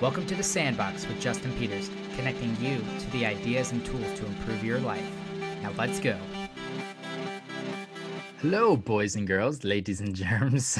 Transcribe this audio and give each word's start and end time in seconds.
Welcome 0.00 0.26
to 0.26 0.36
the 0.36 0.44
Sandbox 0.44 1.08
with 1.08 1.20
Justin 1.20 1.52
Peters, 1.58 1.90
connecting 2.14 2.56
you 2.60 2.80
to 3.00 3.10
the 3.10 3.26
ideas 3.26 3.72
and 3.72 3.84
tools 3.84 4.06
to 4.20 4.26
improve 4.26 4.62
your 4.62 4.78
life. 4.78 5.02
Now 5.60 5.72
let's 5.76 5.98
go. 5.98 6.16
Hello, 8.40 8.76
boys 8.76 9.16
and 9.16 9.26
girls, 9.26 9.64
ladies 9.64 10.00
and 10.00 10.14
germs. 10.14 10.78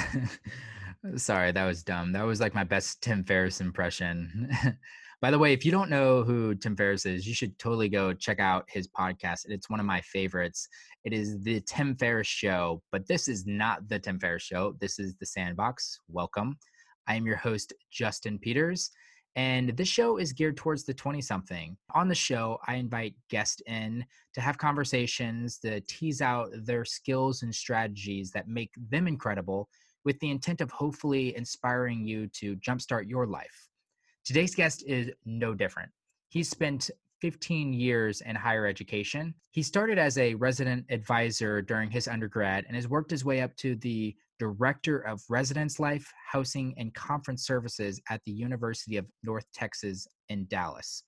Sorry, 1.16 1.50
that 1.50 1.64
was 1.64 1.82
dumb. 1.82 2.12
That 2.12 2.22
was 2.22 2.40
like 2.40 2.54
my 2.54 2.62
best 2.62 3.02
Tim 3.02 3.24
Ferriss 3.24 3.60
impression. 3.60 4.48
By 5.20 5.32
the 5.32 5.38
way, 5.40 5.52
if 5.52 5.64
you 5.64 5.72
don't 5.72 5.90
know 5.90 6.22
who 6.22 6.54
Tim 6.54 6.76
Ferriss 6.76 7.04
is, 7.04 7.26
you 7.26 7.34
should 7.34 7.58
totally 7.58 7.88
go 7.88 8.12
check 8.12 8.38
out 8.38 8.66
his 8.68 8.86
podcast. 8.86 9.46
It's 9.48 9.68
one 9.68 9.80
of 9.80 9.86
my 9.86 10.00
favorites. 10.02 10.68
It 11.02 11.12
is 11.12 11.42
the 11.42 11.60
Tim 11.62 11.96
Ferriss 11.96 12.28
Show, 12.28 12.82
but 12.92 13.08
this 13.08 13.26
is 13.26 13.48
not 13.48 13.88
the 13.88 13.98
Tim 13.98 14.20
Ferriss 14.20 14.44
Show. 14.44 14.76
This 14.78 15.00
is 15.00 15.16
the 15.16 15.26
Sandbox. 15.26 15.98
Welcome. 16.06 16.56
I 17.08 17.14
am 17.14 17.26
your 17.26 17.36
host, 17.36 17.72
Justin 17.90 18.38
Peters, 18.38 18.90
and 19.38 19.68
this 19.76 19.86
show 19.86 20.16
is 20.16 20.32
geared 20.32 20.56
towards 20.56 20.82
the 20.82 20.92
20 20.92 21.20
something. 21.20 21.76
On 21.94 22.08
the 22.08 22.14
show, 22.14 22.58
I 22.66 22.74
invite 22.74 23.14
guests 23.30 23.62
in 23.68 24.04
to 24.34 24.40
have 24.40 24.58
conversations 24.58 25.58
to 25.58 25.80
tease 25.82 26.20
out 26.20 26.48
their 26.64 26.84
skills 26.84 27.44
and 27.44 27.54
strategies 27.54 28.32
that 28.32 28.48
make 28.48 28.72
them 28.90 29.06
incredible 29.06 29.68
with 30.04 30.18
the 30.18 30.32
intent 30.32 30.60
of 30.60 30.72
hopefully 30.72 31.36
inspiring 31.36 32.04
you 32.04 32.26
to 32.30 32.56
jumpstart 32.56 33.08
your 33.08 33.28
life. 33.28 33.68
Today's 34.24 34.56
guest 34.56 34.82
is 34.88 35.08
no 35.24 35.54
different. 35.54 35.92
He 36.30 36.42
spent 36.42 36.90
15 37.20 37.72
years 37.72 38.22
in 38.22 38.34
higher 38.34 38.66
education. 38.66 39.32
He 39.52 39.62
started 39.62 40.00
as 40.00 40.18
a 40.18 40.34
resident 40.34 40.84
advisor 40.90 41.62
during 41.62 41.92
his 41.92 42.08
undergrad 42.08 42.64
and 42.66 42.74
has 42.74 42.88
worked 42.88 43.12
his 43.12 43.24
way 43.24 43.40
up 43.42 43.54
to 43.58 43.76
the 43.76 44.16
director 44.38 44.98
of 45.00 45.22
residence 45.28 45.80
life, 45.80 46.12
housing, 46.30 46.74
and 46.78 46.94
conference 46.94 47.46
services 47.46 48.00
at 48.10 48.20
the 48.24 48.32
University 48.32 48.96
of 48.96 49.06
North 49.22 49.46
Texas 49.52 50.06
in 50.28 50.46
Dallas. 50.46 51.02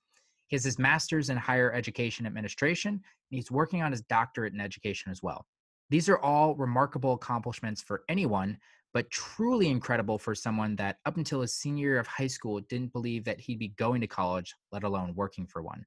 He 0.49 0.57
has 0.57 0.65
his 0.65 0.79
master's 0.79 1.31
in 1.31 1.37
higher 1.37 1.73
education 1.73 2.27
administration, 2.27 2.93
and 2.93 3.03
he's 3.31 3.51
working 3.51 3.83
on 3.83 3.93
his 3.93 4.03
doctorate 4.03 4.53
in 4.53 4.61
education 4.61 5.11
as 5.13 5.23
well. 5.23 5.47
These 5.91 6.09
are 6.09 6.19
all 6.19 6.55
remarkable 6.55 7.13
accomplishments 7.13 7.83
for 7.83 8.03
anyone 8.09 8.59
but 8.93 9.11
truly 9.11 9.69
incredible 9.69 10.19
for 10.19 10.35
someone 10.35 10.75
that 10.77 10.97
up 11.07 11.17
until 11.17 11.41
his 11.41 11.55
senior 11.55 11.91
year 11.91 11.99
of 11.99 12.07
high 12.07 12.27
school 12.27 12.61
didn't 12.61 12.93
believe 12.93 13.25
that 13.25 13.41
he'd 13.41 13.59
be 13.59 13.69
going 13.69 14.01
to 14.01 14.07
college, 14.07 14.55
let 14.73 14.83
alone 14.83 15.15
working 15.15 15.47
for 15.47 15.63
one. 15.63 15.85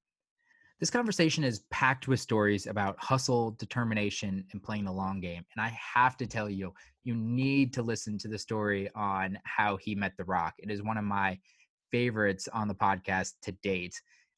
This 0.79 0.89
conversation 0.89 1.43
is 1.43 1.63
packed 1.71 2.07
with 2.07 2.19
stories 2.19 2.67
about 2.67 2.99
hustle, 2.99 3.51
determination, 3.51 4.43
and 4.51 4.61
playing 4.61 4.85
the 4.85 4.91
long 4.91 5.21
game. 5.21 5.45
And 5.55 5.63
I 5.63 5.77
have 5.93 6.17
to 6.17 6.27
tell 6.27 6.49
you, 6.49 6.73
you 7.03 7.15
need 7.15 7.73
to 7.73 7.81
listen 7.81 8.17
to 8.19 8.27
the 8.27 8.37
story 8.37 8.89
on 8.95 9.37
how 9.45 9.77
he 9.77 9.95
met 9.95 10.13
The 10.17 10.25
Rock. 10.25 10.55
It 10.57 10.69
is 10.69 10.83
one 10.83 10.97
of 10.97 11.05
my 11.05 11.39
favorites 11.91 12.49
on 12.51 12.67
the 12.67 12.75
podcast 12.75 13.33
to 13.43 13.53
date. 13.63 13.93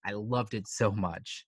I 0.05 0.11
loved 0.11 0.53
it 0.53 0.67
so 0.67 0.91
much. 0.91 1.45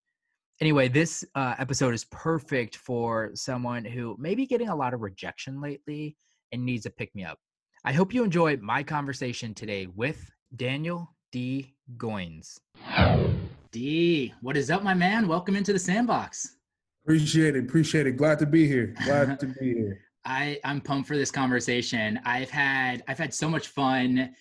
Anyway, 0.61 0.87
this 0.87 1.23
uh, 1.35 1.53
episode 1.59 1.93
is 1.93 2.05
perfect 2.05 2.77
for 2.77 3.29
someone 3.35 3.85
who 3.85 4.15
may 4.17 4.33
be 4.33 4.47
getting 4.47 4.69
a 4.69 4.75
lot 4.75 4.95
of 4.95 5.01
rejection 5.01 5.61
lately 5.61 6.17
and 6.51 6.65
needs 6.65 6.87
a 6.87 6.89
pick 6.89 7.13
me 7.13 7.23
up. 7.23 7.37
I 7.85 7.91
hope 7.91 8.13
you 8.13 8.23
enjoy 8.23 8.57
my 8.57 8.81
conversation 8.81 9.53
today 9.53 9.87
with 9.95 10.31
Daniel 10.55 11.13
Dee. 11.31 11.75
Goines. 11.97 12.57
Dee, 13.77 14.33
what 14.41 14.57
is 14.57 14.71
up, 14.71 14.81
my 14.83 14.95
man? 14.95 15.27
Welcome 15.27 15.55
into 15.55 15.71
the 15.71 15.77
sandbox. 15.77 16.55
Appreciate 17.05 17.55
it. 17.55 17.65
Appreciate 17.65 18.07
it. 18.07 18.17
Glad 18.17 18.39
to 18.39 18.47
be 18.47 18.67
here. 18.67 18.95
Glad 19.05 19.39
to 19.39 19.45
be 19.45 19.75
here. 19.75 19.99
I, 20.25 20.59
I'm 20.63 20.81
pumped 20.81 21.07
for 21.07 21.15
this 21.15 21.29
conversation. 21.29 22.19
I've 22.25 22.49
had 22.49 23.03
I've 23.07 23.19
had 23.19 23.31
so 23.31 23.47
much 23.47 23.67
fun 23.67 24.33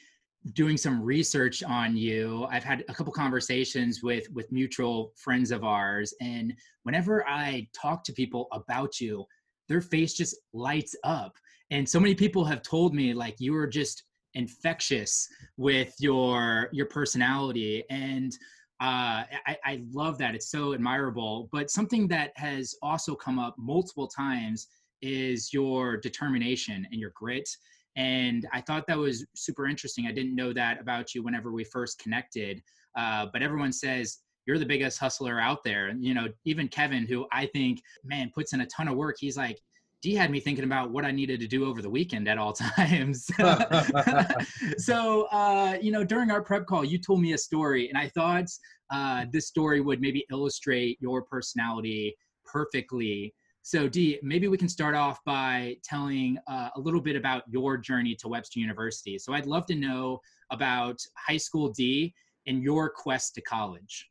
doing 0.55 0.79
some 0.79 1.03
research 1.03 1.63
on 1.63 1.99
you. 1.99 2.47
I've 2.51 2.65
had 2.65 2.83
a 2.89 2.95
couple 2.95 3.13
conversations 3.13 4.03
with 4.03 4.27
with 4.33 4.51
mutual 4.51 5.13
friends 5.17 5.51
of 5.51 5.65
ours, 5.65 6.15
and 6.23 6.55
whenever 6.85 7.29
I 7.29 7.69
talk 7.75 8.05
to 8.05 8.15
people 8.15 8.49
about 8.53 9.03
you, 9.03 9.27
their 9.69 9.83
face 9.83 10.15
just 10.15 10.35
lights 10.55 10.97
up 11.05 11.37
and 11.71 11.87
so 11.87 12.01
many 12.01 12.15
people 12.15 12.45
have 12.45 12.63
told 12.63 12.95
me 12.95 13.13
like 13.13 13.37
you 13.39 13.55
are 13.55 13.67
just 13.67 14.05
infectious 14.35 15.29
with 15.57 15.95
your 15.99 16.69
your 16.73 16.87
personality 16.87 17.83
and 17.91 18.37
uh, 18.81 19.25
I, 19.47 19.57
I 19.65 19.83
love 19.91 20.19
that 20.19 20.35
it's 20.35 20.51
so 20.51 20.75
admirable 20.75 21.49
but 21.53 21.71
something 21.71 22.09
that 22.09 22.33
has 22.37 22.75
also 22.83 23.15
come 23.15 23.39
up 23.39 23.55
multiple 23.59 24.07
times 24.07 24.69
is 25.03 25.53
your 25.53 25.97
determination 25.97 26.87
and 26.91 27.01
your 27.01 27.13
grit 27.15 27.49
and 27.97 28.47
i 28.53 28.61
thought 28.61 28.87
that 28.87 28.99
was 28.99 29.25
super 29.35 29.67
interesting 29.67 30.07
i 30.07 30.13
didn't 30.13 30.35
know 30.35 30.53
that 30.53 30.81
about 30.81 31.15
you 31.15 31.23
whenever 31.23 31.53
we 31.53 31.65
first 31.65 31.99
connected 31.99 32.63
uh, 32.97 33.27
but 33.33 33.43
everyone 33.43 33.73
says 33.73 34.19
you're 34.47 34.59
the 34.59 34.67
biggest 34.67 34.99
hustler 34.99 35.41
out 35.41 35.65
there 35.65 35.89
and 35.89 36.05
you 36.05 36.15
know 36.15 36.29
even 36.45 36.69
kevin 36.69 37.07
who 37.07 37.27
i 37.33 37.47
think 37.47 37.81
man 38.05 38.31
puts 38.35 38.53
in 38.53 38.61
a 38.61 38.67
ton 38.67 38.89
of 38.89 38.97
work 38.97 39.17
he's 39.19 39.37
like 39.37 39.59
Dee 40.03 40.15
had 40.15 40.31
me 40.31 40.41
thinking 40.41 40.65
about 40.65 40.91
what 40.91 41.05
I 41.05 41.11
needed 41.11 41.41
to 41.41 41.47
do 41.47 41.67
over 41.67 41.81
the 41.81 41.91
weekend 41.91 42.29
at 42.29 42.39
all 42.39 42.53
times. 42.77 43.27
so, 44.79 45.23
uh, 45.33 45.79
you 45.81 45.91
know, 45.91 46.05
during 46.05 46.31
our 46.31 46.43
prep 46.43 46.67
call, 46.67 46.85
you 46.85 46.99
told 46.99 47.21
me 47.21 47.33
a 47.33 47.39
story, 47.39 47.89
and 47.89 47.99
I 47.99 48.09
thought 48.09 48.47
uh, 48.91 49.25
this 49.33 49.49
story 49.49 49.81
would 49.81 50.01
maybe 50.01 50.25
illustrate 50.31 50.99
your 51.01 51.23
personality 51.23 52.17
perfectly. 52.45 53.35
So, 53.63 53.89
Dee, 53.89 54.21
maybe 54.23 54.47
we 54.47 54.57
can 54.57 54.69
start 54.69 54.95
off 54.95 55.19
by 55.25 55.77
telling 55.83 56.39
uh, 56.47 56.69
a 56.77 56.81
little 56.81 57.01
bit 57.01 57.17
about 57.17 57.43
your 57.49 57.77
journey 57.77 58.15
to 58.21 58.29
Webster 58.29 58.61
University. 58.61 59.19
So, 59.19 59.33
I'd 59.33 59.47
love 59.47 59.67
to 59.67 59.75
know 59.75 60.21
about 60.53 60.99
high 61.17 61.37
school 61.39 61.71
Dee 61.71 62.15
and 62.47 62.63
your 62.63 62.91
quest 62.91 63.35
to 63.35 63.41
college. 63.43 64.09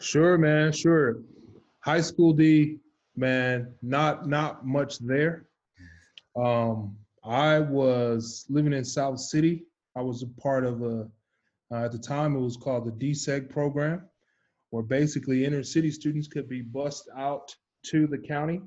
Sure, 0.00 0.38
man. 0.38 0.72
Sure. 0.72 1.22
High 1.80 2.00
school 2.00 2.32
Dee, 2.32 2.78
man, 3.16 3.74
not 3.82 4.28
not 4.28 4.66
much 4.66 4.98
there. 4.98 5.46
Um, 6.36 6.96
I 7.24 7.60
was 7.60 8.46
living 8.48 8.72
in 8.72 8.84
South 8.84 9.20
City. 9.20 9.64
I 9.96 10.02
was 10.02 10.22
a 10.22 10.40
part 10.40 10.64
of 10.64 10.82
a 10.82 11.08
uh, 11.72 11.84
at 11.84 11.92
the 11.92 11.98
time 11.98 12.36
it 12.36 12.40
was 12.40 12.56
called 12.56 12.86
the 12.86 13.12
DSEG 13.12 13.48
program, 13.48 14.08
where 14.70 14.82
basically 14.82 15.44
inner 15.44 15.62
city 15.62 15.90
students 15.90 16.28
could 16.28 16.48
be 16.48 16.62
bused 16.62 17.08
out 17.16 17.54
to 17.86 18.06
the 18.06 18.18
county 18.18 18.60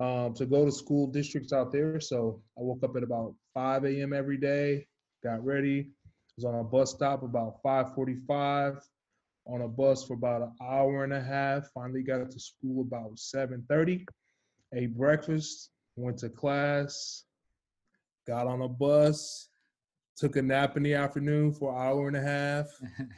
um, 0.00 0.34
to 0.34 0.46
go 0.46 0.64
to 0.64 0.72
school 0.72 1.06
districts 1.06 1.52
out 1.52 1.72
there. 1.72 2.00
So 2.00 2.42
I 2.58 2.62
woke 2.62 2.82
up 2.82 2.96
at 2.96 3.02
about 3.02 3.34
5 3.54 3.84
a.m. 3.84 4.12
every 4.12 4.36
day, 4.36 4.86
got 5.22 5.44
ready, 5.44 5.90
was 6.36 6.44
on 6.44 6.60
a 6.60 6.64
bus 6.64 6.92
stop 6.92 7.22
about 7.22 7.62
5:45 7.64 8.80
on 9.48 9.62
a 9.62 9.68
bus 9.68 10.04
for 10.04 10.14
about 10.14 10.42
an 10.42 10.52
hour 10.62 11.04
and 11.04 11.12
a 11.12 11.20
half. 11.20 11.70
Finally 11.72 12.02
got 12.02 12.30
to 12.30 12.40
school 12.40 12.82
about 12.82 13.18
7:30. 13.18 14.04
Ate 14.74 14.96
breakfast, 14.96 15.70
went 15.96 16.18
to 16.18 16.28
class, 16.28 17.24
got 18.26 18.46
on 18.46 18.62
a 18.62 18.68
bus, 18.68 19.48
took 20.16 20.36
a 20.36 20.42
nap 20.42 20.76
in 20.76 20.82
the 20.82 20.94
afternoon 20.94 21.52
for 21.52 21.72
an 21.72 21.80
hour 21.80 22.08
and 22.08 22.16
a 22.16 22.22
half. 22.22 22.66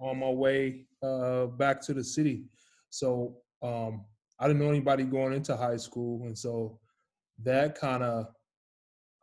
on 0.00 0.18
my 0.18 0.28
way 0.28 0.86
uh, 1.02 1.46
back 1.46 1.80
to 1.82 1.94
the 1.94 2.02
city. 2.02 2.44
So 2.88 3.36
um, 3.62 4.04
I 4.38 4.46
didn't 4.46 4.60
know 4.60 4.70
anybody 4.70 5.04
going 5.04 5.34
into 5.34 5.56
high 5.56 5.76
school, 5.76 6.26
and 6.26 6.36
so 6.36 6.80
that 7.44 7.78
kind 7.78 8.02
of 8.02 8.26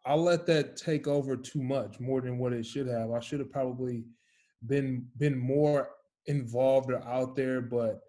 I 0.06 0.14
let 0.14 0.46
that 0.46 0.78
take 0.78 1.08
over 1.08 1.36
too 1.36 1.62
much, 1.62 2.00
more 2.00 2.22
than 2.22 2.38
what 2.38 2.54
it 2.54 2.66
should 2.66 2.88
have. 2.88 3.12
I 3.12 3.20
should 3.20 3.40
have 3.40 3.52
probably 3.52 4.06
been 4.66 5.06
been 5.18 5.38
more 5.38 5.90
involved 6.28 6.92
or 6.92 7.04
out 7.06 7.36
there, 7.36 7.62
but 7.62 8.02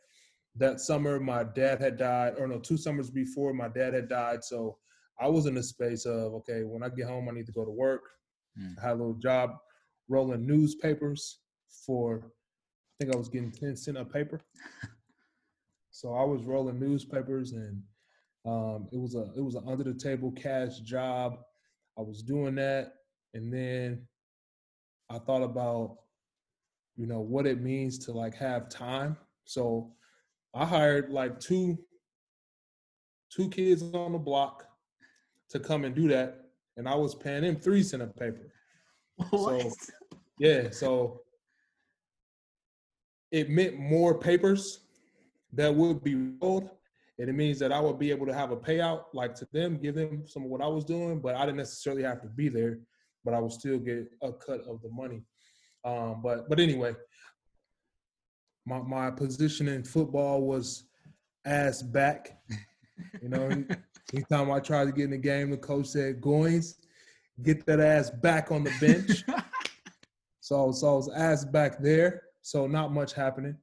that 0.57 0.81
summer 0.81 1.21
my 1.21 1.45
dad 1.45 1.81
had 1.81 1.97
died, 1.97 2.35
or 2.39 2.47
no, 2.47 2.59
two 2.59 2.77
summers 2.77 3.11
before 3.11 3.53
my 3.53 3.69
dad 3.69 3.95
had 3.95 4.09
died. 4.09 4.45
So 4.45 4.77
I 5.21 5.29
was 5.29 5.47
in 5.47 5.55
the 5.55 5.63
space 5.63 6.05
of 6.05 6.35
okay, 6.35 6.63
when 6.65 6.83
I 6.83 6.89
get 6.89 7.07
home, 7.07 7.29
I 7.29 7.33
need 7.33 7.47
to 7.47 7.53
go 7.53 7.65
to 7.65 7.71
work. 7.71 8.03
Mm. 8.61 8.75
I 8.79 8.89
had 8.89 8.97
a 8.97 9.01
little 9.01 9.15
job 9.15 9.57
rolling 10.09 10.47
newspapers 10.47 11.41
for 11.87 12.23
I 12.25 13.05
think 13.05 13.15
I 13.15 13.19
was 13.19 13.29
getting 13.29 13.53
10 13.53 13.77
cent 13.77 13.99
a 13.99 14.05
paper. 14.05 14.41
so 15.91 16.15
I 16.15 16.25
was 16.25 16.43
rolling 16.45 16.81
newspapers 16.81 17.53
and 17.53 17.83
um, 18.45 18.89
it 18.93 18.99
was 18.99 19.15
a 19.15 19.31
it 19.37 19.45
was 19.45 19.55
an 19.55 19.65
under 19.67 19.85
the 19.85 19.95
table 19.95 20.33
cash 20.33 20.81
job. 20.81 21.39
I 21.97 22.03
was 22.03 22.23
doing 22.23 22.55
that 22.57 22.95
and 23.35 23.53
then 23.53 24.07
I 25.11 25.19
thought 25.19 25.43
about 25.43 25.99
you 26.99 27.07
know 27.07 27.21
what 27.21 27.47
it 27.47 27.63
means 27.63 27.99
to 28.01 28.13
like 28.13 28.35
have 28.35 28.69
time. 28.69 29.17
So 29.45 29.93
i 30.55 30.65
hired 30.65 31.11
like 31.11 31.39
two 31.39 31.79
two 33.31 33.49
kids 33.51 33.83
on 33.95 34.13
the 34.13 34.19
block 34.19 34.65
to 35.51 35.61
come 35.61 35.85
and 35.85 35.95
do 35.95 36.09
that 36.09 36.47
and 36.77 36.89
i 36.89 36.95
was 36.95 37.15
paying 37.15 37.43
them 37.43 37.57
three 37.57 37.83
cent 37.83 38.03
a 38.03 38.07
paper. 38.07 38.53
What? 39.31 39.61
so 39.61 39.73
yeah 40.39 40.71
so 40.71 41.21
it 43.31 43.51
meant 43.51 43.79
more 43.79 44.19
papers 44.19 44.81
that 45.53 45.75
would 45.75 46.03
be 46.03 46.15
rolled 46.41 46.71
and 47.19 47.29
it 47.29 47.35
means 47.35 47.59
that 47.59 47.73
i 47.73 47.81
would 47.81 47.99
be 47.99 48.11
able 48.11 48.27
to 48.27 48.35
have 48.35 48.53
a 48.53 48.57
payout 48.57 49.05
like 49.13 49.35
to 49.37 49.49
them 49.53 49.77
give 49.77 49.97
them 49.97 50.23
some 50.27 50.45
of 50.45 50.51
what 50.51 50.63
i 50.63 50.67
was 50.69 50.85
doing 50.85 51.21
but 51.21 51.35
i 51.35 51.41
didn't 51.41 51.57
necessarily 51.57 52.03
have 52.03 52.23
to 52.23 52.29
be 52.29 52.49
there 52.49 52.79
but 53.25 53.35
i 53.35 53.41
would 53.41 53.53
still 53.53 53.79
get 53.79 54.07
a 54.23 54.33
cut 54.33 54.61
of 54.67 54.81
the 54.83 54.89
money 54.91 55.23
Um, 55.85 56.21
but 56.23 56.49
but 56.49 56.61
anyway, 56.61 56.95
my 58.67 58.81
my 58.81 59.11
position 59.11 59.69
in 59.69 59.85
football 59.85 60.43
was 60.43 60.85
ass 61.45 61.83
back. 61.83 62.39
You 63.23 63.29
know, 63.29 63.49
anytime 64.13 64.51
I 64.51 64.61
tried 64.61 64.87
to 64.87 64.93
get 64.93 65.05
in 65.05 65.11
the 65.11 65.19
game, 65.19 65.51
the 65.51 65.57
coach 65.57 65.87
said, 65.87 66.21
"Goines, 66.21 66.77
get 67.43 67.65
that 67.67 67.81
ass 67.81 68.11
back 68.11 68.51
on 68.51 68.65
the 68.65 68.73
bench." 68.81 69.25
so 70.41 70.73
so 70.73 70.89
I 70.89 70.95
was 70.95 71.11
ass 71.11 71.45
back 71.45 71.81
there. 71.81 72.23
So 72.43 72.67
not 72.67 72.93
much 72.93 73.13
happening. 73.13 73.57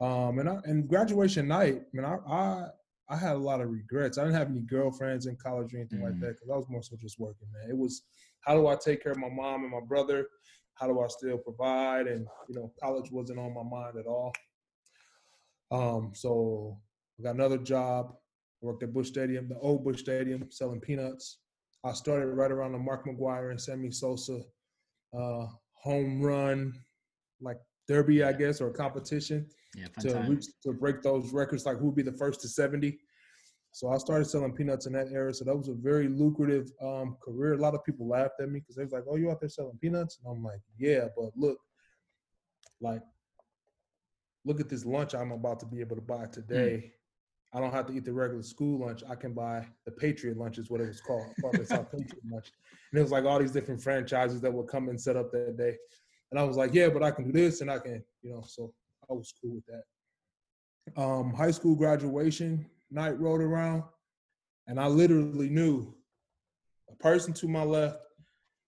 Um, 0.00 0.40
and 0.40 0.48
I, 0.48 0.56
and 0.64 0.88
graduation 0.88 1.46
night, 1.46 1.82
I 1.82 1.96
mean, 1.96 2.04
I, 2.04 2.16
I 2.28 2.66
I 3.08 3.16
had 3.16 3.36
a 3.36 3.38
lot 3.38 3.60
of 3.60 3.70
regrets. 3.70 4.16
I 4.16 4.22
didn't 4.22 4.36
have 4.36 4.48
any 4.48 4.60
girlfriends 4.60 5.26
in 5.26 5.36
college 5.36 5.74
or 5.74 5.78
anything 5.78 6.00
mm 6.00 6.04
like 6.04 6.18
that 6.20 6.34
because 6.34 6.50
I 6.50 6.56
was 6.56 6.68
more 6.68 6.82
so 6.82 6.96
just 6.96 7.18
working, 7.18 7.46
man. 7.52 7.70
It 7.70 7.76
was 7.76 8.02
how 8.40 8.54
do 8.54 8.66
I 8.66 8.74
take 8.74 9.02
care 9.02 9.12
of 9.12 9.18
my 9.18 9.28
mom 9.28 9.62
and 9.62 9.70
my 9.70 9.80
brother? 9.86 10.26
How 10.74 10.86
do 10.86 11.00
I 11.00 11.08
still 11.08 11.38
provide? 11.38 12.06
And 12.06 12.26
you 12.48 12.54
know, 12.54 12.72
college 12.82 13.10
wasn't 13.10 13.38
on 13.38 13.54
my 13.54 13.62
mind 13.62 13.96
at 13.98 14.06
all. 14.06 14.32
Um, 15.70 16.12
so 16.14 16.78
I 17.18 17.22
got 17.24 17.34
another 17.34 17.58
job. 17.58 18.14
I 18.62 18.66
worked 18.66 18.82
at 18.82 18.92
Busch 18.92 19.08
Stadium, 19.08 19.48
the 19.48 19.58
old 19.58 19.84
Busch 19.84 20.00
Stadium, 20.00 20.46
selling 20.50 20.80
peanuts. 20.80 21.38
I 21.84 21.92
started 21.92 22.26
right 22.26 22.50
around 22.50 22.72
the 22.72 22.78
Mark 22.78 23.06
McGwire 23.06 23.50
and 23.50 23.60
Sammy 23.60 23.90
Sosa 23.90 24.40
uh, 25.16 25.46
home 25.74 26.22
run, 26.22 26.72
like 27.40 27.58
derby, 27.88 28.22
I 28.22 28.32
guess, 28.32 28.60
or 28.60 28.70
competition 28.70 29.46
yeah, 29.76 29.86
to 30.00 30.24
reach, 30.28 30.46
to 30.62 30.72
break 30.72 31.02
those 31.02 31.32
records, 31.32 31.66
like 31.66 31.78
who 31.78 31.86
would 31.86 31.96
be 31.96 32.02
the 32.02 32.12
first 32.12 32.40
to 32.42 32.48
70. 32.48 32.98
So 33.72 33.88
I 33.88 33.96
started 33.96 34.26
selling 34.26 34.52
peanuts 34.52 34.86
in 34.86 34.92
that 34.92 35.08
era. 35.10 35.32
So 35.32 35.44
that 35.44 35.56
was 35.56 35.68
a 35.68 35.74
very 35.74 36.06
lucrative 36.06 36.70
um, 36.82 37.16
career. 37.22 37.54
A 37.54 37.58
lot 37.58 37.74
of 37.74 37.84
people 37.84 38.06
laughed 38.06 38.40
at 38.40 38.50
me 38.50 38.60
because 38.60 38.76
they 38.76 38.84
was 38.84 38.92
like, 38.92 39.04
"Oh, 39.08 39.16
you 39.16 39.30
out 39.30 39.40
there 39.40 39.48
selling 39.48 39.78
peanuts?" 39.80 40.18
And 40.18 40.30
I'm 40.30 40.44
like, 40.44 40.60
"Yeah, 40.78 41.08
but 41.16 41.30
look, 41.36 41.58
like, 42.82 43.02
look 44.44 44.60
at 44.60 44.68
this 44.68 44.84
lunch 44.84 45.14
I'm 45.14 45.32
about 45.32 45.60
to 45.60 45.66
be 45.66 45.80
able 45.80 45.96
to 45.96 46.02
buy 46.02 46.26
today. 46.26 46.84
Mm. 46.84 46.90
I 47.54 47.60
don't 47.60 47.72
have 47.72 47.86
to 47.86 47.92
eat 47.92 48.04
the 48.04 48.12
regular 48.12 48.42
school 48.42 48.86
lunch. 48.86 49.02
I 49.08 49.14
can 49.14 49.34
buy 49.34 49.66
the 49.84 49.92
Patriot 49.92 50.38
lunch, 50.38 50.58
is 50.58 50.70
what 50.70 50.80
it 50.80 50.88
was 50.88 51.00
called, 51.00 51.26
Patriot 51.36 52.22
lunch. 52.30 52.50
And 52.90 52.98
it 52.98 53.02
was 53.02 53.12
like 53.12 53.24
all 53.24 53.38
these 53.38 53.52
different 53.52 53.82
franchises 53.82 54.40
that 54.40 54.52
would 54.52 54.68
come 54.68 54.88
and 54.88 55.00
set 55.00 55.16
up 55.16 55.30
that 55.32 55.56
day. 55.58 55.76
And 56.30 56.40
I 56.40 56.44
was 56.44 56.56
like, 56.56 56.72
yeah, 56.72 56.88
but 56.88 57.02
I 57.02 57.10
can 57.10 57.26
do 57.26 57.32
this 57.32 57.60
and 57.60 57.70
I 57.70 57.78
can, 57.78 58.02
you 58.22 58.32
know, 58.32 58.42
so 58.46 58.72
I 59.10 59.12
was 59.12 59.34
cool 59.40 59.56
with 59.56 59.64
that. 59.66 61.00
Um, 61.00 61.34
high 61.34 61.50
school 61.50 61.74
graduation 61.74 62.66
night 62.92 63.18
rolled 63.18 63.40
around, 63.40 63.82
and 64.66 64.78
I 64.78 64.86
literally 64.86 65.48
knew 65.48 65.94
a 66.90 66.94
person 66.96 67.32
to 67.34 67.48
my 67.48 67.62
left 67.62 67.98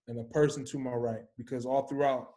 and 0.07 0.19
a 0.19 0.23
person 0.23 0.65
to 0.65 0.79
my 0.79 0.91
right 0.91 1.23
because 1.37 1.65
all 1.65 1.87
throughout 1.87 2.29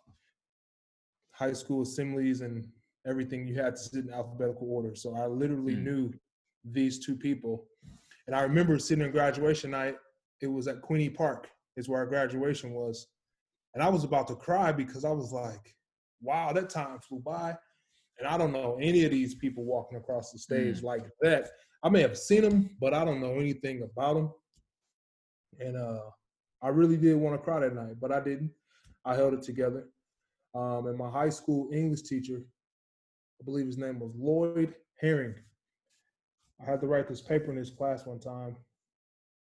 high 1.33 1.53
school 1.53 1.83
assemblies 1.83 2.41
and 2.41 2.67
everything, 3.07 3.47
you 3.47 3.55
had 3.55 3.77
to 3.77 3.83
sit 3.83 4.05
in 4.05 4.13
alphabetical 4.13 4.69
order. 4.71 4.95
So 4.95 5.15
I 5.17 5.27
literally 5.27 5.77
mm. 5.77 5.85
knew 5.85 6.13
these 6.65 6.99
two 6.99 7.17
people. 7.17 7.67
And 8.27 8.37
I 8.37 8.43
remember 8.43 8.79
sitting 8.79 9.05
in 9.05 9.11
graduation 9.11 9.71
night, 9.71 9.97
it 10.41 10.49
was 10.49 10.69
at 10.69 10.83
Queeny 10.83 11.15
Park, 11.15 11.49
is 11.77 11.89
where 11.89 12.01
our 12.01 12.07
graduation 12.07 12.73
was. 12.73 13.07
And 13.75 13.83
I 13.83 13.89
was 13.89 14.05
about 14.05 14.29
to 14.29 14.35
cry 14.35 14.73
because 14.73 15.05
I 15.05 15.11
was 15.11 15.33
like, 15.33 15.75
wow, 16.21 16.53
that 16.53 16.71
time 16.71 16.99
flew 17.01 17.21
by. 17.21 17.57
And 18.19 18.27
I 18.27 18.37
don't 18.37 18.53
know 18.53 18.79
any 18.81 19.05
of 19.05 19.11
these 19.11 19.35
people 19.35 19.65
walking 19.65 19.99
across 19.99 20.33
the 20.33 20.39
stage 20.39 20.81
mm. 20.81 20.85
like 20.85 21.05
that. 21.21 21.51
I 21.83 21.89
may 21.89 22.03
have 22.03 22.19
seen 22.19 22.43
them, 22.43 22.71
but 22.81 22.93
I 22.93 23.05
don't 23.05 23.21
know 23.21 23.35
anything 23.35 23.83
about 23.83 24.15
them. 24.15 24.33
And 25.61 25.77
uh, 25.77 26.01
I 26.63 26.69
really 26.69 26.97
did 26.97 27.17
want 27.17 27.37
to 27.37 27.43
cry 27.43 27.61
that 27.61 27.75
night, 27.75 27.97
but 28.01 28.13
I 28.13 28.21
didn't. 28.21 28.51
I 29.05 29.15
held 29.15 29.35
it 29.35 29.43
together. 29.43 29.89
Um, 30.55 30.87
and 30.87 30.99
my 30.99 31.09
high 31.09 31.29
school 31.29 31.69
English 31.73 32.03
teacher, 32.03 32.43
I 33.41 33.45
believe 33.45 33.67
his 33.67 33.79
name 33.79 34.01
was 34.01 34.13
Lloyd 34.17 34.75
Herring. 35.01 35.35
I 36.61 36.69
had 36.69 36.81
to 36.81 36.89
write 36.89 37.09
this 37.09 37.23
paper 37.23 37.53
in 37.53 37.57
his 37.57 37.71
class 37.71 38.07
one 38.07 38.19
time, 38.19 38.57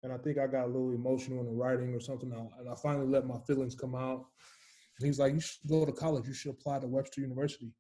and 0.04 0.12
I 0.12 0.18
think 0.18 0.38
I 0.38 0.48
got 0.48 0.66
a 0.66 0.68
little 0.68 0.92
emotional 0.92 1.40
in 1.40 1.46
the 1.46 1.54
writing 1.54 1.94
or 1.94 2.02
something. 2.02 2.32
And 2.60 2.70
I 2.70 2.76
finally 2.76 3.08
let 3.08 3.26
my 3.26 3.38
feelings 3.48 3.76
come 3.76 3.96
out. 3.96 4.26
And 5.00 5.08
he's 5.08 5.20
like, 5.20 5.34
"You 5.34 5.40
should 5.40 5.70
go 5.70 5.86
to 5.86 5.94
college. 5.94 6.28
You 6.28 6.34
should 6.34 6.52
apply 6.52 6.80
to 6.80 6.88
Webster 6.88 7.22
University." 7.22 7.72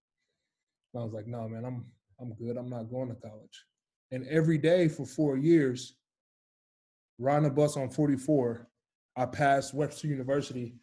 And 0.94 1.01
I 1.01 1.03
was 1.03 1.13
like, 1.13 1.27
"No, 1.27 1.47
man, 1.47 1.65
I'm 1.65 1.86
I'm 2.19 2.33
good. 2.33 2.57
I'm 2.57 2.69
not 2.69 2.89
going 2.89 3.09
to 3.09 3.15
college." 3.15 3.65
And 4.12 4.25
every 4.27 4.57
day 4.57 4.88
for 4.88 5.06
four 5.06 5.38
years, 5.38 5.95
riding 7.19 7.47
a 7.47 7.51
bus 7.51 7.77
on 7.77 7.89
44, 7.89 8.68
I 9.15 9.25
passed 9.25 9.74
Webster 9.74 10.07
University 10.07 10.75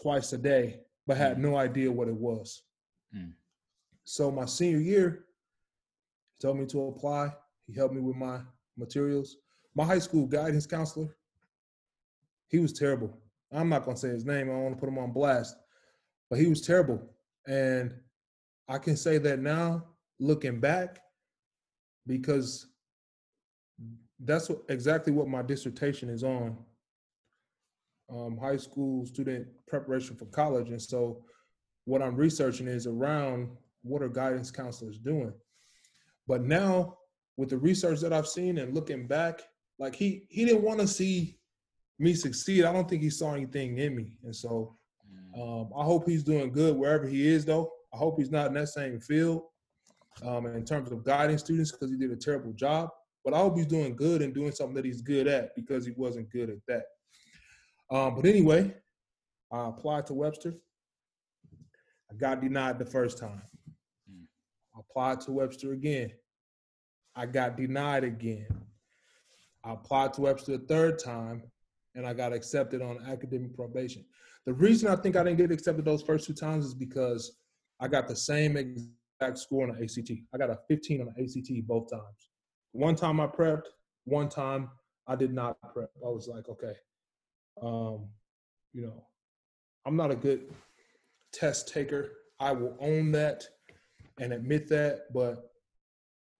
twice 0.00 0.32
a 0.32 0.38
day, 0.38 0.80
but 1.06 1.16
had 1.16 1.38
mm. 1.38 1.40
no 1.40 1.56
idea 1.56 1.90
what 1.90 2.08
it 2.08 2.14
was. 2.14 2.62
Mm. 3.16 3.32
So 4.04 4.30
my 4.30 4.44
senior 4.44 4.80
year, 4.80 5.24
he 6.32 6.46
told 6.46 6.58
me 6.58 6.66
to 6.66 6.88
apply. 6.88 7.32
He 7.66 7.74
helped 7.74 7.94
me 7.94 8.00
with 8.00 8.16
my 8.16 8.40
materials. 8.76 9.36
My 9.74 9.84
high 9.84 9.98
school 9.98 10.26
guidance 10.26 10.66
counselor, 10.66 11.16
he 12.48 12.58
was 12.58 12.72
terrible. 12.72 13.16
I'm 13.52 13.68
not 13.68 13.84
gonna 13.84 13.96
say 13.96 14.08
his 14.08 14.26
name. 14.26 14.50
I 14.50 14.52
don't 14.52 14.62
want 14.64 14.76
to 14.76 14.80
put 14.80 14.88
him 14.88 14.98
on 14.98 15.12
blast, 15.12 15.56
but 16.28 16.38
he 16.38 16.46
was 16.46 16.60
terrible. 16.60 17.00
And 17.46 17.94
I 18.68 18.78
can 18.78 18.96
say 18.96 19.18
that 19.18 19.40
now, 19.40 19.84
looking 20.18 20.60
back, 20.60 21.00
because 22.06 22.66
that's 24.20 24.48
what, 24.48 24.62
exactly 24.68 25.12
what 25.12 25.28
my 25.28 25.42
dissertation 25.42 26.08
is 26.08 26.22
on. 26.22 26.56
Um, 28.10 28.36
high 28.36 28.56
school 28.58 29.06
student 29.06 29.46
preparation 29.66 30.14
for 30.14 30.26
college 30.26 30.68
and 30.68 30.80
so 30.80 31.24
what 31.86 32.02
i'm 32.02 32.14
researching 32.14 32.68
is 32.68 32.86
around 32.86 33.48
what 33.82 34.02
are 34.02 34.08
guidance 34.10 34.50
counselors 34.50 34.98
doing. 34.98 35.32
But 36.26 36.42
now 36.42 36.98
with 37.36 37.48
the 37.48 37.58
research 37.58 38.00
that 38.00 38.12
i've 38.12 38.28
seen 38.28 38.58
and 38.58 38.74
looking 38.74 39.06
back 39.06 39.40
like 39.78 39.94
he 39.94 40.26
he 40.28 40.44
didn't 40.44 40.62
want 40.62 40.80
to 40.80 40.86
see 40.86 41.38
me 41.98 42.12
succeed. 42.12 42.64
I 42.64 42.72
don't 42.72 42.88
think 42.88 43.02
he 43.02 43.10
saw 43.10 43.34
anything 43.34 43.78
in 43.78 43.96
me. 43.96 44.16
And 44.24 44.34
so 44.36 44.76
mm. 45.36 45.40
um, 45.62 45.70
i 45.78 45.82
hope 45.82 46.08
he's 46.08 46.22
doing 46.22 46.52
good 46.52 46.76
wherever 46.76 47.06
he 47.06 47.26
is 47.26 47.44
though 47.44 47.72
i 47.94 47.96
hope 47.96 48.18
he's 48.18 48.30
not 48.30 48.48
in 48.48 48.54
that 48.54 48.68
same 48.68 49.00
field 49.00 49.44
um, 50.22 50.46
in 50.46 50.64
terms 50.64 50.92
of 50.92 51.04
guiding 51.04 51.38
students 51.38 51.72
because 51.72 51.90
he 51.90 51.96
did 51.96 52.10
a 52.10 52.16
terrible 52.16 52.52
job. 52.52 52.90
But 53.24 53.34
I 53.34 53.38
hope 53.38 53.56
he's 53.56 53.66
doing 53.66 53.96
good 53.96 54.22
and 54.22 54.34
doing 54.34 54.52
something 54.52 54.74
that 54.74 54.84
he's 54.84 55.00
good 55.00 55.26
at 55.26 55.54
because 55.56 55.86
he 55.86 55.92
wasn't 55.96 56.30
good 56.30 56.50
at 56.50 56.58
that. 56.68 56.84
Um, 57.90 58.16
but 58.16 58.26
anyway, 58.26 58.74
I 59.50 59.68
applied 59.68 60.06
to 60.08 60.14
Webster. 60.14 60.54
I 62.10 62.14
got 62.16 62.40
denied 62.40 62.78
the 62.78 62.84
first 62.84 63.18
time. 63.18 63.42
I 64.76 64.80
applied 64.80 65.20
to 65.22 65.32
Webster 65.32 65.72
again. 65.72 66.12
I 67.16 67.26
got 67.26 67.56
denied 67.56 68.04
again. 68.04 68.48
I 69.64 69.72
applied 69.72 70.12
to 70.14 70.22
Webster 70.22 70.54
a 70.54 70.58
third 70.58 70.98
time 70.98 71.42
and 71.94 72.06
I 72.06 72.12
got 72.12 72.32
accepted 72.32 72.82
on 72.82 73.04
academic 73.08 73.54
probation. 73.54 74.04
The 74.44 74.52
reason 74.52 74.90
I 74.90 74.96
think 74.96 75.16
I 75.16 75.22
didn't 75.22 75.38
get 75.38 75.52
accepted 75.52 75.84
those 75.84 76.02
first 76.02 76.26
two 76.26 76.34
times 76.34 76.66
is 76.66 76.74
because 76.74 77.38
I 77.84 77.88
got 77.88 78.08
the 78.08 78.16
same 78.16 78.56
exact 78.56 79.36
score 79.38 79.68
on 79.68 79.76
the 79.76 79.84
ACT. 79.84 80.10
I 80.32 80.38
got 80.38 80.48
a 80.48 80.58
15 80.68 81.02
on 81.02 81.12
the 81.14 81.22
ACT 81.22 81.66
both 81.66 81.90
times. 81.90 82.30
One 82.72 82.96
time 82.96 83.20
I 83.20 83.26
prepped, 83.26 83.66
one 84.04 84.30
time 84.30 84.70
I 85.06 85.16
did 85.16 85.34
not 85.34 85.58
prep. 85.74 85.90
I 86.02 86.08
was 86.08 86.26
like, 86.26 86.48
okay, 86.48 86.72
um, 87.60 88.08
you 88.72 88.86
know, 88.86 89.04
I'm 89.84 89.96
not 89.96 90.10
a 90.10 90.16
good 90.16 90.50
test 91.30 91.74
taker. 91.74 92.12
I 92.40 92.52
will 92.52 92.74
own 92.80 93.12
that 93.12 93.44
and 94.18 94.32
admit 94.32 94.66
that, 94.70 95.12
but 95.12 95.50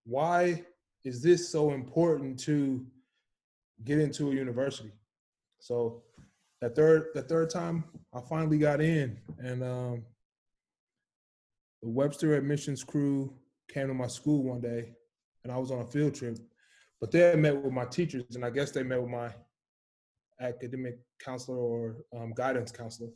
why 0.06 0.64
is 1.04 1.22
this 1.22 1.52
so 1.52 1.72
important 1.72 2.40
to 2.40 2.86
get 3.84 3.98
into 3.98 4.30
a 4.30 4.34
university? 4.34 4.92
So 5.58 6.04
that 6.62 6.74
third 6.74 7.08
the 7.14 7.20
third 7.20 7.50
time 7.50 7.84
I 8.14 8.20
finally 8.30 8.56
got 8.56 8.80
in 8.80 9.18
and 9.38 9.62
um, 9.62 10.04
the 11.84 11.90
Webster 11.90 12.34
admissions 12.34 12.82
crew 12.82 13.30
came 13.68 13.88
to 13.88 13.94
my 13.94 14.06
school 14.06 14.42
one 14.42 14.62
day, 14.62 14.94
and 15.42 15.52
I 15.52 15.58
was 15.58 15.70
on 15.70 15.80
a 15.80 15.86
field 15.86 16.14
trip. 16.14 16.38
But 16.98 17.10
they 17.10 17.18
had 17.18 17.38
met 17.38 17.62
with 17.62 17.74
my 17.74 17.84
teachers, 17.84 18.24
and 18.34 18.42
I 18.42 18.48
guess 18.48 18.70
they 18.70 18.82
met 18.82 19.02
with 19.02 19.10
my 19.10 19.30
academic 20.40 20.96
counselor 21.22 21.58
or 21.58 21.96
um, 22.16 22.32
guidance 22.34 22.72
counselor. 22.72 23.10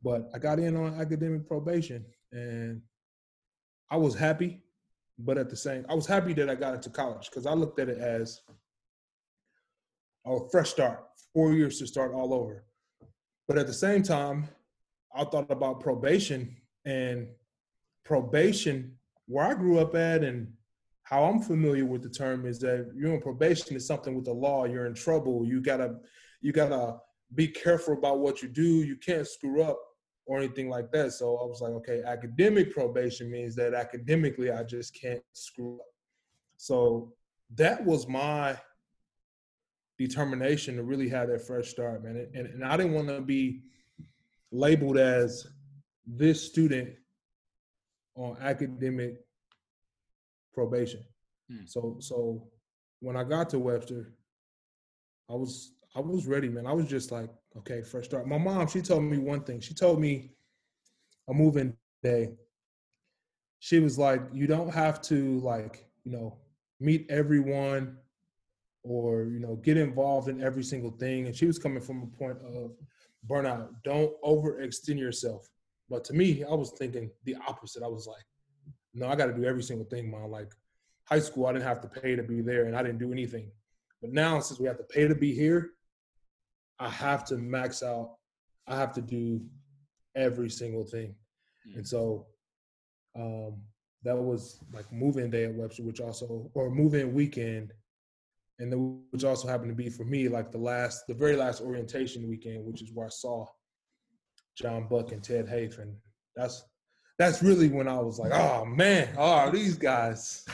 But 0.00 0.30
I 0.32 0.38
got 0.38 0.60
in 0.60 0.76
on 0.76 1.00
academic 1.00 1.48
probation, 1.48 2.04
and 2.30 2.82
I 3.90 3.96
was 3.96 4.14
happy. 4.14 4.62
But 5.18 5.36
at 5.36 5.50
the 5.50 5.56
same, 5.56 5.84
I 5.88 5.94
was 5.94 6.06
happy 6.06 6.34
that 6.34 6.48
I 6.48 6.54
got 6.54 6.74
into 6.74 6.90
college 6.90 7.30
because 7.30 7.46
I 7.46 7.54
looked 7.54 7.80
at 7.80 7.88
it 7.88 7.98
as 7.98 8.42
a 10.24 10.38
fresh 10.52 10.70
start, 10.70 11.02
four 11.34 11.52
years 11.52 11.80
to 11.80 11.86
start 11.88 12.12
all 12.12 12.32
over. 12.32 12.62
But 13.48 13.58
at 13.58 13.66
the 13.66 13.74
same 13.74 14.04
time, 14.04 14.48
I 15.12 15.24
thought 15.24 15.50
about 15.50 15.80
probation 15.80 16.54
and 16.84 17.26
probation, 18.06 18.92
where 19.26 19.46
I 19.46 19.54
grew 19.54 19.78
up 19.78 19.94
at 19.94 20.22
and 20.22 20.48
how 21.02 21.24
I'm 21.24 21.40
familiar 21.40 21.84
with 21.84 22.02
the 22.02 22.08
term 22.08 22.46
is 22.46 22.58
that 22.60 22.90
you're 22.96 23.12
on 23.12 23.20
probation 23.20 23.76
is 23.76 23.86
something 23.86 24.14
with 24.14 24.24
the 24.24 24.32
law. 24.32 24.64
You're 24.64 24.86
in 24.86 24.94
trouble. 24.94 25.44
You 25.44 25.60
gotta 25.60 25.96
you 26.40 26.52
gotta 26.52 26.96
be 27.34 27.48
careful 27.48 27.94
about 27.94 28.20
what 28.20 28.42
you 28.42 28.48
do. 28.48 28.82
You 28.90 28.96
can't 28.96 29.26
screw 29.26 29.62
up. 29.62 29.78
or 30.28 30.38
anything 30.38 30.68
like 30.68 30.90
that. 30.90 31.12
So 31.12 31.36
I 31.36 31.44
was 31.46 31.60
like, 31.60 31.72
okay, 31.72 32.02
academic 32.02 32.72
probation 32.72 33.30
means 33.30 33.54
that 33.56 33.74
academically 33.74 34.50
I 34.50 34.64
just 34.64 35.00
can't 35.00 35.22
screw 35.32 35.76
up. 35.76 35.86
So 36.56 37.12
that 37.54 37.84
was 37.84 38.08
my 38.08 38.56
determination 39.98 40.76
to 40.76 40.82
really 40.82 41.08
have 41.08 41.28
that 41.28 41.46
fresh 41.46 41.68
start, 41.68 42.02
man. 42.04 42.28
And, 42.34 42.46
and 42.46 42.64
I 42.64 42.76
didn't 42.76 42.92
want 42.92 43.08
to 43.08 43.20
be 43.20 43.62
labeled 44.50 44.98
as 44.98 45.46
this 46.06 46.42
student 46.42 46.90
on 48.16 48.36
academic 48.40 49.20
probation. 50.54 51.04
Hmm. 51.50 51.64
So 51.66 51.96
so 52.00 52.48
when 53.00 53.16
I 53.16 53.24
got 53.24 53.50
to 53.50 53.58
Webster, 53.58 54.14
I 55.30 55.34
was 55.34 55.72
I 55.94 56.00
was 56.00 56.26
ready, 56.26 56.48
man. 56.48 56.66
I 56.66 56.72
was 56.72 56.86
just 56.86 57.10
like, 57.10 57.30
okay, 57.58 57.82
fresh 57.82 58.06
start. 58.06 58.26
My 58.26 58.38
mom, 58.38 58.66
she 58.66 58.82
told 58.82 59.04
me 59.04 59.18
one 59.18 59.42
thing. 59.42 59.60
She 59.60 59.74
told 59.74 60.00
me 60.00 60.32
a 61.28 61.34
moving 61.34 61.74
day. 62.02 62.34
She 63.60 63.78
was 63.78 63.98
like, 63.98 64.20
you 64.32 64.46
don't 64.46 64.72
have 64.72 65.00
to 65.02 65.40
like, 65.40 65.86
you 66.04 66.12
know, 66.12 66.36
meet 66.80 67.06
everyone 67.08 67.96
or, 68.82 69.24
you 69.24 69.40
know, 69.40 69.56
get 69.56 69.76
involved 69.76 70.28
in 70.28 70.42
every 70.42 70.62
single 70.62 70.90
thing. 70.90 71.26
And 71.26 71.34
she 71.34 71.46
was 71.46 71.58
coming 71.58 71.80
from 71.80 72.02
a 72.02 72.18
point 72.18 72.38
of 72.44 72.72
burnout. 73.26 73.70
Don't 73.82 74.12
overextend 74.22 74.98
yourself. 74.98 75.48
But 75.88 76.04
to 76.04 76.14
me, 76.14 76.44
I 76.44 76.54
was 76.54 76.72
thinking 76.72 77.10
the 77.24 77.36
opposite. 77.46 77.82
I 77.82 77.88
was 77.88 78.06
like, 78.06 78.24
no, 78.94 79.08
I 79.08 79.14
got 79.14 79.26
to 79.26 79.34
do 79.34 79.44
every 79.44 79.62
single 79.62 79.86
thing, 79.86 80.10
man. 80.10 80.30
Like 80.30 80.52
high 81.04 81.20
school, 81.20 81.46
I 81.46 81.52
didn't 81.52 81.64
have 81.64 81.80
to 81.82 81.88
pay 81.88 82.16
to 82.16 82.22
be 82.22 82.40
there 82.40 82.64
and 82.64 82.76
I 82.76 82.82
didn't 82.82 82.98
do 82.98 83.12
anything. 83.12 83.50
But 84.00 84.12
now, 84.12 84.40
since 84.40 84.58
we 84.60 84.66
have 84.66 84.78
to 84.78 84.84
pay 84.84 85.06
to 85.06 85.14
be 85.14 85.34
here, 85.34 85.70
I 86.78 86.88
have 86.88 87.24
to 87.26 87.36
max 87.36 87.82
out. 87.82 88.16
I 88.66 88.76
have 88.76 88.92
to 88.94 89.00
do 89.00 89.40
every 90.14 90.50
single 90.50 90.84
thing. 90.84 91.14
Mm-hmm. 91.68 91.78
And 91.78 91.88
so 91.88 92.26
um, 93.14 93.56
that 94.02 94.16
was 94.16 94.60
like 94.72 94.90
move-in 94.92 95.30
day 95.30 95.44
at 95.44 95.54
Webster, 95.54 95.84
which 95.84 96.00
also, 96.00 96.50
or 96.54 96.70
move-in 96.70 97.14
weekend, 97.14 97.72
and 98.58 98.72
then 98.72 99.02
which 99.10 99.24
also 99.24 99.48
happened 99.48 99.70
to 99.70 99.74
be 99.74 99.90
for 99.90 100.04
me 100.04 100.28
like 100.28 100.50
the 100.50 100.58
last, 100.58 101.06
the 101.06 101.14
very 101.14 101.36
last 101.36 101.60
orientation 101.60 102.28
weekend, 102.28 102.64
which 102.64 102.82
is 102.82 102.92
where 102.92 103.06
I 103.06 103.10
saw 103.10 103.46
John 104.56 104.86
Buck 104.88 105.12
and 105.12 105.22
Ted 105.22 105.48
and 105.48 105.94
that's 106.34 106.64
that's 107.18 107.42
really 107.42 107.68
when 107.68 107.88
I 107.88 107.98
was 107.98 108.18
like, 108.18 108.32
oh 108.32 108.64
man, 108.64 109.08
oh 109.18 109.50
these 109.50 109.76
guys, 109.76 110.44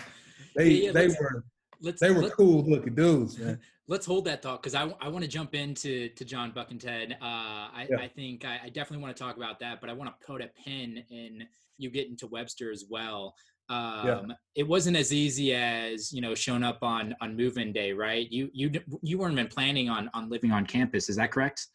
they 0.57 0.69
yeah, 0.69 0.87
yeah, 0.87 0.93
they 0.93 1.09
were 1.09 1.45
let's, 1.81 2.01
they 2.01 2.11
were 2.11 2.31
cool 2.31 2.63
looking 2.65 2.95
dudes, 2.95 3.39
man. 3.39 3.59
Let's 3.89 4.07
hold 4.07 4.25
that 4.27 4.43
thought 4.43 4.63
because 4.63 4.77
I, 4.77 4.95
I 5.01 5.09
want 5.09 5.25
to 5.25 5.29
jump 5.29 5.57
into 5.57 6.09
to 6.11 6.25
John 6.25 6.53
Buck 6.53 6.71
and 6.71 6.81
Ted. 6.81 7.19
Uh, 7.21 7.25
I, 7.25 7.89
yeah. 7.91 7.99
I 7.99 8.07
think 8.07 8.45
I, 8.45 8.61
I, 8.65 8.69
definitely 8.69 9.03
want 9.03 9.15
to 9.15 9.23
talk 9.23 9.37
about 9.37 9.59
that, 9.59 9.81
but 9.81 9.91
I 9.91 9.93
want 9.93 10.09
to 10.09 10.25
put 10.25 10.41
a 10.41 10.49
pin 10.65 11.03
in 11.11 11.45
you 11.79 11.91
get 11.91 12.07
into 12.07 12.29
Webster 12.29 12.71
as 12.71 12.85
well. 12.89 13.35
Um, 13.69 14.07
yeah. 14.07 14.23
It 14.55 14.69
wasn't 14.69 14.97
as 14.97 15.13
easy 15.13 15.53
as 15.55 16.13
you 16.13 16.21
know 16.21 16.35
showing 16.35 16.63
up 16.63 16.79
on 16.83 17.15
on 17.21 17.37
move-in 17.37 17.73
day, 17.73 17.93
right? 17.93 18.31
You 18.31 18.51
you 18.53 18.71
you 19.03 19.19
weren't 19.19 19.33
even 19.33 19.49
planning 19.49 19.89
on 19.89 20.09
on 20.15 20.31
living 20.31 20.53
on 20.53 20.65
campus. 20.65 21.09
Is 21.09 21.17
that 21.17 21.33
correct? 21.33 21.67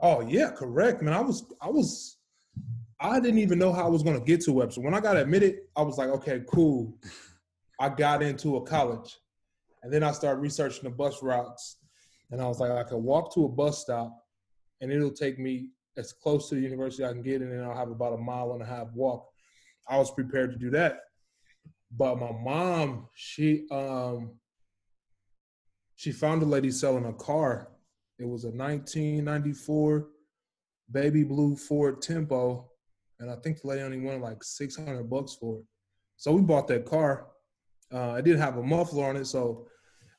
Oh 0.00 0.20
yeah, 0.20 0.50
correct, 0.50 1.02
man. 1.02 1.14
I 1.14 1.20
was 1.20 1.44
I 1.60 1.68
was 1.68 2.18
I 3.00 3.20
didn't 3.20 3.38
even 3.38 3.58
know 3.58 3.72
how 3.72 3.84
I 3.84 3.88
was 3.88 4.02
to 4.02 4.20
get 4.20 4.40
to 4.42 4.52
Webster. 4.52 4.80
When 4.80 4.94
I 4.94 5.00
got 5.00 5.16
admitted, 5.16 5.58
I 5.76 5.82
was 5.82 5.98
like, 5.98 6.08
okay, 6.08 6.42
cool. 6.48 6.98
I 7.80 7.88
got 7.88 8.22
into 8.22 8.56
a 8.56 8.62
college. 8.62 9.16
And 9.82 9.92
then 9.92 10.02
I 10.02 10.10
started 10.10 10.40
researching 10.40 10.82
the 10.82 10.90
bus 10.90 11.22
routes. 11.22 11.76
And 12.32 12.40
I 12.42 12.48
was 12.48 12.58
like, 12.58 12.72
I 12.72 12.82
can 12.82 13.02
walk 13.04 13.32
to 13.34 13.44
a 13.44 13.48
bus 13.48 13.78
stop 13.78 14.12
and 14.80 14.92
it'll 14.92 15.12
take 15.12 15.38
me 15.38 15.68
as 15.96 16.12
close 16.12 16.48
to 16.48 16.54
the 16.54 16.60
university 16.60 17.04
I 17.04 17.12
can 17.12 17.22
get, 17.22 17.42
and 17.42 17.52
then 17.52 17.64
I'll 17.64 17.76
have 17.76 17.90
about 17.90 18.14
a 18.14 18.18
mile 18.18 18.52
and 18.52 18.62
a 18.62 18.66
half 18.66 18.86
walk. 18.94 19.26
I 19.88 19.98
was 19.98 20.10
prepared 20.10 20.52
to 20.52 20.58
do 20.58 20.70
that. 20.70 21.00
But 21.90 22.18
my 22.18 22.30
mom, 22.32 23.08
she 23.14 23.66
um 23.70 24.32
she 25.96 26.12
found 26.12 26.42
a 26.42 26.46
lady 26.46 26.70
selling 26.70 27.06
a 27.06 27.12
car. 27.12 27.68
It 28.18 28.28
was 28.28 28.44
a 28.44 28.50
1994 28.50 30.08
baby 30.90 31.22
blue 31.22 31.54
Ford 31.54 32.02
Tempo, 32.02 32.68
and 33.20 33.30
I 33.30 33.36
think 33.36 33.60
the 33.60 33.68
lady 33.68 33.82
only 33.82 34.00
wanted 34.00 34.22
like 34.22 34.42
600 34.42 35.08
bucks 35.08 35.36
for 35.40 35.58
it. 35.58 35.64
So 36.16 36.32
we 36.32 36.42
bought 36.42 36.66
that 36.68 36.84
car. 36.84 37.28
Uh, 37.92 38.16
it 38.18 38.24
didn't 38.24 38.40
have 38.40 38.56
a 38.56 38.62
muffler 38.62 39.04
on 39.04 39.16
it, 39.16 39.26
so 39.26 39.68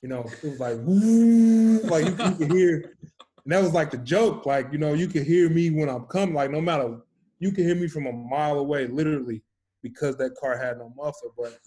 you 0.02 0.08
know 0.08 0.26
it 0.44 0.50
was 0.50 0.60
like 0.60 0.78
like 1.92 2.06
you, 2.06 2.26
you 2.26 2.36
could 2.36 2.52
hear. 2.52 2.96
And 3.44 3.54
that 3.54 3.62
was 3.62 3.74
like 3.74 3.92
the 3.92 3.98
joke, 3.98 4.46
like 4.46 4.72
you 4.72 4.78
know 4.78 4.94
you 4.94 5.08
could 5.08 5.24
hear 5.24 5.50
me 5.50 5.70
when 5.70 5.90
I'm 5.90 6.06
coming, 6.06 6.36
like 6.36 6.52
no 6.52 6.62
matter 6.62 7.00
you 7.40 7.52
can 7.52 7.66
hear 7.66 7.76
me 7.76 7.88
from 7.88 8.06
a 8.06 8.14
mile 8.14 8.60
away, 8.60 8.88
literally, 8.88 9.42
because 9.84 10.16
that 10.18 10.36
car 10.36 10.58
had 10.58 10.78
no 10.78 10.94
muffler. 10.96 11.32
But 11.38 11.60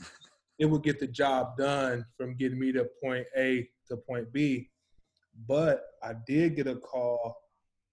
it 0.58 0.66
would 0.66 0.82
get 0.82 0.98
the 0.98 1.06
job 1.06 1.58
done 1.58 2.06
from 2.16 2.36
getting 2.36 2.58
me 2.58 2.72
to 2.72 2.88
point 3.02 3.26
A 3.36 3.68
to 3.88 3.96
point 3.96 4.32
B. 4.32 4.70
But 5.46 5.84
I 6.02 6.12
did 6.26 6.56
get 6.56 6.66
a 6.66 6.76
call 6.76 7.36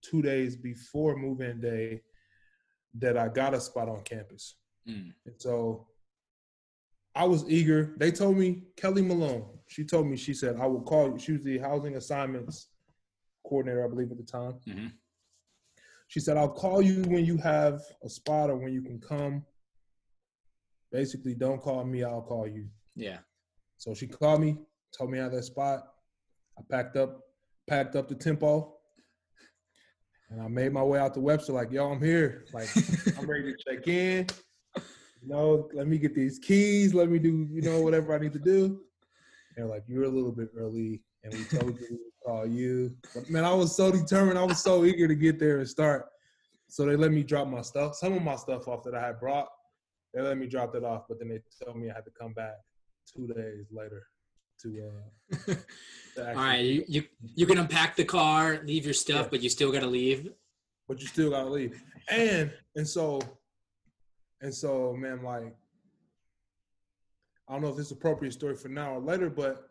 two 0.01 0.21
days 0.21 0.55
before 0.55 1.17
move-in 1.17 1.61
day 1.61 2.01
that 2.95 3.17
I 3.17 3.27
got 3.27 3.53
a 3.53 3.61
spot 3.61 3.89
on 3.89 4.01
campus. 4.01 4.55
Mm. 4.87 5.13
And 5.25 5.35
so 5.37 5.87
I 7.15 7.25
was 7.25 7.45
eager. 7.49 7.95
They 7.97 8.11
told 8.11 8.37
me 8.37 8.63
Kelly 8.75 9.01
Malone. 9.01 9.45
She 9.67 9.83
told 9.83 10.07
me 10.07 10.17
she 10.17 10.33
said 10.33 10.57
I 10.59 10.65
will 10.65 10.81
call 10.81 11.11
you. 11.11 11.19
She 11.19 11.33
was 11.33 11.43
the 11.43 11.57
housing 11.57 11.95
assignments 11.95 12.67
coordinator, 13.45 13.85
I 13.85 13.89
believe, 13.89 14.11
at 14.11 14.17
the 14.17 14.23
time. 14.23 14.53
Mm-hmm. 14.67 14.87
She 16.07 16.19
said 16.19 16.37
I'll 16.37 16.49
call 16.49 16.81
you 16.81 17.03
when 17.03 17.25
you 17.25 17.37
have 17.37 17.81
a 18.03 18.09
spot 18.09 18.49
or 18.49 18.55
when 18.55 18.73
you 18.73 18.81
can 18.81 18.99
come. 18.99 19.45
Basically, 20.91 21.35
don't 21.35 21.61
call 21.61 21.83
me. 21.83 22.03
I'll 22.03 22.21
call 22.21 22.47
you. 22.47 22.67
Yeah. 22.95 23.19
So 23.77 23.93
she 23.93 24.07
called 24.07 24.41
me, 24.41 24.57
told 24.97 25.11
me 25.11 25.19
I 25.19 25.23
had 25.23 25.33
that 25.33 25.43
spot. 25.43 25.83
I 26.57 26.61
packed 26.69 26.97
up, 26.97 27.21
packed 27.69 27.95
up 27.95 28.09
the 28.09 28.15
tempo, 28.15 28.73
and 30.31 30.41
I 30.41 30.47
made 30.47 30.73
my 30.73 30.83
way 30.83 30.99
out 30.99 31.13
to 31.13 31.19
Webster 31.19 31.53
like, 31.53 31.71
yo, 31.71 31.91
I'm 31.91 32.03
here. 32.03 32.45
Like, 32.51 32.67
I'm 33.17 33.29
ready 33.29 33.53
to 33.53 33.57
check 33.63 33.87
in. 33.87 34.27
You 35.21 35.27
know, 35.27 35.69
let 35.73 35.87
me 35.87 35.97
get 35.97 36.15
these 36.15 36.39
keys. 36.39 36.93
Let 36.93 37.09
me 37.09 37.19
do, 37.19 37.47
you 37.51 37.61
know, 37.61 37.81
whatever 37.81 38.15
I 38.15 38.19
need 38.19 38.33
to 38.33 38.39
do. 38.39 38.81
They're 39.55 39.67
like, 39.67 39.83
you're 39.87 40.05
a 40.05 40.09
little 40.09 40.31
bit 40.31 40.49
early, 40.57 41.03
and 41.23 41.33
we 41.33 41.43
told 41.45 41.79
you 41.79 41.87
to 41.87 41.99
call 42.25 42.47
you. 42.47 42.95
But 43.13 43.29
man, 43.29 43.45
I 43.45 43.53
was 43.53 43.75
so 43.75 43.91
determined. 43.91 44.39
I 44.39 44.43
was 44.43 44.63
so 44.63 44.83
eager 44.85 45.07
to 45.07 45.15
get 45.15 45.39
there 45.39 45.59
and 45.59 45.69
start. 45.69 46.05
So 46.69 46.85
they 46.85 46.95
let 46.95 47.11
me 47.11 47.23
drop 47.23 47.47
my 47.47 47.61
stuff, 47.61 47.95
some 47.95 48.13
of 48.13 48.23
my 48.23 48.35
stuff 48.35 48.67
off 48.67 48.83
that 48.83 48.95
I 48.95 49.05
had 49.07 49.19
brought. 49.19 49.47
They 50.13 50.21
let 50.21 50.37
me 50.37 50.47
drop 50.47 50.73
that 50.73 50.83
off, 50.83 51.03
but 51.07 51.19
then 51.19 51.29
they 51.29 51.39
told 51.63 51.77
me 51.77 51.89
I 51.89 51.93
had 51.93 52.05
to 52.05 52.11
come 52.19 52.33
back 52.33 52.55
two 53.15 53.27
days 53.27 53.65
later 53.71 54.03
to 54.61 54.89
uh 54.89 55.35
to 56.15 56.29
all 56.29 56.35
right 56.35 56.59
you, 56.59 56.83
you 56.87 57.03
you 57.35 57.45
can 57.45 57.57
unpack 57.57 57.95
the 57.95 58.03
car 58.03 58.61
leave 58.65 58.85
your 58.85 58.93
stuff 58.93 59.23
yeah. 59.23 59.27
but 59.31 59.41
you 59.41 59.49
still 59.49 59.71
got 59.71 59.81
to 59.81 59.87
leave 59.87 60.31
but 60.87 60.99
you 60.99 61.07
still 61.07 61.29
got 61.29 61.43
to 61.43 61.49
leave 61.49 61.81
and 62.09 62.51
and 62.75 62.87
so 62.87 63.19
and 64.41 64.53
so 64.53 64.95
man 64.97 65.23
like 65.23 65.55
i 67.47 67.53
don't 67.53 67.61
know 67.61 67.69
if 67.69 67.77
this 67.77 67.87
is 67.87 67.91
appropriate 67.91 68.33
story 68.33 68.55
for 68.55 68.69
now 68.69 68.93
or 68.93 68.99
later 68.99 69.29
but 69.29 69.69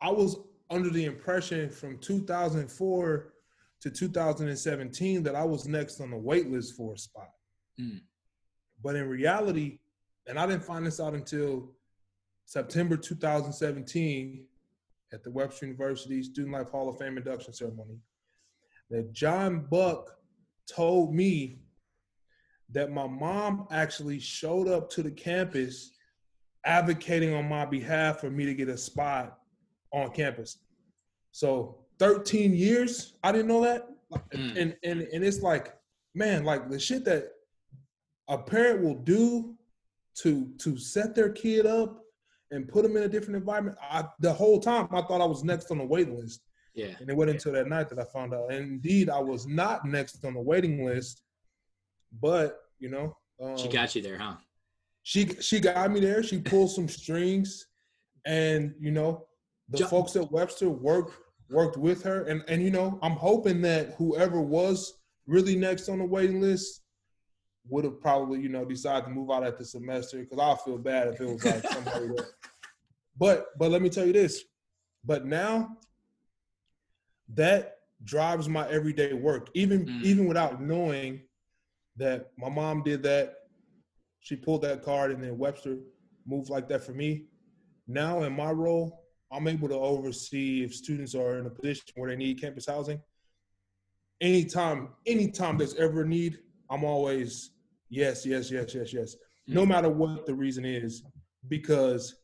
i 0.00 0.10
was 0.10 0.36
under 0.70 0.90
the 0.90 1.04
impression 1.04 1.68
from 1.68 1.98
2004 1.98 3.32
to 3.80 3.90
2017 3.90 5.22
that 5.22 5.34
i 5.34 5.44
was 5.44 5.66
next 5.66 6.00
on 6.00 6.10
the 6.10 6.16
wait 6.16 6.50
list 6.50 6.76
for 6.76 6.94
a 6.94 6.98
spot 6.98 7.30
mm. 7.80 8.00
but 8.82 8.94
in 8.94 9.08
reality 9.08 9.78
and 10.28 10.38
i 10.38 10.46
didn't 10.46 10.64
find 10.64 10.86
this 10.86 11.00
out 11.00 11.14
until 11.14 11.70
September 12.52 12.98
2017 12.98 14.44
at 15.14 15.24
the 15.24 15.30
Webster 15.30 15.64
University 15.64 16.22
Student 16.22 16.52
Life 16.52 16.68
Hall 16.68 16.86
of 16.86 16.98
Fame 16.98 17.16
induction 17.16 17.54
ceremony 17.54 17.96
that 18.90 19.10
John 19.14 19.66
Buck 19.70 20.10
told 20.70 21.14
me 21.14 21.60
that 22.70 22.92
my 22.92 23.06
mom 23.06 23.66
actually 23.70 24.18
showed 24.18 24.68
up 24.68 24.90
to 24.90 25.02
the 25.02 25.10
campus 25.10 25.92
advocating 26.66 27.32
on 27.32 27.48
my 27.48 27.64
behalf 27.64 28.20
for 28.20 28.28
me 28.28 28.44
to 28.44 28.52
get 28.52 28.68
a 28.68 28.76
spot 28.76 29.38
on 29.94 30.10
campus. 30.10 30.58
So 31.30 31.78
13 32.00 32.52
years, 32.52 33.14
I 33.24 33.32
didn't 33.32 33.48
know 33.48 33.62
that. 33.62 33.88
Mm. 34.34 34.60
And 34.60 34.76
and 34.84 35.00
and 35.00 35.24
it's 35.24 35.40
like, 35.40 35.74
man, 36.14 36.44
like 36.44 36.68
the 36.68 36.78
shit 36.78 37.06
that 37.06 37.30
a 38.28 38.36
parent 38.36 38.82
will 38.82 39.02
do 39.02 39.54
to 40.16 40.52
to 40.58 40.76
set 40.76 41.14
their 41.14 41.30
kid 41.30 41.64
up 41.64 42.01
and 42.52 42.68
put 42.68 42.82
them 42.82 42.96
in 42.96 43.02
a 43.02 43.08
different 43.08 43.36
environment. 43.36 43.76
I, 43.82 44.04
the 44.20 44.32
whole 44.32 44.60
time 44.60 44.88
I 44.92 45.02
thought 45.02 45.20
I 45.20 45.26
was 45.26 45.42
next 45.42 45.70
on 45.70 45.78
the 45.78 45.84
waiting 45.84 46.20
list. 46.20 46.42
Yeah. 46.74 46.94
And 47.00 47.10
it 47.10 47.16
wasn't 47.16 47.36
until 47.36 47.52
that 47.52 47.68
night 47.68 47.88
that 47.88 47.98
I 47.98 48.04
found 48.04 48.32
out. 48.32 48.52
And 48.52 48.72
indeed, 48.72 49.10
I 49.10 49.18
was 49.18 49.46
not 49.46 49.84
next 49.84 50.24
on 50.24 50.34
the 50.34 50.40
waiting 50.40 50.84
list, 50.84 51.22
but 52.20 52.60
you 52.78 52.88
know, 52.88 53.16
um, 53.42 53.56
she 53.56 53.68
got 53.68 53.94
you 53.94 54.02
there, 54.02 54.18
huh? 54.18 54.36
She 55.02 55.26
she 55.40 55.60
got 55.60 55.90
me 55.90 56.00
there. 56.00 56.22
She 56.22 56.38
pulled 56.38 56.70
some 56.70 56.88
strings, 56.88 57.66
and 58.24 58.74
you 58.78 58.92
know, 58.92 59.26
the 59.68 59.86
folks 59.86 60.14
at 60.16 60.30
Webster 60.30 60.70
worked 60.70 61.14
worked 61.50 61.76
with 61.76 62.02
her, 62.04 62.24
and 62.24 62.42
and 62.48 62.62
you 62.62 62.70
know, 62.70 62.98
I'm 63.02 63.12
hoping 63.12 63.60
that 63.62 63.94
whoever 63.98 64.40
was 64.40 64.94
really 65.26 65.56
next 65.56 65.88
on 65.88 65.98
the 65.98 66.04
waiting 66.04 66.40
list 66.40 66.81
would 67.68 67.84
have 67.84 68.00
probably, 68.00 68.40
you 68.40 68.48
know, 68.48 68.64
decided 68.64 69.04
to 69.04 69.10
move 69.10 69.30
out 69.30 69.44
at 69.44 69.58
the 69.58 69.64
semester 69.64 70.18
because 70.18 70.38
I'll 70.38 70.56
feel 70.56 70.78
bad 70.78 71.08
if 71.08 71.20
it 71.20 71.26
was 71.26 71.44
like 71.44 71.62
somebody 71.62 72.08
that. 72.08 72.26
But 73.18 73.46
but 73.58 73.70
let 73.70 73.82
me 73.82 73.88
tell 73.88 74.06
you 74.06 74.12
this. 74.12 74.44
But 75.04 75.26
now 75.26 75.76
that 77.34 77.78
drives 78.04 78.48
my 78.48 78.68
everyday 78.68 79.12
work, 79.12 79.48
even 79.54 79.86
mm. 79.86 80.02
even 80.02 80.26
without 80.26 80.62
knowing 80.62 81.22
that 81.96 82.30
my 82.36 82.48
mom 82.48 82.82
did 82.82 83.02
that. 83.04 83.34
She 84.20 84.36
pulled 84.36 84.62
that 84.62 84.82
card, 84.82 85.10
and 85.10 85.22
then 85.22 85.36
Webster 85.36 85.78
moved 86.26 86.48
like 86.48 86.68
that 86.68 86.84
for 86.84 86.92
me. 86.92 87.24
Now 87.88 88.22
in 88.22 88.32
my 88.32 88.50
role, 88.50 89.04
I'm 89.32 89.48
able 89.48 89.68
to 89.68 89.74
oversee 89.74 90.62
if 90.62 90.74
students 90.74 91.14
are 91.14 91.38
in 91.38 91.46
a 91.46 91.50
position 91.50 91.84
where 91.96 92.10
they 92.10 92.16
need 92.16 92.40
campus 92.40 92.66
housing. 92.66 93.00
Anytime, 94.20 94.90
anytime 95.06 95.58
there's 95.58 95.74
ever 95.74 96.02
a 96.02 96.08
need, 96.08 96.38
I'm 96.70 96.84
always 96.84 97.51
yes, 97.92 98.24
yes, 98.24 98.50
yes, 98.50 98.74
yes, 98.74 98.92
yes. 98.92 99.14
Mm-hmm. 99.14 99.54
No 99.54 99.66
matter 99.66 99.90
what 99.90 100.26
the 100.26 100.34
reason 100.34 100.64
is, 100.64 101.02
because 101.48 102.16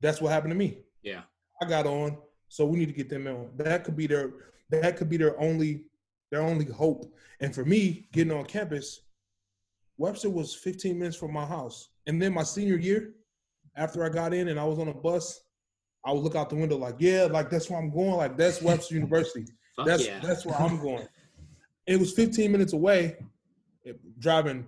that's 0.00 0.20
what 0.20 0.32
happened 0.32 0.52
to 0.52 0.58
me. 0.58 0.78
Yeah. 1.02 1.22
I 1.60 1.66
got 1.66 1.86
on, 1.86 2.16
so 2.48 2.64
we 2.64 2.78
need 2.78 2.86
to 2.86 2.94
get 2.94 3.08
them 3.08 3.26
on. 3.26 3.50
That 3.56 3.84
could 3.84 3.96
be 3.96 4.06
their 4.06 4.32
that 4.70 4.96
could 4.96 5.08
be 5.08 5.16
their 5.16 5.38
only 5.40 5.84
their 6.30 6.42
only 6.42 6.64
hope. 6.66 7.12
And 7.40 7.54
for 7.54 7.64
me, 7.64 8.08
getting 8.12 8.32
on 8.32 8.44
campus, 8.44 9.00
Webster 9.96 10.30
was 10.30 10.54
15 10.54 10.98
minutes 10.98 11.16
from 11.16 11.32
my 11.32 11.44
house. 11.44 11.90
And 12.06 12.20
then 12.20 12.32
my 12.32 12.42
senior 12.42 12.76
year, 12.76 13.14
after 13.76 14.04
I 14.04 14.08
got 14.08 14.32
in 14.34 14.48
and 14.48 14.58
I 14.58 14.64
was 14.64 14.78
on 14.78 14.88
a 14.88 14.94
bus, 14.94 15.40
I 16.04 16.12
would 16.12 16.22
look 16.22 16.36
out 16.36 16.50
the 16.50 16.56
window 16.56 16.76
like, 16.76 16.96
yeah, 16.98 17.24
like 17.24 17.50
that's 17.50 17.68
where 17.68 17.78
I'm 17.78 17.90
going. 17.90 18.16
Like 18.16 18.36
that's 18.36 18.62
Webster 18.62 18.94
University. 19.02 19.46
that's 19.84 20.06
yeah. 20.06 20.20
that's 20.20 20.46
where 20.46 20.56
I'm 20.56 20.80
going. 20.82 21.06
It 21.86 21.98
was 21.98 22.12
15 22.12 22.52
minutes 22.52 22.74
away, 22.74 23.16
driving, 24.18 24.66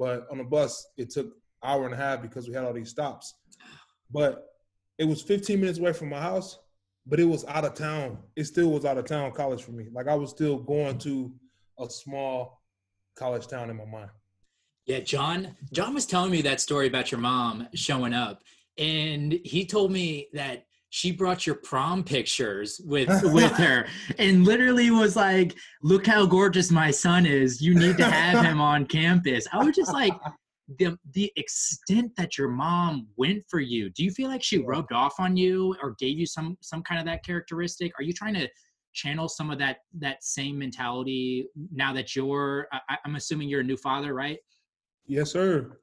but 0.00 0.26
on 0.30 0.38
the 0.38 0.44
bus 0.44 0.88
it 0.96 1.10
took 1.10 1.30
hour 1.62 1.84
and 1.84 1.92
a 1.92 1.96
half 1.96 2.22
because 2.22 2.48
we 2.48 2.54
had 2.54 2.64
all 2.64 2.72
these 2.72 2.88
stops. 2.88 3.34
But 4.10 4.46
it 4.98 5.04
was 5.04 5.20
15 5.22 5.60
minutes 5.60 5.78
away 5.78 5.92
from 5.92 6.08
my 6.08 6.20
house, 6.20 6.58
but 7.06 7.20
it 7.20 7.24
was 7.24 7.44
out 7.44 7.66
of 7.66 7.74
town. 7.74 8.18
It 8.34 8.44
still 8.44 8.70
was 8.70 8.86
out 8.86 8.96
of 8.96 9.04
town 9.04 9.30
college 9.32 9.62
for 9.62 9.72
me. 9.72 9.88
Like 9.92 10.08
I 10.08 10.14
was 10.14 10.30
still 10.30 10.56
going 10.58 10.96
to 11.00 11.30
a 11.78 11.88
small 11.90 12.62
college 13.14 13.46
town 13.46 13.68
in 13.68 13.76
my 13.76 13.84
mind. 13.84 14.10
Yeah, 14.86 15.00
John. 15.00 15.54
John 15.70 15.92
was 15.92 16.06
telling 16.06 16.32
me 16.32 16.40
that 16.42 16.62
story 16.62 16.86
about 16.86 17.12
your 17.12 17.20
mom 17.20 17.68
showing 17.74 18.14
up, 18.14 18.42
and 18.78 19.34
he 19.44 19.66
told 19.66 19.92
me 19.92 20.28
that 20.32 20.64
she 20.90 21.12
brought 21.12 21.46
your 21.46 21.54
prom 21.54 22.04
pictures 22.04 22.80
with 22.84 23.08
with 23.32 23.52
her 23.52 23.86
and 24.18 24.44
literally 24.44 24.90
was 24.90 25.16
like 25.16 25.56
look 25.82 26.06
how 26.06 26.26
gorgeous 26.26 26.70
my 26.70 26.90
son 26.90 27.24
is. 27.24 27.62
You 27.62 27.74
need 27.74 27.96
to 27.96 28.04
have 28.04 28.44
him 28.44 28.60
on 28.72 28.84
campus. 28.86 29.46
I 29.52 29.64
was 29.64 29.74
just 29.74 29.92
like 29.92 30.12
the 30.78 30.96
the 31.14 31.32
extent 31.36 32.12
that 32.16 32.36
your 32.36 32.48
mom 32.48 33.08
went 33.16 33.42
for 33.48 33.58
you 33.58 33.90
do 33.90 34.04
you 34.04 34.10
feel 34.12 34.28
like 34.28 34.40
she 34.40 34.58
rubbed 34.58 34.92
off 34.92 35.14
on 35.18 35.36
you 35.36 35.74
or 35.82 35.96
gave 35.98 36.16
you 36.16 36.26
some 36.26 36.56
some 36.60 36.82
kind 36.82 37.00
of 37.00 37.06
that 37.06 37.24
characteristic? 37.24 37.92
Are 37.98 38.02
you 38.02 38.12
trying 38.12 38.34
to 38.34 38.48
channel 38.92 39.28
some 39.28 39.50
of 39.50 39.58
that 39.60 39.78
that 39.98 40.22
same 40.24 40.58
mentality 40.58 41.46
now 41.72 41.92
that 41.92 42.16
you're 42.16 42.66
I, 42.72 42.98
i'm 43.04 43.14
assuming 43.14 43.48
you're 43.48 43.60
a 43.60 43.64
new 43.64 43.76
father 43.76 44.12
right? 44.12 44.38
Yes 45.06 45.30
sir. 45.30 45.78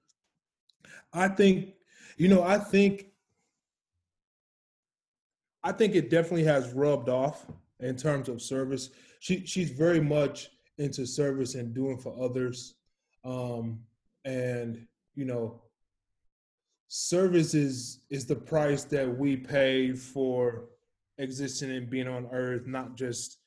I 1.13 1.29
think 1.29 1.75
you 2.17 2.27
know 2.27 2.43
i 2.43 2.57
think 2.57 3.05
I 5.63 5.71
think 5.71 5.95
it 5.95 6.09
definitely 6.09 6.45
has 6.45 6.71
rubbed 6.73 7.09
off 7.09 7.45
in 7.79 7.95
terms 7.95 8.29
of 8.29 8.41
service. 8.41 8.89
She 9.19 9.45
she's 9.45 9.71
very 9.71 9.99
much 9.99 10.49
into 10.77 11.05
service 11.05 11.55
and 11.55 11.73
doing 11.73 11.97
for 11.97 12.15
others, 12.23 12.75
um, 13.25 13.79
and 14.25 14.85
you 15.15 15.25
know, 15.25 15.61
service 16.87 17.53
is 17.53 18.01
is 18.09 18.25
the 18.25 18.35
price 18.35 18.83
that 18.85 19.17
we 19.17 19.35
pay 19.35 19.93
for 19.93 20.65
existing 21.17 21.71
and 21.71 21.89
being 21.89 22.07
on 22.07 22.29
Earth, 22.31 22.67
not 22.67 22.95
just 22.95 23.39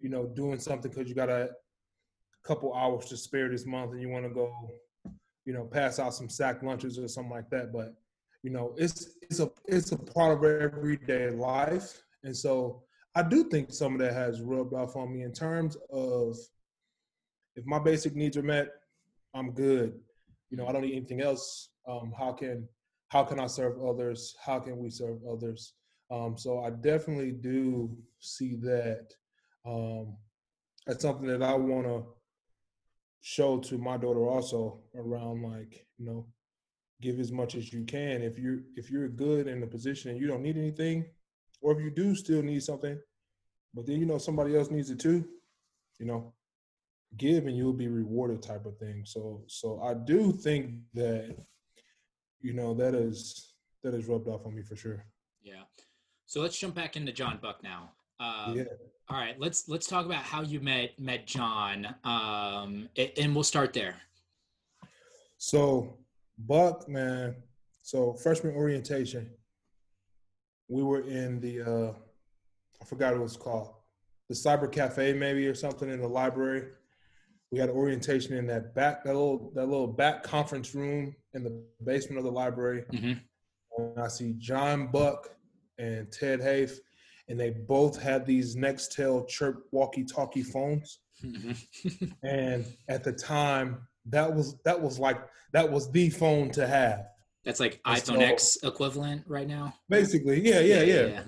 you 0.00 0.08
know 0.08 0.26
doing 0.26 0.58
something 0.58 0.90
because 0.90 1.08
you 1.08 1.14
got 1.14 1.28
a 1.28 1.50
couple 2.46 2.72
hours 2.74 3.06
to 3.06 3.16
spare 3.16 3.48
this 3.48 3.66
month 3.66 3.92
and 3.92 4.00
you 4.00 4.08
want 4.08 4.24
to 4.24 4.30
go, 4.30 4.52
you 5.44 5.52
know, 5.52 5.64
pass 5.64 5.98
out 5.98 6.14
some 6.14 6.28
sack 6.28 6.62
lunches 6.62 6.98
or 6.98 7.08
something 7.08 7.32
like 7.32 7.50
that, 7.50 7.72
but 7.72 7.94
you 8.46 8.52
know, 8.52 8.74
it's 8.76 9.08
it's 9.22 9.40
a 9.40 9.50
it's 9.64 9.90
a 9.90 9.98
part 9.98 10.38
of 10.38 10.44
everyday 10.44 11.30
life, 11.30 12.00
and 12.22 12.34
so 12.34 12.84
I 13.16 13.24
do 13.24 13.42
think 13.42 13.72
some 13.72 13.94
of 13.94 13.98
that 13.98 14.12
has 14.12 14.40
rubbed 14.40 14.72
off 14.72 14.94
on 14.94 15.12
me 15.12 15.22
in 15.22 15.32
terms 15.32 15.76
of 15.90 16.36
if 17.56 17.66
my 17.66 17.80
basic 17.80 18.14
needs 18.14 18.36
are 18.36 18.44
met, 18.44 18.68
I'm 19.34 19.50
good. 19.50 19.94
You 20.50 20.58
know, 20.58 20.68
I 20.68 20.72
don't 20.72 20.82
need 20.82 20.94
anything 20.94 21.22
else. 21.22 21.70
Um, 21.88 22.12
how 22.16 22.34
can 22.34 22.68
how 23.08 23.24
can 23.24 23.40
I 23.40 23.48
serve 23.48 23.82
others? 23.84 24.36
How 24.40 24.60
can 24.60 24.78
we 24.78 24.90
serve 24.90 25.18
others? 25.28 25.72
Um, 26.12 26.38
so 26.38 26.60
I 26.60 26.70
definitely 26.70 27.32
do 27.32 27.90
see 28.20 28.54
that 28.62 29.08
um, 29.66 30.16
as 30.86 31.02
something 31.02 31.26
that 31.26 31.42
I 31.42 31.54
want 31.54 31.88
to 31.88 32.04
show 33.22 33.58
to 33.58 33.76
my 33.76 33.96
daughter 33.96 34.24
also 34.28 34.82
around 34.94 35.42
like 35.42 35.84
you 35.98 36.06
know 36.06 36.26
give 37.00 37.20
as 37.20 37.32
much 37.32 37.54
as 37.54 37.72
you 37.72 37.84
can. 37.84 38.22
If 38.22 38.38
you're 38.38 38.60
if 38.76 38.90
you're 38.90 39.08
good 39.08 39.46
in 39.46 39.60
the 39.60 39.66
position 39.66 40.10
and 40.10 40.20
you 40.20 40.26
don't 40.26 40.42
need 40.42 40.56
anything, 40.56 41.04
or 41.60 41.72
if 41.72 41.80
you 41.80 41.90
do 41.90 42.14
still 42.14 42.42
need 42.42 42.62
something, 42.62 42.98
but 43.74 43.86
then 43.86 44.00
you 44.00 44.06
know 44.06 44.18
somebody 44.18 44.56
else 44.56 44.70
needs 44.70 44.90
it 44.90 44.98
too, 44.98 45.26
you 45.98 46.06
know, 46.06 46.32
give 47.16 47.46
and 47.46 47.56
you'll 47.56 47.72
be 47.72 47.88
rewarded 47.88 48.42
type 48.42 48.66
of 48.66 48.76
thing. 48.78 49.02
So 49.04 49.42
so 49.46 49.80
I 49.82 49.94
do 49.94 50.32
think 50.32 50.76
that 50.94 51.36
you 52.40 52.52
know 52.52 52.74
that 52.74 52.94
is 52.94 53.52
that 53.82 53.94
is 53.94 54.06
rubbed 54.06 54.28
off 54.28 54.46
on 54.46 54.54
me 54.54 54.62
for 54.62 54.76
sure. 54.76 55.04
Yeah. 55.42 55.62
So 56.26 56.40
let's 56.40 56.58
jump 56.58 56.74
back 56.74 56.96
into 56.96 57.12
John 57.12 57.38
Buck 57.40 57.62
now. 57.62 57.90
Um, 58.18 58.56
yeah. 58.56 58.64
All 59.08 59.16
right, 59.16 59.38
let's 59.38 59.68
let's 59.68 59.86
talk 59.86 60.04
about 60.04 60.22
how 60.24 60.42
you 60.42 60.58
met 60.60 60.98
met 60.98 61.26
John, 61.26 61.94
um, 62.02 62.88
and 62.96 63.34
we'll 63.34 63.44
start 63.44 63.72
there. 63.72 63.94
So 65.38 65.98
Buck, 66.38 66.88
man. 66.88 67.36
So 67.82 68.14
freshman 68.14 68.54
orientation, 68.54 69.30
we 70.68 70.82
were 70.82 71.00
in 71.00 71.40
the 71.40 71.62
uh 71.62 71.92
I 72.80 72.84
forgot 72.84 73.12
what 73.12 73.20
it 73.20 73.22
was 73.22 73.36
called. 73.36 73.74
The 74.28 74.34
cyber 74.34 74.70
cafe 74.70 75.12
maybe 75.12 75.46
or 75.46 75.54
something 75.54 75.90
in 75.90 76.00
the 76.00 76.08
library. 76.08 76.68
We 77.52 77.58
had 77.58 77.70
orientation 77.70 78.36
in 78.36 78.46
that 78.48 78.74
back 78.74 79.04
that 79.04 79.14
little 79.14 79.52
that 79.54 79.66
little 79.66 79.86
back 79.86 80.22
conference 80.22 80.74
room 80.74 81.14
in 81.34 81.44
the 81.44 81.62
basement 81.84 82.18
of 82.18 82.24
the 82.24 82.32
library. 82.32 82.84
Mm-hmm. 82.92 83.12
And 83.78 84.00
I 84.00 84.08
see 84.08 84.34
John 84.38 84.88
Buck 84.88 85.30
and 85.78 86.10
Ted 86.10 86.40
Hafe, 86.40 86.78
and 87.28 87.38
they 87.38 87.50
both 87.50 88.00
had 88.00 88.26
these 88.26 88.56
Nextel 88.56 89.28
chirp 89.28 89.66
walkie-talkie 89.70 90.42
phones. 90.42 91.00
Mm-hmm. 91.24 92.06
and 92.26 92.64
at 92.88 93.04
the 93.04 93.12
time, 93.12 93.86
that 94.10 94.32
was 94.32 94.56
that 94.64 94.80
was 94.80 94.98
like 94.98 95.18
that 95.52 95.70
was 95.70 95.90
the 95.90 96.10
phone 96.10 96.50
to 96.50 96.66
have. 96.66 97.06
That's 97.44 97.60
like 97.60 97.80
iPhone 97.86 98.04
so, 98.04 98.14
X 98.14 98.58
equivalent 98.62 99.22
right 99.26 99.46
now. 99.46 99.74
Basically, 99.88 100.40
yeah, 100.40 100.60
yeah, 100.60 100.82
yeah, 100.82 101.06
yeah. 101.06 101.22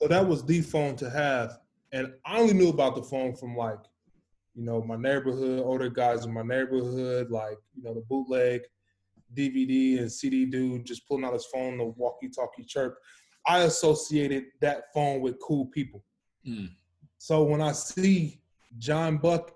So 0.00 0.08
that 0.08 0.26
was 0.26 0.44
the 0.44 0.62
phone 0.62 0.96
to 0.96 1.10
have, 1.10 1.58
and 1.92 2.12
I 2.24 2.38
only 2.38 2.54
knew 2.54 2.70
about 2.70 2.94
the 2.94 3.02
phone 3.02 3.34
from 3.34 3.56
like, 3.56 3.78
you 4.54 4.64
know, 4.64 4.82
my 4.82 4.96
neighborhood, 4.96 5.60
older 5.60 5.90
guys 5.90 6.24
in 6.24 6.32
my 6.32 6.42
neighborhood, 6.42 7.30
like 7.30 7.58
you 7.74 7.82
know 7.82 7.94
the 7.94 8.00
bootleg 8.08 8.62
DVD 9.34 9.98
and 10.00 10.10
CD 10.10 10.46
dude 10.46 10.86
just 10.86 11.06
pulling 11.06 11.24
out 11.24 11.34
his 11.34 11.46
phone, 11.46 11.78
the 11.78 11.84
walkie-talkie 11.84 12.64
chirp. 12.64 12.96
I 13.46 13.60
associated 13.60 14.44
that 14.60 14.84
phone 14.94 15.20
with 15.20 15.38
cool 15.40 15.66
people. 15.66 16.04
Mm. 16.46 16.70
So 17.18 17.42
when 17.44 17.60
I 17.60 17.72
see 17.72 18.40
John 18.78 19.18
Buck 19.18 19.52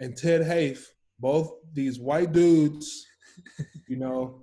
and 0.00 0.16
Ted 0.16 0.42
Hafe 0.42 0.92
both 1.18 1.52
these 1.72 1.98
white 1.98 2.32
dudes, 2.32 3.06
you 3.88 3.96
know, 3.96 4.42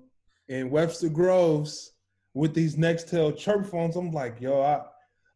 in 0.49 0.69
Webster 0.69 1.09
Groves 1.09 1.93
with 2.33 2.53
these 2.53 2.75
Nextel 2.75 3.37
chirp 3.37 3.65
phones. 3.65 3.95
I'm 3.95 4.11
like, 4.11 4.41
yo, 4.41 4.61
I 4.61 4.81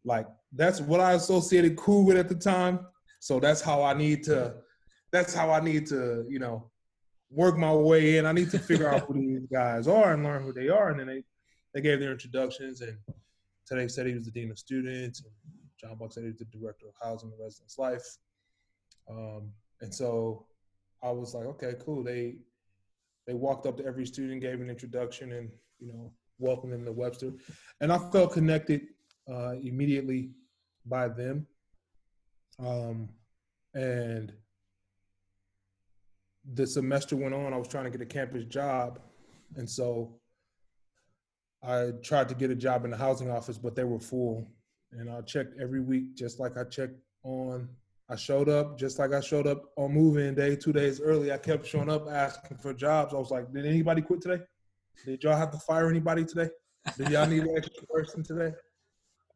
like 0.04 0.28
that's 0.54 0.82
what 0.82 1.00
I 1.00 1.14
associated 1.14 1.76
cool 1.76 2.06
with 2.06 2.18
at 2.18 2.30
the 2.30 2.36
time. 2.36 2.80
So 3.20 3.40
that's 3.40 3.62
how 3.62 3.84
I 3.84 3.94
need 3.94 4.24
to 4.26 4.56
that's 5.12 5.34
how 5.34 5.52
I 5.52 5.60
need 5.60 5.88
to, 5.88 6.26
you 6.30 6.40
know, 6.40 6.70
work 7.30 7.58
my 7.58 7.74
way 7.74 8.18
in. 8.18 8.26
I 8.26 8.32
need 8.32 8.52
to 8.52 8.60
figure 8.60 8.90
out 8.90 9.02
who 9.02 9.14
these 9.40 9.48
guys 9.52 9.88
are 9.88 10.14
and 10.14 10.24
learn 10.24 10.44
who 10.44 10.54
they 10.54 10.70
are. 10.70 10.90
And 10.90 11.00
then 11.00 11.08
they 11.08 11.24
they 11.74 11.82
gave 11.82 12.00
their 12.00 12.12
introductions 12.12 12.82
and 12.82 12.98
today 13.66 13.88
said 13.88 14.08
he 14.08 14.14
was 14.14 14.26
the 14.26 14.32
dean 14.32 14.52
of 14.52 14.58
students 14.58 15.22
and 15.22 15.32
John 15.80 15.98
Buck 15.98 16.12
said 16.12 16.24
he 16.24 16.30
was 16.30 16.40
the 16.40 16.46
director 16.46 16.88
of 16.88 16.94
housing 17.02 17.30
and 17.32 17.40
residence 17.40 17.78
life. 17.78 18.06
Um, 19.10 19.52
and 19.82 19.94
so 19.94 20.48
I 21.04 21.12
was 21.12 21.34
like, 21.34 21.46
okay, 21.46 21.74
cool. 21.80 22.04
They 22.04 22.36
they 23.26 23.34
walked 23.34 23.66
up 23.66 23.78
to 23.78 23.86
every 23.86 24.06
student, 24.06 24.42
gave 24.42 24.62
an 24.62 24.70
introduction, 24.70 25.34
and 25.34 25.50
you 25.80 25.88
know, 25.88 26.12
welcomed 26.40 26.74
them 26.74 26.86
to 26.86 26.92
Webster, 26.92 27.34
and 27.82 27.92
I 27.92 27.98
felt 28.12 28.34
connected 28.34 28.82
uh, 29.30 29.54
immediately 29.62 30.32
by 30.86 31.10
them. 31.10 31.46
Um, 32.60 33.10
and 33.74 34.34
the 36.54 36.66
semester 36.66 37.16
went 37.16 37.36
on, 37.36 37.54
I 37.54 37.58
was 37.58 37.68
trying 37.68 37.84
to 37.84 37.90
get 37.90 38.02
a 38.02 38.06
campus 38.06 38.46
job, 38.46 39.00
and 39.56 39.70
so 39.70 40.20
I 41.64 41.92
tried 42.04 42.30
to 42.30 42.36
get 42.36 42.52
a 42.52 42.56
job 42.56 42.86
in 42.86 42.92
the 42.92 42.98
housing 42.98 43.30
office, 43.30 43.58
but 43.58 43.76
they 43.76 43.84
were 43.84 44.00
full. 44.00 44.50
And 44.92 45.10
I 45.10 45.22
checked 45.22 45.60
every 45.60 45.82
week, 45.82 46.16
just 46.16 46.40
like 46.40 46.58
I 46.58 46.64
checked 46.64 46.98
on. 47.24 47.68
I 48.10 48.16
showed 48.16 48.48
up 48.48 48.78
just 48.80 49.00
like 49.00 49.14
I 49.14 49.20
showed 49.20 49.48
up 49.48 49.66
on 49.76 49.94
move-in 49.94 50.36
day 50.36 50.56
two 50.56 50.72
days 50.72 51.02
early. 51.02 51.32
I 51.32 51.38
kept 51.38 51.66
showing 51.66 51.90
up 51.90 52.08
asking 52.10 52.58
for 52.58 52.74
jobs. 52.74 53.14
I 53.14 53.18
was 53.18 53.32
like, 53.32 53.52
"Did 53.52 53.66
anybody 53.66 54.02
quit 54.02 54.22
today? 54.22 54.44
Did 55.06 55.24
y'all 55.24 55.36
have 55.36 55.52
to 55.52 55.60
fire 55.60 55.90
anybody 55.90 56.24
today? 56.24 56.50
Did 56.98 57.10
y'all 57.10 57.28
need 57.28 57.44
an 57.44 57.58
extra 57.58 57.86
person 57.88 58.24
today?" 58.24 58.54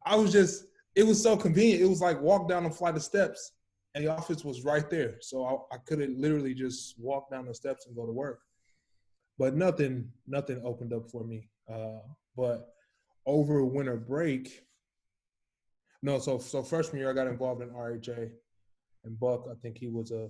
I 0.04 0.16
was 0.16 0.32
just, 0.32 0.66
it 0.94 1.04
was 1.04 1.22
so 1.22 1.36
convenient. 1.36 1.82
It 1.82 1.88
was 1.88 2.00
like 2.00 2.20
walk 2.20 2.48
down 2.48 2.64
a 2.64 2.70
flight 2.70 2.96
of 2.96 3.02
steps, 3.02 3.52
and 3.94 4.04
the 4.04 4.10
office 4.10 4.44
was 4.44 4.64
right 4.64 4.88
there. 4.88 5.16
So 5.20 5.44
I, 5.44 5.74
I 5.74 5.78
could 5.86 6.00
have 6.00 6.10
literally 6.10 6.54
just 6.54 6.98
walk 6.98 7.30
down 7.30 7.46
the 7.46 7.54
steps 7.54 7.86
and 7.86 7.94
go 7.94 8.06
to 8.06 8.12
work. 8.12 8.40
But 9.38 9.54
nothing, 9.54 10.10
nothing 10.26 10.60
opened 10.64 10.92
up 10.92 11.10
for 11.10 11.24
me. 11.24 11.48
Uh, 11.72 12.00
but 12.36 12.74
over 13.26 13.64
winter 13.64 13.96
break, 13.96 14.64
no, 16.02 16.18
so 16.18 16.38
so 16.38 16.62
freshman 16.62 16.98
year 16.98 17.10
I 17.10 17.14
got 17.14 17.28
involved 17.28 17.62
in 17.62 17.70
RHA, 17.70 18.30
and 19.04 19.18
Buck, 19.18 19.46
I 19.50 19.54
think 19.60 19.78
he 19.78 19.88
was 19.88 20.10
a 20.10 20.28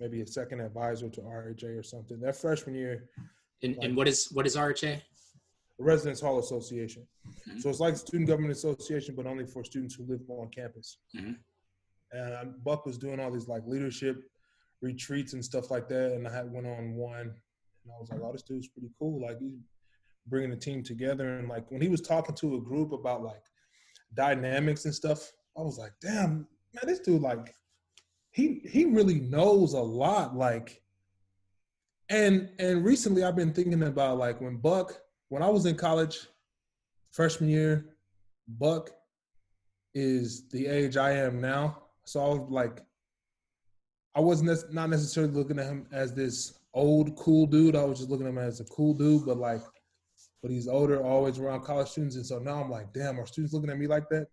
maybe 0.00 0.20
a 0.20 0.26
second 0.26 0.60
advisor 0.60 1.08
to 1.08 1.20
RHA 1.20 1.78
or 1.78 1.82
something. 1.82 2.20
That 2.20 2.36
freshman 2.36 2.74
year. 2.74 3.08
And, 3.62 3.76
like, 3.76 3.86
and 3.86 3.96
what 3.96 4.08
is 4.08 4.28
what 4.32 4.46
is 4.46 4.56
RHA? 4.56 5.00
Residence 5.78 6.20
Hall 6.20 6.38
Association. 6.38 7.06
Mm-hmm. 7.26 7.60
So 7.60 7.70
it's 7.70 7.80
like 7.80 7.96
Student 7.96 8.28
Government 8.28 8.52
Association, 8.52 9.14
but 9.14 9.26
only 9.26 9.46
for 9.46 9.64
students 9.64 9.94
who 9.94 10.04
live 10.06 10.20
on 10.28 10.48
campus. 10.48 10.98
Mm-hmm. 11.16 11.32
And 12.12 12.64
Buck 12.64 12.86
was 12.86 12.98
doing 12.98 13.20
all 13.20 13.30
these 13.30 13.48
like 13.48 13.62
leadership 13.66 14.22
retreats 14.80 15.34
and 15.34 15.44
stuff 15.44 15.70
like 15.70 15.88
that, 15.88 16.12
and 16.12 16.26
I 16.26 16.32
had 16.32 16.50
went 16.50 16.66
on 16.66 16.94
one, 16.94 17.20
and 17.20 17.92
I 17.92 18.00
was 18.00 18.10
like, 18.10 18.20
"Oh, 18.22 18.32
this 18.32 18.42
dude's 18.42 18.68
pretty 18.68 18.90
cool. 18.98 19.20
Like 19.20 19.38
he's 19.38 19.58
bringing 20.26 20.50
the 20.50 20.56
team 20.56 20.82
together." 20.82 21.38
And 21.38 21.48
like 21.48 21.70
when 21.70 21.82
he 21.82 21.88
was 21.88 22.00
talking 22.00 22.34
to 22.36 22.56
a 22.56 22.60
group 22.60 22.92
about 22.92 23.22
like 23.22 23.42
dynamics 24.14 24.84
and 24.84 24.94
stuff, 24.94 25.30
I 25.56 25.60
was 25.60 25.78
like, 25.78 25.92
"Damn, 26.00 26.46
man, 26.74 26.86
this 26.86 27.00
dude 27.00 27.22
like 27.22 27.54
he 28.30 28.60
he 28.68 28.84
really 28.84 29.20
knows 29.20 29.72
a 29.72 29.80
lot." 29.80 30.36
Like, 30.36 30.82
and 32.08 32.48
and 32.58 32.84
recently 32.84 33.24
I've 33.24 33.36
been 33.36 33.52
thinking 33.52 33.82
about 33.82 34.18
like 34.18 34.40
when 34.40 34.56
Buck 34.56 34.98
when 35.28 35.42
I 35.42 35.48
was 35.48 35.66
in 35.66 35.76
college, 35.76 36.26
freshman 37.10 37.50
year, 37.50 37.96
Buck 38.46 38.90
is 39.94 40.48
the 40.48 40.66
age 40.66 40.96
I 40.96 41.12
am 41.12 41.40
now. 41.40 41.82
So 42.04 42.20
I 42.20 42.28
was 42.28 42.50
like, 42.50 42.80
I 44.14 44.20
wasn't 44.20 44.72
not 44.72 44.90
necessarily 44.90 45.32
looking 45.32 45.58
at 45.58 45.66
him 45.66 45.86
as 45.92 46.14
this 46.14 46.58
old 46.74 47.16
cool 47.16 47.46
dude. 47.46 47.76
I 47.76 47.84
was 47.84 47.98
just 47.98 48.10
looking 48.10 48.26
at 48.26 48.30
him 48.30 48.38
as 48.38 48.60
a 48.60 48.64
cool 48.64 48.94
dude, 48.94 49.26
but 49.26 49.36
like, 49.36 49.62
but 50.42 50.50
he's 50.50 50.68
older, 50.68 51.02
always 51.02 51.38
around 51.38 51.64
college 51.64 51.88
students, 51.88 52.16
and 52.16 52.24
so 52.24 52.38
now 52.38 52.62
I'm 52.62 52.70
like, 52.70 52.92
damn, 52.92 53.18
are 53.20 53.26
students 53.26 53.52
looking 53.52 53.70
at 53.70 53.78
me 53.78 53.86
like 53.86 54.08
that? 54.10 54.28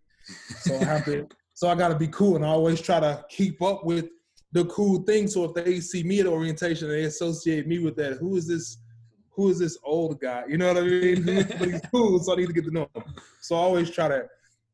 So 0.60 0.76
I 0.76 0.84
have 0.84 1.04
to, 1.06 1.28
so 1.56 1.68
I 1.68 1.74
got 1.74 1.88
to 1.88 1.96
be 1.96 2.08
cool, 2.08 2.36
and 2.36 2.44
I 2.44 2.48
always 2.48 2.82
try 2.82 3.00
to 3.00 3.24
keep 3.30 3.62
up 3.62 3.82
with 3.82 4.10
the 4.52 4.66
cool 4.66 5.02
thing. 5.04 5.26
So 5.26 5.44
if 5.44 5.54
they 5.54 5.80
see 5.80 6.02
me 6.02 6.20
at 6.20 6.26
orientation, 6.26 6.88
they 6.88 7.04
associate 7.04 7.66
me 7.66 7.78
with 7.78 7.96
that. 7.96 8.18
Who 8.18 8.36
is 8.36 8.46
this? 8.46 8.76
who 9.30 9.48
is 9.48 9.58
this 9.58 9.78
old 9.82 10.20
guy? 10.20 10.44
You 10.48 10.58
know 10.58 10.68
what 10.68 10.82
I 10.82 10.86
mean? 10.86 11.24
but 11.58 11.68
he's 11.68 11.80
cool, 11.90 12.18
so 12.18 12.32
I 12.32 12.36
need 12.36 12.46
to 12.48 12.52
get 12.52 12.64
to 12.64 12.70
know 12.70 12.88
him. 12.94 13.04
So 13.40 13.56
I 13.56 13.60
always 13.60 13.90
try 13.90 14.08
to, 14.08 14.26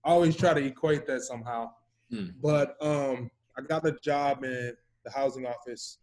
I 0.05 0.11
always 0.11 0.37
try 0.37 0.55
to 0.55 0.65
equate 0.65 1.07
that 1.07 1.23
somehow. 1.23 1.71
Hmm. 2.11 2.27
But 2.43 2.77
um, 2.81 3.31
I 3.57 3.63
got 3.63 3.87
a 3.87 3.93
job 4.03 4.45
in 4.45 4.75
the 5.05 5.11
housing 5.11 5.47
office 5.47 5.99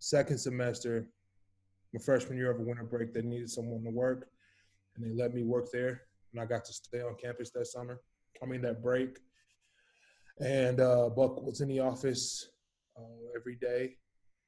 second 0.00 0.38
semester, 0.38 1.06
my 1.92 2.00
freshman 2.00 2.38
year 2.38 2.50
of 2.50 2.58
a 2.58 2.62
winter 2.62 2.84
break. 2.84 3.12
They 3.12 3.22
needed 3.22 3.50
someone 3.50 3.84
to 3.84 3.90
work, 3.90 4.28
and 4.96 5.04
they 5.04 5.14
let 5.14 5.32
me 5.34 5.42
work 5.44 5.70
there, 5.72 6.02
and 6.32 6.40
I 6.40 6.44
got 6.44 6.64
to 6.64 6.72
stay 6.72 7.00
on 7.00 7.14
campus 7.22 7.50
that 7.50 7.66
summer. 7.66 8.00
I 8.42 8.46
mean 8.46 8.62
that 8.62 8.82
break, 8.82 9.18
and 10.40 10.80
uh, 10.80 11.08
Buck 11.10 11.42
was 11.42 11.60
in 11.60 11.68
the 11.68 11.80
office 11.80 12.50
uh, 12.98 13.38
every 13.38 13.56
day, 13.56 13.96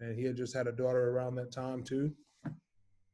and 0.00 0.18
he 0.18 0.24
had 0.24 0.36
just 0.36 0.54
had 0.54 0.66
a 0.66 0.72
daughter 0.72 1.10
around 1.10 1.34
that 1.36 1.52
time 1.52 1.82
too. 1.82 2.12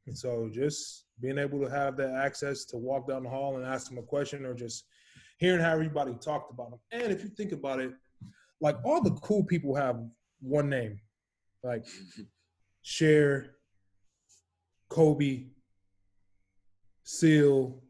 And 0.07 0.17
so 0.17 0.49
just 0.51 1.05
being 1.21 1.37
able 1.37 1.59
to 1.61 1.69
have 1.69 1.95
that 1.97 2.15
access 2.15 2.65
to 2.65 2.77
walk 2.77 3.07
down 3.07 3.23
the 3.23 3.29
hall 3.29 3.57
and 3.57 3.65
ask 3.65 3.87
them 3.87 3.99
a 3.99 4.03
question 4.03 4.45
or 4.45 4.53
just 4.53 4.85
hearing 5.37 5.61
how 5.61 5.71
everybody 5.71 6.13
talked 6.15 6.51
about 6.51 6.71
them. 6.71 6.79
And 6.91 7.11
if 7.11 7.23
you 7.23 7.29
think 7.29 7.51
about 7.51 7.79
it, 7.79 7.91
like 8.59 8.77
all 8.83 9.01
the 9.01 9.11
cool 9.21 9.43
people 9.43 9.75
have 9.75 9.99
one 10.41 10.69
name, 10.69 10.99
like 11.63 11.85
Cher, 12.81 13.55
Kobe, 14.89 15.45
Seal, 17.03 17.81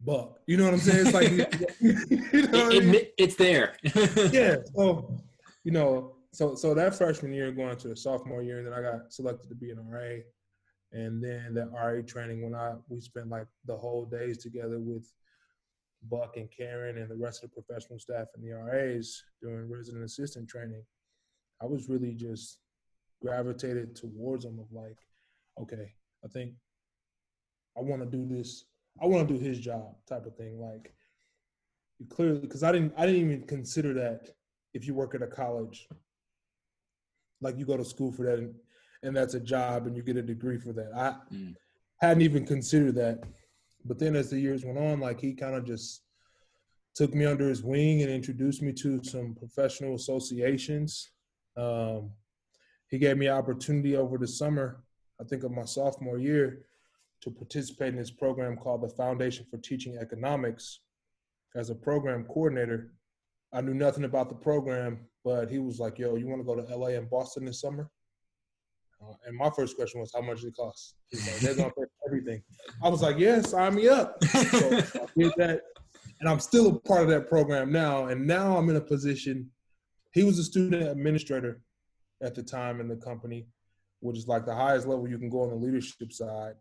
Buck. 0.00 0.38
You 0.46 0.56
know 0.56 0.64
what 0.64 0.74
I'm 0.74 0.80
saying? 0.80 1.06
It's 1.06 1.14
like 1.14 1.30
you 1.80 2.48
know 2.48 2.68
it, 2.70 2.82
I 2.82 2.86
mean? 2.86 3.06
it's 3.18 3.36
there. 3.36 3.76
yeah. 4.32 4.56
So 4.74 5.18
you 5.64 5.72
know, 5.72 6.16
so 6.32 6.54
so 6.54 6.74
that 6.74 6.94
freshman 6.94 7.32
year 7.32 7.50
going 7.50 7.76
to 7.76 7.88
the 7.88 7.96
sophomore 7.96 8.42
year, 8.42 8.58
and 8.58 8.66
then 8.66 8.74
I 8.74 8.82
got 8.82 9.12
selected 9.12 9.48
to 9.48 9.54
be 9.54 9.70
an 9.70 9.78
RA. 9.88 10.18
And 10.92 11.22
then 11.22 11.54
the 11.54 11.66
RA 11.66 12.00
training 12.06 12.42
when 12.42 12.54
I 12.54 12.74
we 12.88 13.00
spent 13.00 13.28
like 13.28 13.46
the 13.64 13.76
whole 13.76 14.04
days 14.04 14.38
together 14.38 14.78
with 14.78 15.10
Buck 16.02 16.36
and 16.36 16.48
Karen 16.50 16.98
and 16.98 17.10
the 17.10 17.16
rest 17.16 17.42
of 17.42 17.50
the 17.50 17.60
professional 17.60 17.98
staff 17.98 18.28
and 18.34 18.44
the 18.44 18.52
RAs 18.52 19.22
doing 19.42 19.68
resident 19.68 20.04
assistant 20.04 20.48
training. 20.48 20.84
I 21.60 21.66
was 21.66 21.88
really 21.88 22.14
just 22.14 22.58
gravitated 23.22 23.96
towards 23.96 24.44
them 24.44 24.58
of 24.58 24.70
like, 24.72 24.98
okay, 25.60 25.92
I 26.24 26.28
think 26.28 26.52
I 27.76 27.80
want 27.80 28.02
to 28.02 28.06
do 28.06 28.26
this. 28.26 28.64
I 29.00 29.06
want 29.06 29.28
to 29.28 29.34
do 29.34 29.40
his 29.40 29.58
job 29.58 29.94
type 30.08 30.26
of 30.26 30.36
thing. 30.36 30.60
Like 30.60 30.94
clearly, 32.08 32.40
because 32.40 32.62
I 32.62 32.72
didn't, 32.72 32.92
I 32.96 33.06
didn't 33.06 33.20
even 33.20 33.46
consider 33.46 33.92
that 33.94 34.30
if 34.74 34.86
you 34.86 34.94
work 34.94 35.14
at 35.14 35.22
a 35.22 35.26
college, 35.26 35.88
like 37.40 37.58
you 37.58 37.64
go 37.64 37.76
to 37.76 37.84
school 37.84 38.12
for 38.12 38.24
that 38.24 38.54
and 39.02 39.16
that's 39.16 39.34
a 39.34 39.40
job 39.40 39.86
and 39.86 39.96
you 39.96 40.02
get 40.02 40.16
a 40.16 40.22
degree 40.22 40.58
for 40.58 40.72
that. 40.72 40.90
I 40.94 41.34
mm. 41.34 41.54
hadn't 42.00 42.22
even 42.22 42.46
considered 42.46 42.94
that. 42.96 43.24
But 43.84 43.98
then 43.98 44.16
as 44.16 44.30
the 44.30 44.40
years 44.40 44.64
went 44.64 44.78
on, 44.78 45.00
like 45.00 45.20
he 45.20 45.32
kind 45.32 45.54
of 45.54 45.64
just 45.64 46.02
took 46.94 47.14
me 47.14 47.24
under 47.24 47.48
his 47.48 47.62
wing 47.62 48.02
and 48.02 48.10
introduced 48.10 48.62
me 48.62 48.72
to 48.72 49.02
some 49.04 49.34
professional 49.34 49.94
associations. 49.94 51.10
Um, 51.56 52.10
he 52.88 52.98
gave 52.98 53.16
me 53.16 53.28
opportunity 53.28 53.96
over 53.96 54.18
the 54.18 54.26
summer, 54.26 54.82
I 55.20 55.24
think 55.24 55.44
of 55.44 55.52
my 55.52 55.64
sophomore 55.64 56.18
year, 56.18 56.62
to 57.26 57.30
participate 57.32 57.88
in 57.88 57.96
this 57.96 58.12
program 58.12 58.56
called 58.56 58.82
the 58.82 58.88
Foundation 58.88 59.44
for 59.50 59.58
Teaching 59.58 59.98
Economics 60.00 60.80
as 61.56 61.70
a 61.70 61.74
program 61.74 62.24
coordinator. 62.24 62.92
I 63.52 63.62
knew 63.62 63.74
nothing 63.74 64.04
about 64.04 64.28
the 64.28 64.36
program, 64.36 65.00
but 65.24 65.50
he 65.50 65.58
was 65.58 65.80
like, 65.80 65.98
"Yo, 65.98 66.14
you 66.14 66.28
want 66.28 66.40
to 66.40 66.44
go 66.44 66.54
to 66.54 66.76
LA 66.76 66.90
and 66.90 67.10
Boston 67.10 67.44
this 67.44 67.60
summer?" 67.60 67.90
Uh, 69.02 69.14
and 69.26 69.36
my 69.36 69.50
first 69.50 69.76
question 69.76 70.00
was, 70.00 70.12
how 70.14 70.22
much 70.22 70.44
it 70.44 70.54
cost? 70.56 70.94
Like, 71.12 71.36
They're 71.40 71.54
gonna 71.56 71.70
pay 71.70 71.84
everything. 72.06 72.42
I 72.82 72.88
was 72.88 73.02
like, 73.02 73.18
yeah, 73.18 73.40
sign 73.42 73.74
me 73.74 73.88
up. 73.88 74.22
So 74.24 74.76
I 74.76 75.06
did 75.16 75.32
that, 75.36 75.62
and 76.20 76.28
I'm 76.28 76.40
still 76.40 76.68
a 76.68 76.80
part 76.80 77.02
of 77.02 77.08
that 77.08 77.28
program 77.28 77.72
now. 77.72 78.06
And 78.06 78.24
now 78.26 78.56
I'm 78.56 78.70
in 78.70 78.76
a 78.76 78.80
position. 78.80 79.50
He 80.12 80.22
was 80.22 80.38
a 80.38 80.44
student 80.44 80.82
administrator 80.84 81.60
at 82.22 82.34
the 82.34 82.42
time 82.42 82.80
in 82.80 82.88
the 82.88 82.96
company, 82.96 83.48
which 84.00 84.16
is 84.16 84.28
like 84.28 84.46
the 84.46 84.54
highest 84.54 84.86
level 84.86 85.08
you 85.08 85.18
can 85.18 85.28
go 85.28 85.42
on 85.42 85.50
the 85.50 85.56
leadership 85.56 86.12
side. 86.12 86.54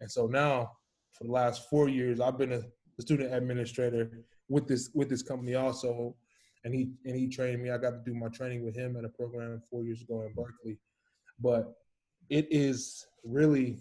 And 0.00 0.10
so 0.10 0.26
now, 0.26 0.72
for 1.12 1.24
the 1.24 1.32
last 1.32 1.68
four 1.70 1.88
years, 1.88 2.20
I've 2.20 2.38
been 2.38 2.52
a, 2.52 2.62
a 2.98 3.02
student 3.02 3.32
administrator 3.32 4.24
with 4.48 4.68
this 4.68 4.90
with 4.94 5.08
this 5.08 5.22
company 5.22 5.54
also, 5.54 6.14
and 6.64 6.74
he 6.74 6.92
and 7.04 7.16
he 7.16 7.28
trained 7.28 7.62
me. 7.62 7.70
I 7.70 7.78
got 7.78 7.90
to 7.90 8.02
do 8.04 8.14
my 8.14 8.28
training 8.28 8.64
with 8.64 8.76
him 8.76 8.96
at 8.96 9.04
a 9.04 9.08
program 9.08 9.62
four 9.70 9.84
years 9.84 10.02
ago 10.02 10.22
in 10.22 10.32
Berkeley 10.34 10.78
but 11.40 11.74
it 12.30 12.46
is 12.50 13.06
really 13.24 13.78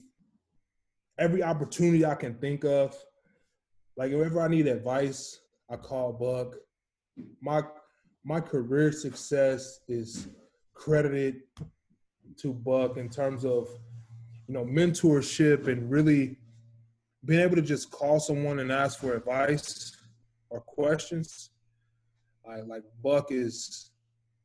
every 1.17 1.43
opportunity 1.43 2.05
I 2.05 2.15
can 2.15 2.35
think 2.35 2.63
of. 2.65 2.95
Like 3.97 4.11
if 4.11 4.35
I 4.35 4.47
need 4.47 4.67
advice, 4.67 5.39
I 5.69 5.77
call 5.77 6.13
Buck. 6.13 6.55
My 7.41 7.63
my 8.23 8.41
career 8.41 8.91
success 8.91 9.79
is 9.87 10.27
credited 10.73 11.41
to 12.37 12.53
Buck 12.53 12.97
in 12.97 13.09
terms 13.09 13.45
of 13.45 13.69
you 14.47 14.53
know 14.53 14.65
mentorship 14.65 15.67
and 15.67 15.89
really 15.89 16.37
being 17.25 17.41
able 17.41 17.55
to 17.55 17.61
just 17.61 17.91
call 17.91 18.19
someone 18.19 18.59
and 18.59 18.71
ask 18.71 18.99
for 18.99 19.15
advice 19.15 19.95
or 20.49 20.61
questions. 20.61 21.49
I 22.49 22.61
like 22.61 22.83
Buck 23.03 23.31
is 23.31 23.91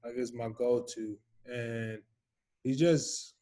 I 0.05 0.13
guess 0.13 0.33
my 0.33 0.49
go-to 0.49 1.17
and 1.47 1.99
he's 2.63 2.79
just 2.79 3.35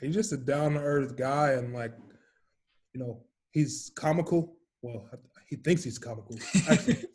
he's 0.00 0.14
just 0.14 0.32
a 0.32 0.36
down 0.36 0.74
to 0.74 0.80
earth 0.80 1.16
guy, 1.16 1.52
and 1.52 1.72
like 1.74 1.92
you 2.92 3.00
know 3.00 3.22
he's 3.50 3.90
comical. 3.94 4.56
Well, 4.82 5.08
he 5.48 5.56
thinks 5.56 5.84
he's 5.84 5.98
comical. 5.98 6.36
Actually, 6.70 7.08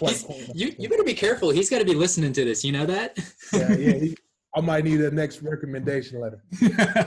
you 0.54 0.74
you 0.78 0.88
better 0.88 1.04
be 1.04 1.14
careful. 1.14 1.50
He's 1.50 1.70
got 1.70 1.78
to 1.78 1.84
be 1.84 1.94
listening 1.94 2.32
to 2.34 2.44
this. 2.44 2.64
You 2.64 2.72
know 2.72 2.86
that? 2.86 3.18
yeah, 3.52 3.72
yeah. 3.72 3.92
He, 3.92 4.16
I 4.54 4.60
might 4.60 4.84
need 4.84 5.00
a 5.00 5.10
next 5.10 5.40
recommendation 5.40 6.20
letter. 6.20 6.42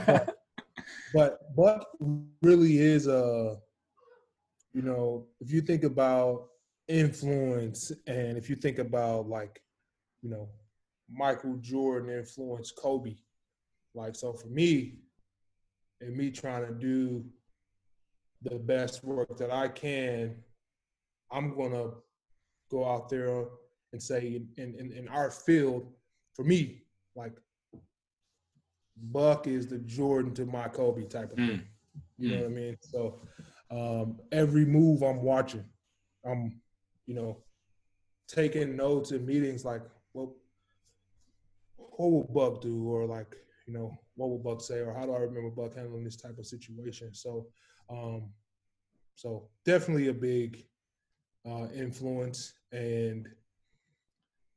but, 0.06 0.35
but 1.16 1.56
Buck 1.56 1.88
really 2.42 2.76
is 2.76 3.06
a, 3.06 3.56
you 4.74 4.82
know, 4.82 5.26
if 5.40 5.50
you 5.50 5.62
think 5.62 5.82
about 5.82 6.48
influence 6.88 7.90
and 8.06 8.36
if 8.36 8.50
you 8.50 8.56
think 8.56 8.78
about 8.78 9.26
like, 9.26 9.62
you 10.20 10.28
know, 10.28 10.50
Michael 11.10 11.56
Jordan 11.62 12.14
influenced 12.14 12.76
Kobe, 12.76 13.14
like 13.94 14.14
so 14.14 14.34
for 14.34 14.48
me, 14.48 14.98
and 16.02 16.14
me 16.14 16.30
trying 16.30 16.66
to 16.66 16.74
do 16.74 17.24
the 18.42 18.58
best 18.58 19.02
work 19.02 19.38
that 19.38 19.50
I 19.50 19.68
can, 19.68 20.36
I'm 21.32 21.56
gonna 21.56 21.92
go 22.70 22.86
out 22.86 23.08
there 23.08 23.46
and 23.94 24.02
say 24.02 24.42
in, 24.58 24.74
in, 24.78 24.92
in 24.92 25.08
our 25.08 25.30
field, 25.30 25.90
for 26.34 26.44
me, 26.44 26.82
like 27.14 27.32
Buck 28.96 29.46
is 29.46 29.66
the 29.66 29.78
Jordan 29.78 30.34
to 30.34 30.46
my 30.46 30.68
Kobe 30.68 31.04
type 31.04 31.32
of 31.32 31.36
thing. 31.36 31.48
Mm. 31.48 31.64
You 32.18 32.30
know 32.30 32.36
mm. 32.36 32.40
what 32.42 32.50
I 32.50 32.54
mean? 32.54 32.76
So 32.80 33.20
um, 33.70 34.20
every 34.32 34.64
move 34.64 35.02
I'm 35.02 35.22
watching, 35.22 35.64
I'm, 36.24 36.60
you 37.06 37.14
know, 37.14 37.38
taking 38.28 38.76
notes 38.76 39.12
in 39.12 39.26
meetings 39.26 39.64
like, 39.64 39.82
well, 40.12 40.34
what 41.76 42.10
will 42.10 42.24
Buck 42.24 42.62
do? 42.62 42.88
Or 42.88 43.06
like, 43.06 43.36
you 43.66 43.74
know, 43.74 43.98
what 44.14 44.28
will 44.28 44.38
Buck 44.38 44.60
say? 44.60 44.80
Or 44.80 44.94
how 44.94 45.06
do 45.06 45.12
I 45.12 45.18
remember 45.18 45.50
Buck 45.50 45.76
handling 45.76 46.04
this 46.04 46.16
type 46.16 46.38
of 46.38 46.46
situation? 46.46 47.14
So, 47.14 47.46
um, 47.90 48.30
so 49.14 49.48
definitely 49.64 50.08
a 50.08 50.14
big 50.14 50.64
uh, 51.48 51.68
influence. 51.74 52.54
And 52.72 53.28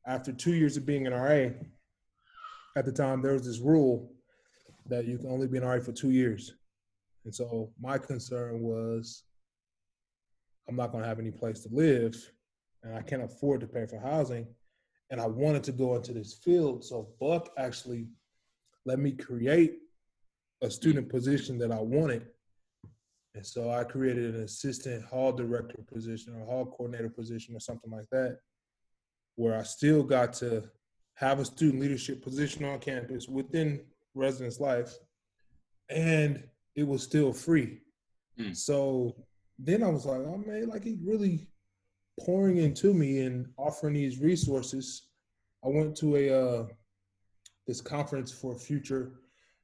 after 0.06 0.32
two 0.32 0.54
years 0.54 0.78
of 0.78 0.86
being 0.86 1.08
an 1.08 1.14
RA, 1.14 1.50
at 2.76 2.86
the 2.86 2.92
time 2.92 3.22
there 3.22 3.34
was 3.34 3.46
this 3.46 3.60
rule 3.60 4.12
that 4.90 5.06
you 5.06 5.18
can 5.18 5.30
only 5.30 5.48
be 5.48 5.58
an 5.58 5.64
RA 5.64 5.80
for 5.80 5.92
two 5.92 6.12
years. 6.12 6.54
And 7.26 7.34
so 7.34 7.72
my 7.80 7.98
concern 7.98 8.62
was 8.62 9.24
I'm 10.68 10.76
not 10.76 10.92
going 10.92 11.04
to 11.04 11.08
have 11.08 11.20
any 11.20 11.32
place 11.32 11.62
to 11.62 11.70
live 11.72 12.16
and 12.84 12.96
I 12.96 13.02
can't 13.02 13.24
afford 13.24 13.62
to 13.62 13.68
pay 13.68 13.86
for 13.86 14.00
housing. 14.00 14.48
And 15.12 15.20
I 15.20 15.28
wanted 15.28 15.64
to 15.66 15.72
go 15.72 15.96
into 15.96 16.14
this 16.14 16.34
field. 16.34 16.84
So 16.84 17.10
Buck 17.20 17.50
actually 17.58 18.08
let 18.86 19.00
me 19.00 19.12
create 19.12 19.78
a 20.62 20.70
student 20.70 21.10
position 21.10 21.58
that 21.60 21.72
I 21.72 21.80
wanted. 21.80 22.28
And 23.36 23.46
so 23.46 23.72
I 23.72 23.84
created 23.84 24.36
an 24.36 24.44
assistant 24.44 25.04
hall 25.06 25.32
director 25.32 25.80
position 25.92 26.36
or 26.36 26.46
hall 26.46 26.66
coordinator 26.66 27.10
position 27.10 27.56
or 27.56 27.60
something 27.60 27.92
like 27.92 28.10
that, 28.12 28.40
where 29.36 29.58
I 29.58 29.64
still 29.64 30.04
got 30.04 30.34
to 30.34 30.64
have 31.16 31.40
a 31.40 31.46
student 31.46 31.82
leadership 31.82 32.24
position 32.24 32.66
on 32.66 32.80
campus 32.80 33.28
within 33.28 33.82
residence 34.20 34.60
life, 34.60 34.94
and 35.90 36.44
it 36.76 36.88
was 36.88 37.04
still 37.04 37.34
free. 37.34 37.80
Mm. 38.40 38.56
So 38.56 39.16
then 39.58 39.84
I 39.84 39.88
was 39.88 40.06
like, 40.06 40.22
oh 40.22 40.38
man, 40.46 40.70
like 40.70 40.84
he 40.84 40.98
really 41.04 41.48
pouring 42.20 42.58
into 42.58 42.94
me 42.94 43.22
and 43.22 43.48
offering 43.58 43.94
these 43.94 44.20
resources. 44.20 45.08
I 45.64 45.68
went 45.68 45.96
to 45.98 46.16
a 46.16 46.30
uh, 46.30 46.66
this 47.68 47.82
conference 47.82 48.32
for 48.32 48.58
future 48.58 49.20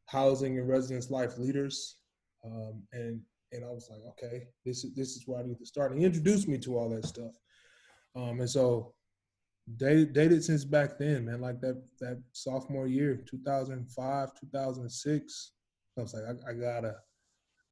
housing 0.08 0.60
and 0.60 0.68
residence 0.68 1.10
life 1.10 1.38
leaders, 1.38 1.98
um, 2.44 2.84
and 2.92 3.22
and 3.52 3.64
I 3.64 3.70
was 3.70 3.90
like, 3.90 4.02
okay, 4.12 4.48
this 4.66 4.84
is 4.84 4.94
this 4.94 5.16
is 5.16 5.24
where 5.26 5.40
I 5.40 5.44
need 5.44 5.60
to 5.60 5.66
start. 5.66 5.92
And 5.92 6.00
he 6.00 6.06
introduced 6.06 6.48
me 6.48 6.58
to 6.60 6.78
all 6.78 6.90
that 6.90 7.06
stuff, 7.06 7.32
um, 8.16 8.40
and 8.40 8.50
so 8.50 8.94
dated 9.78 10.14
dated 10.14 10.44
since 10.44 10.64
back 10.64 10.98
then, 10.98 11.26
man. 11.26 11.42
Like 11.42 11.60
that 11.62 11.82
that 12.00 12.22
sophomore 12.32 12.88
year, 12.88 13.24
2005, 13.30 14.30
2006. 14.40 15.52
I 15.98 16.02
was 16.02 16.14
like, 16.14 16.24
I, 16.24 16.52
I 16.52 16.54
gotta, 16.54 16.96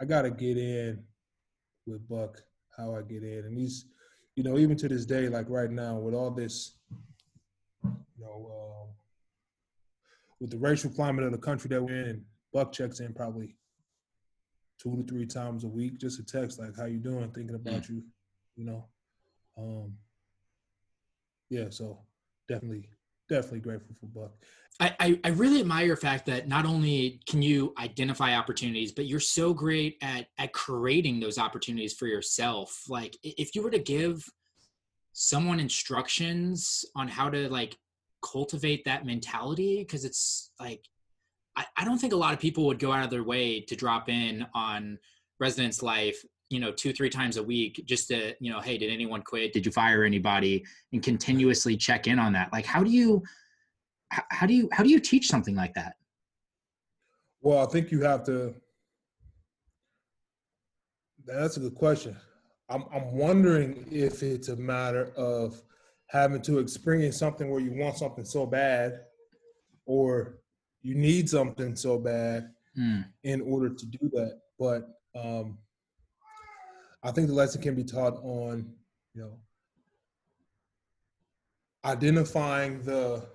I 0.02 0.06
gotta 0.06 0.32
get 0.32 0.58
in 0.58 1.04
with 1.86 2.08
Buck. 2.08 2.42
How 2.78 2.96
I 2.96 3.04
get 3.04 3.22
in, 3.22 3.46
and 3.46 3.56
he's, 3.56 3.86
you 4.36 4.44
know, 4.44 4.58
even 4.58 4.76
to 4.78 4.90
this 4.90 5.06
day, 5.06 5.30
like 5.30 5.48
right 5.48 5.70
now, 5.70 5.98
with 5.98 6.16
all 6.16 6.32
this, 6.32 6.78
you 7.84 7.92
know, 8.20 8.50
um, 8.52 8.88
with 10.40 10.50
the 10.50 10.58
racial 10.58 10.90
climate 10.90 11.24
of 11.24 11.32
the 11.32 11.38
country 11.38 11.68
that 11.70 11.84
we're 11.84 12.06
in, 12.06 12.26
Buck 12.52 12.72
checks 12.72 13.00
in 13.00 13.14
probably 13.14 13.56
two 14.82 14.96
to 14.96 15.04
three 15.04 15.28
times 15.28 15.66
a 15.66 15.68
week, 15.68 16.00
just 16.00 16.20
a 16.20 16.24
text 16.24 16.60
like, 16.60 16.76
"How 16.76 16.86
you 16.86 16.98
doing? 16.98 17.30
Thinking 17.30 17.56
about 17.56 17.84
mm. 17.84 17.90
you," 17.90 18.04
you 18.56 18.66
know. 18.66 18.86
Um, 19.56 19.94
yeah, 21.54 21.66
so 21.70 22.00
definitely, 22.50 22.90
definitely 23.30 23.60
grateful 23.60 23.96
for 24.00 24.08
Buck. 24.08 24.32
I, 24.80 24.96
I, 25.00 25.20
I 25.24 25.30
really 25.30 25.60
admire 25.60 25.90
the 25.90 25.96
fact 25.96 26.26
that 26.26 26.48
not 26.48 26.66
only 26.66 27.22
can 27.30 27.44
you 27.44 27.76
identify 27.78 28.36
opportunities, 28.36 28.92
but 28.92 29.06
you're 29.06 29.20
so 29.20 29.54
great 29.54 29.98
at 30.02 30.26
at 30.40 30.52
creating 30.52 31.20
those 31.20 31.38
opportunities 31.38 31.94
for 31.94 32.08
yourself. 32.08 32.86
Like 32.90 33.16
if 33.22 33.54
you 33.54 33.62
were 33.62 33.70
to 33.70 33.78
give 33.78 34.26
someone 35.12 35.60
instructions 35.60 36.84
on 36.96 37.08
how 37.08 37.30
to 37.30 37.48
like 37.50 37.78
cultivate 38.24 38.84
that 38.86 39.06
mentality, 39.06 39.78
because 39.78 40.06
it's 40.06 40.50
like 40.60 40.84
I, 41.56 41.66
I 41.78 41.86
don't 41.86 42.00
think 42.00 42.14
a 42.14 42.18
lot 42.18 42.34
of 42.34 42.40
people 42.40 42.66
would 42.66 42.80
go 42.80 42.92
out 42.92 43.04
of 43.04 43.12
their 43.12 43.24
way 43.24 43.62
to 43.62 43.76
drop 43.76 44.10
in 44.10 44.48
on 44.56 44.98
residence 45.40 45.84
life 45.84 46.26
you 46.54 46.60
know 46.60 46.72
two 46.72 46.94
three 46.94 47.10
times 47.10 47.38
a 47.38 47.44
week 47.44 47.82
just 47.86 48.08
to 48.10 48.36
you 48.40 48.52
know 48.52 48.60
hey 48.60 48.78
did 48.78 48.92
anyone 48.92 49.22
quit? 49.22 49.54
Did 49.54 49.66
you 49.66 49.72
fire 49.72 50.04
anybody? 50.04 50.64
And 50.92 51.02
continuously 51.02 51.76
check 51.76 52.08
in 52.08 52.20
on 52.20 52.34
that. 52.34 52.52
Like 52.54 52.66
how 52.66 52.84
do 52.84 52.90
you 52.90 53.24
how 54.10 54.46
do 54.46 54.54
you 54.54 54.70
how 54.72 54.84
do 54.84 54.90
you 54.90 55.00
teach 55.00 55.28
something 55.28 55.56
like 55.56 55.74
that? 55.74 55.94
Well 57.42 57.66
i 57.66 57.70
think 57.70 57.92
you 57.92 58.02
have 58.02 58.24
to 58.26 58.56
that's 61.26 61.58
a 61.58 61.60
good 61.60 61.76
question. 61.76 62.16
I'm, 62.70 62.86
I'm 62.94 63.16
wondering 63.16 63.86
if 63.92 64.24
it's 64.24 64.50
a 64.50 64.56
matter 64.56 65.12
of 65.16 65.62
having 66.08 66.42
to 66.44 66.60
experience 66.60 67.18
something 67.18 67.50
where 67.50 67.62
you 67.62 67.74
want 67.74 67.98
something 67.98 68.26
so 68.26 68.46
bad 68.46 69.02
or 69.86 70.40
you 70.82 70.96
need 70.96 71.30
something 71.30 71.76
so 71.76 71.98
bad 71.98 72.50
mm. 72.78 73.06
in 73.24 73.42
order 73.42 73.70
to 73.70 73.86
do 73.86 74.10
that. 74.14 74.40
But 74.60 74.90
um, 75.16 75.58
I 77.04 77.12
think 77.12 77.28
the 77.28 77.34
lesson 77.34 77.62
can 77.62 77.76
be 77.76 77.84
taught 77.84 78.18
on, 78.24 78.74
you 79.14 79.22
know, 79.22 79.38
identifying 81.84 82.82
the 82.84 83.26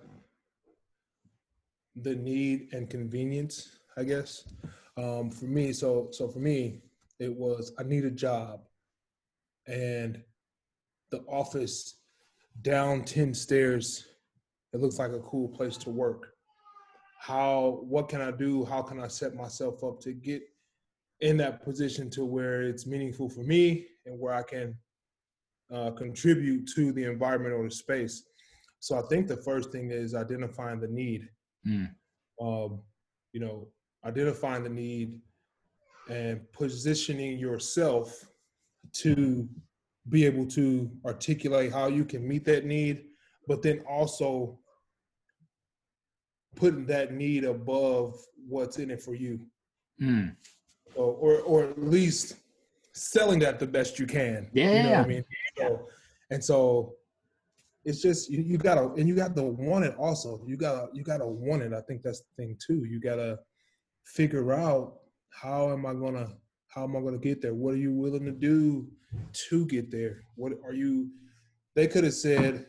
the 1.97 2.15
need 2.15 2.69
and 2.73 2.89
convenience, 2.89 3.79
I 3.97 4.05
guess. 4.05 4.45
Um, 4.97 5.31
for 5.31 5.47
me, 5.47 5.73
so 5.73 6.09
so 6.13 6.29
for 6.29 6.39
me, 6.39 6.81
it 7.19 7.35
was 7.35 7.73
I 7.79 7.83
need 7.83 8.05
a 8.05 8.11
job, 8.11 8.61
and 9.67 10.23
the 11.11 11.19
office 11.29 11.97
down 12.63 13.05
ten 13.05 13.35
stairs. 13.35 14.07
It 14.73 14.81
looks 14.81 14.99
like 14.99 15.13
a 15.13 15.21
cool 15.21 15.49
place 15.49 15.77
to 15.79 15.91
work. 15.91 16.35
How? 17.21 17.81
What 17.83 18.09
can 18.09 18.23
I 18.23 18.31
do? 18.31 18.65
How 18.65 18.81
can 18.81 18.99
I 18.99 19.09
set 19.09 19.35
myself 19.35 19.85
up 19.85 20.01
to 20.01 20.13
get 20.13 20.43
in 21.21 21.37
that 21.39 21.65
position 21.65 22.09
to 22.11 22.25
where 22.25 22.63
it's 22.63 22.87
meaningful 22.87 23.29
for 23.29 23.43
me 23.43 23.87
and 24.07 24.19
where 24.19 24.35
I 24.35 24.43
can 24.43 24.77
uh, 25.73 25.91
contribute 25.91 26.69
to 26.75 26.93
the 26.93 27.05
environment 27.05 27.55
or 27.55 27.65
the 27.65 27.71
space. 27.71 28.25
So 28.81 28.97
I 28.97 29.03
think 29.09 29.27
the 29.27 29.37
first 29.37 29.73
thing 29.73 29.91
is 29.91 30.15
identifying 30.15 30.81
the 30.81 30.89
need. 30.89 31.29
Mm. 31.67 31.91
Um, 32.41 32.81
you 33.33 33.41
know, 33.41 33.69
identifying 34.05 34.63
the 34.63 34.71
need 34.71 35.19
and 36.09 36.41
positioning 36.53 37.39
yourself 37.39 38.25
to 38.95 39.49
be 40.09 40.25
able 40.25 40.47
to 40.47 40.91
articulate 41.05 41.73
how 41.73 41.89
you 41.89 42.05
can 42.05 42.27
meet 42.27 42.45
that 42.45 42.65
need, 42.65 43.05
but 43.47 43.61
then 43.63 43.81
also 43.81 44.59
putting 46.57 46.87
that 46.87 47.13
need 47.13 47.45
above 47.45 48.15
what's 48.49 48.79
in 48.79 48.91
it 48.91 49.03
for 49.03 49.15
you. 49.15 49.41
Mm 50.01 50.35
or 51.05 51.41
or 51.41 51.65
at 51.65 51.81
least 51.81 52.37
selling 52.93 53.39
that 53.41 53.59
the 53.59 53.67
best 53.67 53.99
you 53.99 54.07
can. 54.07 54.49
Yeah, 54.53 54.77
you 54.77 54.83
know 54.83 54.91
what 54.91 54.99
I 54.99 55.07
mean. 55.07 55.25
So, 55.57 55.89
and 56.31 56.45
so 56.45 56.95
it's 57.85 58.03
just 58.03 58.31
you, 58.31 58.43
you 58.43 58.59
gotta 58.59 58.91
and 58.95 59.09
you 59.09 59.15
got 59.15 59.37
to 59.37 59.43
want 59.43 59.85
it 59.85 59.95
also. 59.97 60.43
You 60.47 60.57
gotta 60.57 60.89
you 60.93 61.03
gotta 61.03 61.27
want 61.27 61.63
it. 61.63 61.73
I 61.73 61.81
think 61.83 62.03
that's 62.03 62.21
the 62.21 62.43
thing 62.43 62.57
too. 62.65 62.85
You 62.85 63.01
gotta 63.01 63.39
figure 64.05 64.53
out 64.53 64.99
how 65.31 65.73
am 65.73 65.87
I 65.87 65.95
gonna 65.95 66.29
how 66.69 66.85
am 66.85 66.97
I 66.97 67.01
gonna 67.01 67.19
get 67.19 67.41
there? 67.41 67.55
What 67.55 67.75
are 67.75 67.79
you 67.79 67.93
willing 67.93 68.25
to 68.25 68.33
do 68.33 68.89
to 69.49 69.67
get 69.67 69.91
there? 69.91 70.23
What 70.37 70.53
are 70.65 70.75
you? 70.75 71.11
They 71.75 71.87
could 71.87 72.05
have 72.05 72.15
said, 72.15 72.67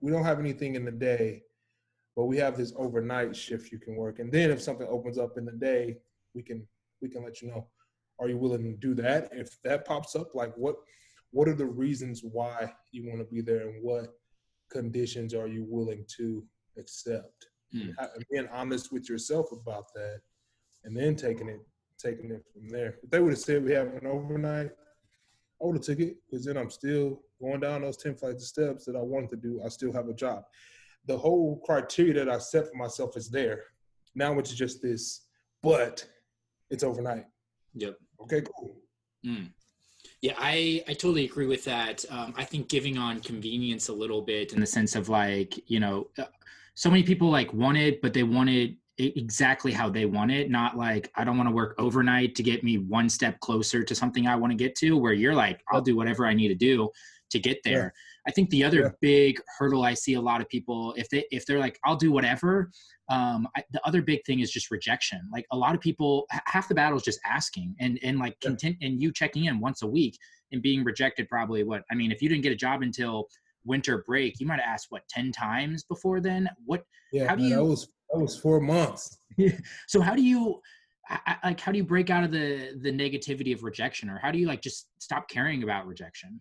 we 0.00 0.10
don't 0.10 0.24
have 0.24 0.38
anything 0.38 0.74
in 0.74 0.84
the 0.84 0.92
day, 0.92 1.42
but 2.14 2.26
we 2.26 2.36
have 2.36 2.56
this 2.56 2.72
overnight 2.76 3.34
shift 3.34 3.72
you 3.72 3.78
can 3.78 3.96
work. 3.96 4.18
And 4.18 4.30
then 4.30 4.50
if 4.50 4.60
something 4.60 4.86
opens 4.90 5.16
up 5.16 5.38
in 5.38 5.44
the 5.44 5.52
day, 5.52 5.96
we 6.34 6.42
can 6.42 6.66
we 7.02 7.08
can 7.08 7.24
let 7.24 7.42
you 7.42 7.48
know. 7.48 7.66
Are 8.18 8.28
you 8.28 8.38
willing 8.38 8.62
to 8.62 8.76
do 8.78 8.94
that? 9.02 9.30
If 9.32 9.60
that 9.62 9.84
pops 9.84 10.14
up, 10.14 10.34
like 10.34 10.54
what 10.56 10.76
what 11.30 11.48
are 11.48 11.54
the 11.54 11.66
reasons 11.66 12.22
why 12.22 12.72
you 12.92 13.08
want 13.08 13.18
to 13.18 13.24
be 13.24 13.40
there 13.40 13.68
and 13.68 13.82
what 13.82 14.14
conditions 14.70 15.34
are 15.34 15.48
you 15.48 15.64
willing 15.68 16.04
to 16.18 16.44
accept? 16.78 17.46
mm. 17.74 17.94
being 18.30 18.48
honest 18.52 18.92
with 18.92 19.08
yourself 19.08 19.52
about 19.52 19.92
that, 19.94 20.20
and 20.84 20.96
then 20.96 21.16
taking 21.16 21.48
it 21.48 21.60
taking 21.98 22.30
it 22.30 22.44
from 22.52 22.68
there. 22.68 22.98
If 23.02 23.10
they 23.10 23.20
would 23.20 23.32
have 23.32 23.38
said 23.38 23.64
we 23.64 23.72
have 23.72 23.88
an 23.88 24.06
overnight, 24.06 24.70
I 25.60 25.64
would 25.64 25.76
have 25.76 25.84
took 25.84 26.00
it 26.00 26.16
because 26.26 26.44
then 26.44 26.56
I'm 26.56 26.70
still 26.70 27.20
going 27.40 27.60
down 27.60 27.82
those 27.82 27.96
ten 27.96 28.14
flights 28.14 28.42
of 28.42 28.48
steps 28.48 28.84
that 28.86 28.96
I 28.96 29.02
wanted 29.02 29.30
to 29.30 29.36
do. 29.36 29.62
I 29.64 29.68
still 29.68 29.92
have 29.92 30.08
a 30.08 30.14
job. 30.14 30.44
The 31.06 31.16
whole 31.16 31.60
criteria 31.64 32.14
that 32.14 32.28
I 32.28 32.38
set 32.38 32.68
for 32.68 32.76
myself 32.76 33.16
is 33.16 33.28
there. 33.28 33.64
Now 34.14 34.38
it's 34.38 34.52
just 34.52 34.82
this, 34.82 35.26
but 35.62 36.06
it's 36.72 36.82
overnight. 36.82 37.26
Yep. 37.74 37.96
Okay, 38.22 38.42
cool. 38.56 38.74
Mm. 39.24 39.50
Yeah, 40.20 40.34
I, 40.38 40.82
I 40.88 40.94
totally 40.94 41.24
agree 41.24 41.46
with 41.46 41.64
that. 41.64 42.04
Um, 42.10 42.34
I 42.36 42.44
think 42.44 42.68
giving 42.68 42.98
on 42.98 43.20
convenience 43.20 43.88
a 43.88 43.92
little 43.92 44.22
bit 44.22 44.52
in 44.52 44.60
the 44.60 44.66
sense 44.66 44.94
of 44.94 45.08
like, 45.08 45.58
you 45.70 45.80
know, 45.80 46.08
uh, 46.18 46.24
so 46.74 46.90
many 46.90 47.02
people 47.02 47.30
like 47.30 47.52
want 47.52 47.76
it, 47.76 48.00
but 48.02 48.14
they 48.14 48.22
want 48.22 48.50
it 48.50 48.74
exactly 48.98 49.72
how 49.72 49.88
they 49.88 50.04
want 50.04 50.30
it, 50.30 50.50
not 50.50 50.76
like, 50.76 51.10
I 51.16 51.24
don't 51.24 51.36
want 51.36 51.48
to 51.48 51.54
work 51.54 51.74
overnight 51.78 52.34
to 52.36 52.42
get 52.42 52.62
me 52.62 52.78
one 52.78 53.08
step 53.08 53.40
closer 53.40 53.82
to 53.82 53.94
something 53.94 54.26
I 54.26 54.36
want 54.36 54.52
to 54.52 54.56
get 54.56 54.74
to, 54.76 54.96
where 54.96 55.12
you're 55.12 55.34
like, 55.34 55.60
I'll 55.70 55.80
do 55.80 55.96
whatever 55.96 56.26
I 56.26 56.34
need 56.34 56.48
to 56.48 56.54
do 56.54 56.90
to 57.30 57.38
get 57.38 57.62
there. 57.64 57.94
Yeah. 57.94 58.02
I 58.26 58.30
think 58.30 58.50
the 58.50 58.62
other 58.62 58.80
yeah. 58.80 58.88
big 59.00 59.40
hurdle 59.58 59.82
I 59.82 59.94
see 59.94 60.14
a 60.14 60.20
lot 60.20 60.40
of 60.40 60.48
people, 60.48 60.94
if 60.96 61.08
they 61.08 61.24
if 61.30 61.44
they're 61.44 61.58
like, 61.58 61.78
I'll 61.84 61.96
do 61.96 62.12
whatever, 62.12 62.70
um, 63.08 63.48
I, 63.56 63.64
the 63.72 63.84
other 63.86 64.00
big 64.00 64.24
thing 64.24 64.40
is 64.40 64.50
just 64.50 64.70
rejection. 64.70 65.20
Like 65.32 65.44
a 65.50 65.56
lot 65.56 65.74
of 65.74 65.80
people, 65.80 66.26
half 66.30 66.68
the 66.68 66.74
battle 66.74 66.96
is 66.96 67.02
just 67.02 67.20
asking 67.24 67.74
and 67.80 67.98
and 68.02 68.18
like 68.18 68.36
yeah. 68.42 68.50
content 68.50 68.76
and 68.80 69.00
you 69.02 69.12
checking 69.12 69.46
in 69.46 69.60
once 69.60 69.82
a 69.82 69.86
week 69.86 70.16
and 70.52 70.62
being 70.62 70.84
rejected. 70.84 71.28
Probably 71.28 71.64
what 71.64 71.82
I 71.90 71.94
mean. 71.94 72.12
If 72.12 72.22
you 72.22 72.28
didn't 72.28 72.42
get 72.42 72.52
a 72.52 72.56
job 72.56 72.82
until 72.82 73.28
winter 73.64 74.04
break, 74.06 74.38
you 74.38 74.46
might 74.46 74.60
have 74.60 74.68
asked 74.68 74.86
what 74.90 75.02
ten 75.08 75.32
times 75.32 75.84
before 75.84 76.20
then. 76.20 76.48
What? 76.64 76.84
Yeah, 77.12 77.28
how 77.28 77.34
do 77.34 77.42
man, 77.42 77.50
you? 77.50 77.56
That 77.56 77.64
was 77.64 77.88
that 78.12 78.20
was 78.20 78.38
four 78.38 78.60
months. 78.60 79.18
so 79.88 80.00
how 80.00 80.14
do 80.14 80.22
you? 80.22 80.60
like 81.44 81.60
how 81.60 81.72
do 81.72 81.78
you 81.78 81.84
break 81.84 82.10
out 82.10 82.24
of 82.24 82.30
the 82.30 82.78
the 82.80 82.90
negativity 82.90 83.52
of 83.52 83.64
rejection 83.64 84.08
or 84.08 84.18
how 84.18 84.30
do 84.30 84.38
you 84.38 84.46
like 84.46 84.62
just 84.62 84.88
stop 84.98 85.28
caring 85.28 85.62
about 85.62 85.86
rejection 85.86 86.40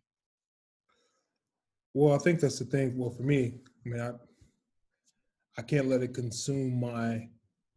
well 1.94 2.14
i 2.14 2.18
think 2.18 2.40
that's 2.40 2.60
the 2.60 2.66
thing 2.66 2.98
well 2.98 3.10
for 3.10 3.24
me 3.24 3.54
i 3.86 3.90
mean 3.90 4.02
i 4.02 4.12
I 5.58 5.62
can't 5.62 5.88
let 5.88 6.02
it 6.02 6.14
consume 6.14 6.80
my 6.80 7.28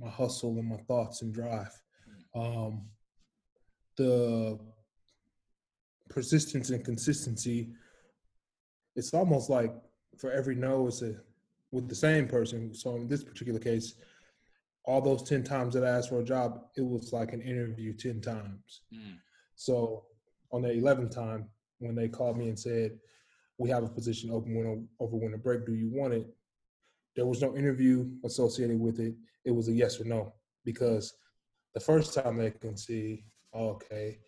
my 0.01 0.09
hustle 0.09 0.59
and 0.59 0.69
my 0.69 0.77
thoughts 0.89 1.23
and 1.23 1.33
drive. 1.33 1.71
Um, 2.35 2.87
the 3.97 4.59
persistence 6.09 6.71
and 6.71 6.85
consistency, 6.85 7.71
it's 8.97 9.15
almost 9.15 9.51
like 9.51 9.73
for 10.19 10.33
every 10.33 10.55
no, 10.55 10.89
it's 10.89 11.03
a 11.03 11.15
with 11.71 11.89
the 11.89 11.95
same 11.95 12.27
person. 12.29 12.75
So 12.75 12.97
in 12.97 13.09
this 13.09 13.25
particular 13.25 13.61
case, 13.61 13.95
all 14.85 15.01
those 15.01 15.23
10 15.23 15.43
times 15.43 15.75
that 15.75 15.85
I 15.85 15.89
asked 15.89 16.09
for 16.09 16.21
a 16.21 16.25
job, 16.25 16.61
it 16.77 16.87
was 16.87 17.13
like 17.13 17.33
an 17.33 17.41
interview 17.41 17.93
10 17.93 18.21
times. 18.21 18.83
Mm. 18.93 19.19
So 19.57 20.05
on 20.53 20.63
the 20.63 20.69
11th 20.69 21.11
time, 21.11 21.49
when 21.79 21.95
they 21.95 22.09
called 22.09 22.39
me 22.39 22.49
and 22.49 22.59
said, 22.59 22.99
we 23.59 23.71
have 23.71 23.85
a 23.85 23.89
position 23.89 24.31
open 24.31 24.89
over 24.99 25.17
winter 25.17 25.39
break, 25.39 25.67
do 25.67 25.75
you 25.75 25.89
want 25.93 26.15
it? 26.15 26.27
There 27.15 27.27
was 27.27 27.41
no 27.41 27.57
interview 27.57 28.09
associated 28.25 28.81
with 28.81 28.99
it. 28.99 29.15
It 29.45 29.53
was 29.53 29.69
a 29.69 29.73
yes 29.73 30.01
or 30.01 30.05
no 30.05 30.35
because 30.65 31.15
the 31.75 31.81
first 31.81 32.15
time 32.15 32.37
they 32.37 32.51
can 32.51 32.77
see, 32.77 33.25
okay, 33.55 34.19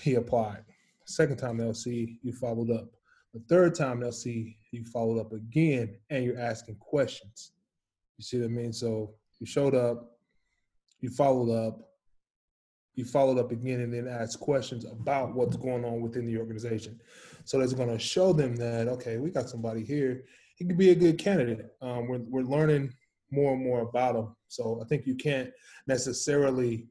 he 0.00 0.14
applied. 0.14 0.64
Second 1.06 1.36
time 1.38 1.56
they'll 1.56 1.74
see 1.74 2.18
you 2.22 2.32
followed 2.32 2.70
up. 2.70 2.88
The 3.32 3.40
third 3.48 3.74
time 3.74 4.00
they'll 4.00 4.12
see 4.12 4.56
you 4.70 4.84
followed 4.84 5.20
up 5.20 5.32
again 5.32 5.96
and 6.10 6.24
you're 6.24 6.38
asking 6.38 6.76
questions. 6.76 7.52
You 8.18 8.24
see 8.24 8.38
what 8.38 8.46
I 8.46 8.48
mean? 8.48 8.72
So 8.72 9.14
you 9.40 9.46
showed 9.46 9.74
up, 9.74 10.18
you 11.00 11.10
followed 11.10 11.50
up, 11.50 11.93
you 12.94 13.04
followed 13.04 13.38
up 13.38 13.50
again 13.50 13.80
and 13.80 13.92
then 13.92 14.06
asked 14.06 14.40
questions 14.40 14.84
about 14.84 15.34
what's 15.34 15.56
going 15.56 15.84
on 15.84 16.00
within 16.00 16.26
the 16.26 16.38
organization. 16.38 17.00
So 17.44 17.58
that's 17.58 17.72
going 17.72 17.90
to 17.90 17.98
show 17.98 18.32
them 18.32 18.56
that, 18.56 18.88
okay, 18.88 19.18
we 19.18 19.30
got 19.30 19.48
somebody 19.48 19.84
here 19.84 20.24
he 20.54 20.64
could 20.64 20.78
be 20.78 20.90
a 20.90 20.94
good 20.94 21.18
candidate. 21.18 21.72
Um, 21.82 22.08
we're 22.08 22.18
we're 22.18 22.42
learning 22.42 22.92
more 23.30 23.54
and 23.54 23.64
more 23.64 23.80
about 23.80 24.16
him. 24.16 24.36
So 24.48 24.80
I 24.80 24.86
think 24.86 25.06
you 25.06 25.16
can't 25.16 25.50
necessarily 25.86 26.86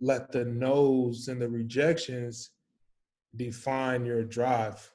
let 0.00 0.32
the 0.32 0.44
no's 0.44 1.28
and 1.28 1.40
the 1.40 1.48
rejections 1.48 2.50
define 3.36 4.04
your 4.04 4.24
drive 4.24 4.90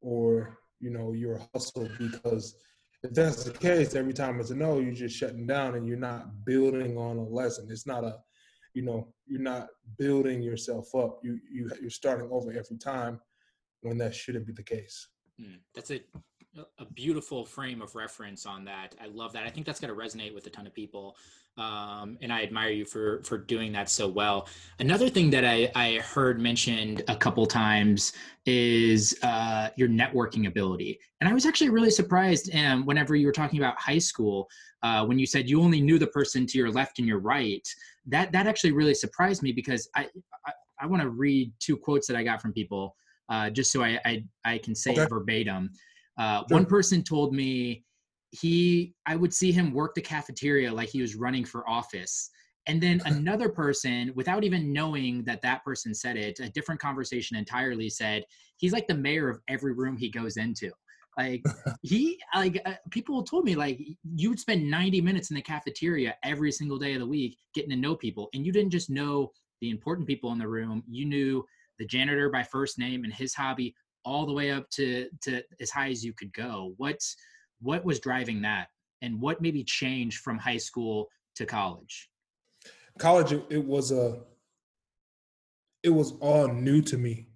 or 0.00 0.58
you 0.80 0.90
know 0.90 1.12
your 1.12 1.40
hustle 1.54 1.88
because 1.98 2.56
if 3.02 3.12
that's 3.12 3.44
the 3.44 3.52
case 3.52 3.94
every 3.94 4.12
time 4.12 4.40
it's 4.40 4.50
a 4.50 4.56
no 4.56 4.80
you're 4.80 4.92
just 4.92 5.16
shutting 5.16 5.46
down 5.46 5.76
and 5.76 5.86
you're 5.86 5.96
not 5.96 6.44
building 6.44 6.96
on 6.96 7.16
a 7.16 7.22
lesson 7.22 7.68
it's 7.70 7.86
not 7.86 8.02
a 8.02 8.16
you 8.76 8.82
know 8.82 9.08
you're 9.26 9.40
not 9.40 9.68
building 9.98 10.42
yourself 10.42 10.94
up 10.94 11.18
you, 11.24 11.40
you 11.50 11.70
you're 11.80 11.90
starting 11.90 12.28
over 12.30 12.50
every 12.50 12.76
time 12.76 13.18
when 13.80 13.96
that 13.96 14.14
shouldn't 14.14 14.46
be 14.46 14.52
the 14.52 14.62
case 14.62 15.08
mm, 15.40 15.58
that's 15.74 15.90
a 15.90 16.00
a 16.78 16.84
beautiful 16.86 17.44
frame 17.44 17.82
of 17.82 17.94
reference 17.94 18.46
on 18.46 18.64
that. 18.64 18.94
I 18.98 19.08
love 19.08 19.32
that. 19.34 19.44
I 19.44 19.50
think 19.50 19.66
that's 19.66 19.78
going 19.78 19.94
to 19.94 20.00
resonate 20.00 20.34
with 20.34 20.46
a 20.46 20.50
ton 20.50 20.66
of 20.66 20.72
people. 20.72 21.16
Um, 21.58 22.18
and 22.20 22.32
I 22.32 22.42
admire 22.42 22.70
you 22.70 22.84
for 22.84 23.22
for 23.24 23.38
doing 23.38 23.72
that 23.72 23.88
so 23.88 24.06
well. 24.08 24.46
Another 24.78 25.08
thing 25.08 25.30
that 25.30 25.44
I, 25.44 25.70
I 25.74 26.00
heard 26.00 26.40
mentioned 26.40 27.02
a 27.08 27.16
couple 27.16 27.46
times 27.46 28.12
is 28.44 29.18
uh, 29.22 29.68
your 29.76 29.88
networking 29.88 30.48
ability. 30.48 30.98
And 31.20 31.28
I 31.28 31.34
was 31.34 31.46
actually 31.46 31.70
really 31.70 31.90
surprised 31.90 32.54
um, 32.54 32.84
whenever 32.84 33.16
you 33.16 33.26
were 33.26 33.32
talking 33.32 33.58
about 33.58 33.78
high 33.78 33.98
school 33.98 34.48
uh, 34.82 35.04
when 35.04 35.18
you 35.18 35.26
said 35.26 35.48
you 35.48 35.62
only 35.62 35.80
knew 35.80 35.98
the 35.98 36.06
person 36.06 36.46
to 36.46 36.58
your 36.58 36.70
left 36.70 36.98
and 36.98 37.08
your 37.08 37.18
right. 37.18 37.66
That 38.06 38.32
that 38.32 38.46
actually 38.46 38.72
really 38.72 38.94
surprised 38.94 39.42
me 39.42 39.52
because 39.52 39.88
I 39.96 40.08
I, 40.46 40.52
I 40.80 40.86
want 40.86 41.02
to 41.02 41.10
read 41.10 41.52
two 41.58 41.76
quotes 41.76 42.06
that 42.06 42.16
I 42.16 42.22
got 42.22 42.40
from 42.40 42.52
people 42.52 42.94
uh, 43.28 43.50
just 43.50 43.72
so 43.72 43.82
I, 43.82 43.98
I 44.04 44.24
I 44.44 44.58
can 44.58 44.74
say 44.74 44.92
okay. 44.92 45.06
verbatim. 45.06 45.70
Uh, 46.18 46.38
sure. 46.38 46.58
One 46.58 46.66
person 46.66 47.02
told 47.02 47.34
me 47.34 47.84
he, 48.30 48.94
I 49.06 49.16
would 49.16 49.32
see 49.32 49.52
him 49.52 49.72
work 49.72 49.94
the 49.94 50.00
cafeteria 50.00 50.72
like 50.72 50.88
he 50.88 51.00
was 51.00 51.14
running 51.14 51.44
for 51.44 51.68
office. 51.68 52.30
And 52.66 52.82
then 52.82 53.00
another 53.06 53.48
person, 53.48 54.12
without 54.14 54.44
even 54.44 54.72
knowing 54.72 55.24
that 55.24 55.42
that 55.42 55.64
person 55.64 55.94
said 55.94 56.16
it, 56.16 56.40
a 56.40 56.50
different 56.50 56.80
conversation 56.80 57.36
entirely 57.36 57.88
said, 57.88 58.24
he's 58.56 58.72
like 58.72 58.86
the 58.86 58.94
mayor 58.94 59.28
of 59.28 59.40
every 59.48 59.72
room 59.72 59.96
he 59.96 60.10
goes 60.10 60.36
into. 60.36 60.70
Like 61.16 61.44
he, 61.82 62.18
like 62.34 62.60
uh, 62.64 62.74
people 62.90 63.22
told 63.22 63.44
me, 63.44 63.54
like 63.54 63.80
you 64.14 64.28
would 64.28 64.40
spend 64.40 64.70
90 64.70 65.00
minutes 65.00 65.30
in 65.30 65.36
the 65.36 65.42
cafeteria 65.42 66.16
every 66.22 66.52
single 66.52 66.78
day 66.78 66.94
of 66.94 67.00
the 67.00 67.06
week 67.06 67.38
getting 67.54 67.70
to 67.70 67.76
know 67.76 67.94
people. 67.94 68.28
And 68.34 68.44
you 68.44 68.52
didn't 68.52 68.70
just 68.70 68.90
know 68.90 69.32
the 69.60 69.70
important 69.70 70.06
people 70.06 70.32
in 70.32 70.38
the 70.38 70.48
room, 70.48 70.82
you 70.86 71.06
knew 71.06 71.44
the 71.78 71.86
janitor 71.86 72.30
by 72.30 72.42
first 72.42 72.78
name 72.78 73.04
and 73.04 73.12
his 73.12 73.34
hobby 73.34 73.74
all 74.04 74.24
the 74.24 74.32
way 74.32 74.50
up 74.50 74.70
to 74.70 75.08
to 75.20 75.42
as 75.60 75.70
high 75.70 75.90
as 75.90 76.04
you 76.04 76.12
could 76.12 76.32
go 76.32 76.72
what's 76.76 77.16
what 77.60 77.84
was 77.84 78.00
driving 78.00 78.40
that 78.40 78.68
and 79.02 79.20
what 79.20 79.42
maybe 79.42 79.64
changed 79.64 80.20
from 80.20 80.38
high 80.38 80.56
school 80.56 81.08
to 81.34 81.44
college 81.44 82.08
college 82.98 83.32
it 83.50 83.64
was 83.64 83.90
a 83.90 84.20
it 85.82 85.90
was 85.90 86.12
all 86.20 86.48
new 86.48 86.80
to 86.80 86.96
me 86.96 87.26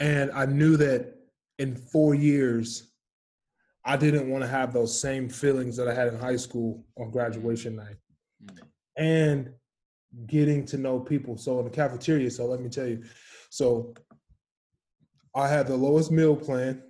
and 0.00 0.30
i 0.32 0.46
knew 0.46 0.76
that 0.76 1.13
in 1.58 1.76
four 1.76 2.14
years 2.14 2.92
i 3.84 3.96
didn't 3.96 4.28
want 4.28 4.42
to 4.42 4.48
have 4.48 4.72
those 4.72 4.98
same 4.98 5.28
feelings 5.28 5.76
that 5.76 5.88
i 5.88 5.94
had 5.94 6.08
in 6.08 6.18
high 6.18 6.36
school 6.36 6.84
on 6.98 7.10
graduation 7.10 7.76
night 7.76 7.96
mm-hmm. 8.44 9.02
and 9.02 9.50
getting 10.26 10.64
to 10.64 10.76
know 10.76 11.00
people 11.00 11.36
so 11.36 11.58
in 11.58 11.64
the 11.64 11.70
cafeteria 11.70 12.30
so 12.30 12.46
let 12.46 12.60
me 12.60 12.68
tell 12.68 12.86
you 12.86 13.02
so 13.50 13.94
I 15.34 15.48
had 15.48 15.66
the 15.66 15.76
lowest 15.76 16.12
meal 16.12 16.36
plan 16.36 16.82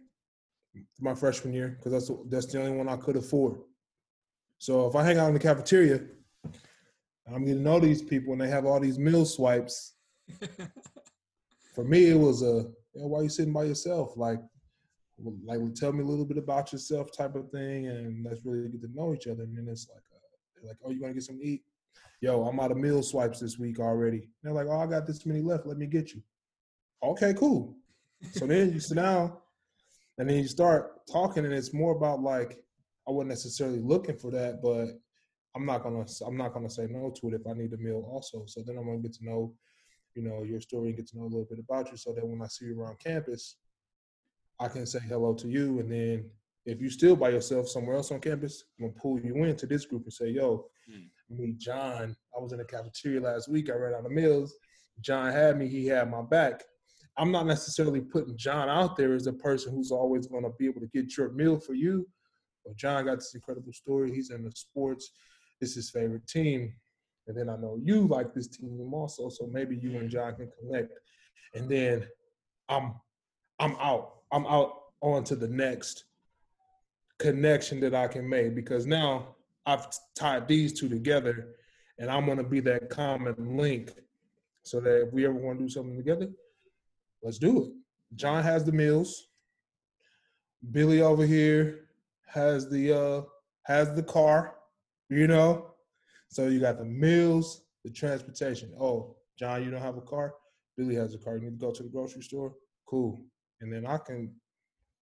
my 1.01 1.15
freshman 1.15 1.55
year 1.55 1.77
because 1.77 1.93
that's 1.93 2.09
the, 2.09 2.25
that's 2.29 2.47
the 2.47 2.59
only 2.59 2.77
one 2.77 2.89
I 2.89 2.97
could 2.97 3.17
afford. 3.17 3.61
So 4.59 4.87
if 4.87 4.97
I 4.97 5.03
hang 5.03 5.19
out 5.19 5.29
in 5.29 5.35
the 5.35 5.41
cafeteria, 5.41 6.01
I'm 7.27 7.45
getting 7.45 7.59
to 7.59 7.61
know 7.63 7.81
these 7.81 8.03
people 8.03 8.33
and 8.33 8.41
they 8.41 8.49
have 8.49 8.67
all 8.67 8.81
these 8.81 8.99
meal 8.99 9.25
swipes. 9.25 9.95
For 11.75 11.85
me, 11.85 12.11
it 12.11 12.19
was 12.19 12.43
a 12.43 12.67
you 12.95 13.01
know, 13.01 13.07
why 13.09 13.21
are 13.21 13.23
you 13.25 13.29
sitting 13.29 13.53
by 13.53 13.65
yourself? 13.65 14.17
Like, 14.17 14.39
like 15.45 15.61
tell 15.75 15.93
me 15.93 16.03
a 16.03 16.07
little 16.07 16.25
bit 16.25 16.39
about 16.39 16.73
yourself 16.73 17.17
type 17.17 17.35
of 17.35 17.51
thing, 17.51 17.89
and 17.89 18.25
let's 18.25 18.41
really 18.45 18.69
get 18.69 18.83
to 18.83 18.89
know 18.95 19.15
each 19.15 19.27
other. 19.27 19.43
And 19.43 19.57
then 19.57 19.69
it's 19.69 19.89
like, 19.89 20.03
uh, 20.13 20.69
like, 20.69 20.77
oh, 20.85 20.91
you 20.91 21.01
want 21.01 21.11
to 21.11 21.15
get 21.15 21.25
something 21.25 21.45
to 21.45 21.51
eat? 21.53 21.63
Yo, 22.21 22.45
I'm 22.45 22.61
out 22.61 22.71
of 22.71 22.79
meal 22.79 23.03
swipes 23.03 23.41
this 23.41 23.59
week 23.59 23.79
already. 23.79 24.19
And 24.19 24.29
they're 24.43 24.53
like, 24.53 24.67
oh, 24.67 24.79
I 24.79 24.87
got 24.87 25.07
this 25.07 25.27
many 25.27 25.43
left. 25.43 25.67
Let 25.67 25.77
me 25.77 25.87
get 25.87 26.15
you. 26.15 26.23
Okay, 27.03 27.35
cool. 27.35 27.77
So 28.33 28.47
then 28.47 28.73
you 28.73 28.81
sit 28.81 28.95
down 28.95 29.33
and 30.19 30.29
then 30.29 30.39
you 30.39 30.49
start 30.49 31.07
talking, 31.07 31.45
and 31.45 31.53
it's 31.53 31.75
more 31.75 31.95
about 31.95 32.23
like 32.23 32.65
I 33.07 33.11
wasn't 33.11 33.31
necessarily 33.31 33.81
looking 33.81 34.17
for 34.17 34.31
that, 34.31 34.63
but 34.63 34.89
I'm 35.55 35.67
not 35.67 35.83
gonna 35.83 36.05
I'm 36.27 36.37
not 36.37 36.55
gonna 36.55 36.71
say 36.71 36.87
no 36.89 37.13
to 37.21 37.29
it 37.29 37.35
if 37.35 37.47
I 37.47 37.53
need 37.53 37.73
a 37.73 37.77
meal 37.77 38.09
also. 38.11 38.45
So 38.47 38.63
then 38.65 38.79
I'm 38.79 38.87
gonna 38.87 38.99
get 38.99 39.15
to 39.15 39.25
know, 39.25 39.53
you 40.15 40.23
know, 40.23 40.43
your 40.43 40.61
story 40.61 40.89
and 40.89 40.97
get 40.97 41.09
to 41.09 41.19
know 41.19 41.25
a 41.25 41.33
little 41.33 41.47
bit 41.49 41.59
about 41.59 41.91
you, 41.91 41.97
so 41.97 42.13
that 42.13 42.27
when 42.27 42.41
I 42.43 42.47
see 42.47 42.67
you 42.67 42.81
around 42.81 42.99
campus, 42.99 43.57
I 44.61 44.69
can 44.69 44.87
say 44.87 45.01
hello 45.09 45.35
to 45.35 45.49
you, 45.49 45.81
and 45.81 45.91
then 45.91 46.31
if 46.67 46.81
you 46.81 46.91
still 46.91 47.17
by 47.17 47.31
yourself 47.31 47.69
somewhere 47.69 47.97
else 47.97 48.11
on 48.11 48.21
campus, 48.21 48.65
I'm 48.79 48.87
gonna 48.87 49.01
pull 49.01 49.21
you 49.21 49.45
into 49.45 49.67
this 49.67 49.85
group 49.85 50.05
and 50.05 50.13
say, 50.13 50.29
"Yo, 50.31 50.67
mm. 50.91 51.09
meet 51.29 51.59
John. 51.59 52.17
I 52.37 52.41
was 52.41 52.53
in 52.53 52.59
the 52.59 52.65
cafeteria 52.65 53.21
last 53.21 53.49
week. 53.49 53.71
I 53.71 53.75
ran 53.75 53.95
out 53.95 54.07
of 54.07 54.13
meals. 54.13 54.55
John 55.01 55.33
had 55.33 55.59
me. 55.59 55.69
He 55.69 55.87
had 55.87 56.11
my 56.11 56.23
back. 56.23 56.63
I'm 57.17 57.31
not 57.31 57.47
necessarily 57.47 58.01
putting 58.01 58.37
John 58.37 58.69
out 58.69 58.97
there 58.97 59.15
as 59.15 59.27
a 59.27 59.33
person 59.33 59.73
who's 59.73 59.93
always 59.93 60.27
going 60.27 60.45
to 60.45 60.51
be 60.59 60.67
able 60.67 60.81
to 60.81 60.89
get 60.89 61.17
your 61.17 61.31
meal 61.31 61.61
for 61.61 61.75
you. 61.75 62.07
But 62.65 62.77
John 62.77 63.05
got 63.05 63.17
this 63.17 63.35
incredible 63.35 63.73
story. 63.73 64.13
He's 64.13 64.31
in 64.31 64.43
the 64.43 64.51
sports. 64.51 65.11
It's 65.61 65.75
his 65.75 65.91
favorite 65.91 66.27
team. 66.27 66.75
And 67.27 67.37
then 67.37 67.49
I 67.49 67.57
know 67.57 67.79
you 67.83 68.07
like 68.07 68.35
this 68.35 68.49
team 68.49 68.93
also. 68.93 69.29
So 69.29 69.47
maybe 69.47 69.77
you 69.77 69.97
and 69.99 70.11
John 70.11 70.35
can 70.35 70.51
connect. 70.61 70.93
And 71.55 71.69
then 71.69 72.07
I'm 72.69 72.95
I'm 73.61 73.77
out. 73.77 74.15
I'm 74.35 74.47
out 74.47 74.81
on 75.01 75.23
to 75.25 75.37
the 75.37 75.47
next 75.47 76.07
connection 77.21 77.79
that 77.81 77.95
I 77.95 78.09
can 78.09 78.29
make 78.29 78.57
because 78.57 78.85
now 78.85 79.37
I've 79.65 79.87
tied 80.17 80.49
these 80.49 80.73
two 80.73 80.89
together 80.89 81.55
and 82.01 82.11
I'm 82.11 82.27
gonna 82.27 82.43
be 82.43 82.59
that 82.61 82.91
common 82.91 83.57
link 83.57 83.93
so 84.65 84.81
that 84.81 85.07
if 85.07 85.13
we 85.13 85.25
ever 85.25 85.35
want 85.35 85.59
to 85.61 85.65
do 85.65 85.71
something 85.71 85.97
together, 85.97 86.29
let's 87.23 87.39
do 87.39 87.63
it. 87.63 87.73
John 88.17 88.43
has 88.43 88.65
the 88.65 88.73
meals. 88.73 89.29
Billy 90.73 91.01
over 91.01 91.25
here 91.25 91.85
has 92.27 92.69
the 92.69 92.93
uh 92.93 93.23
has 93.63 93.95
the 93.95 94.03
car, 94.03 94.57
you 95.11 95.29
know. 95.29 95.75
So 96.29 96.49
you 96.49 96.59
got 96.59 96.79
the 96.79 96.85
meals, 96.85 97.63
the 97.85 97.91
transportation. 97.91 98.73
Oh, 98.81 99.15
John, 99.39 99.63
you 99.63 99.71
don't 99.71 99.81
have 99.81 99.97
a 99.97 100.01
car? 100.01 100.35
Billy 100.77 100.97
has 100.97 101.15
a 101.15 101.19
car. 101.19 101.37
You 101.37 101.45
need 101.45 101.61
to 101.61 101.67
go 101.67 101.71
to 101.71 101.85
the 101.85 101.89
grocery 101.89 102.23
store? 102.23 102.55
Cool. 102.87 103.25
And 103.61 103.73
then 103.73 103.87
I 103.87 103.99
can 103.99 104.33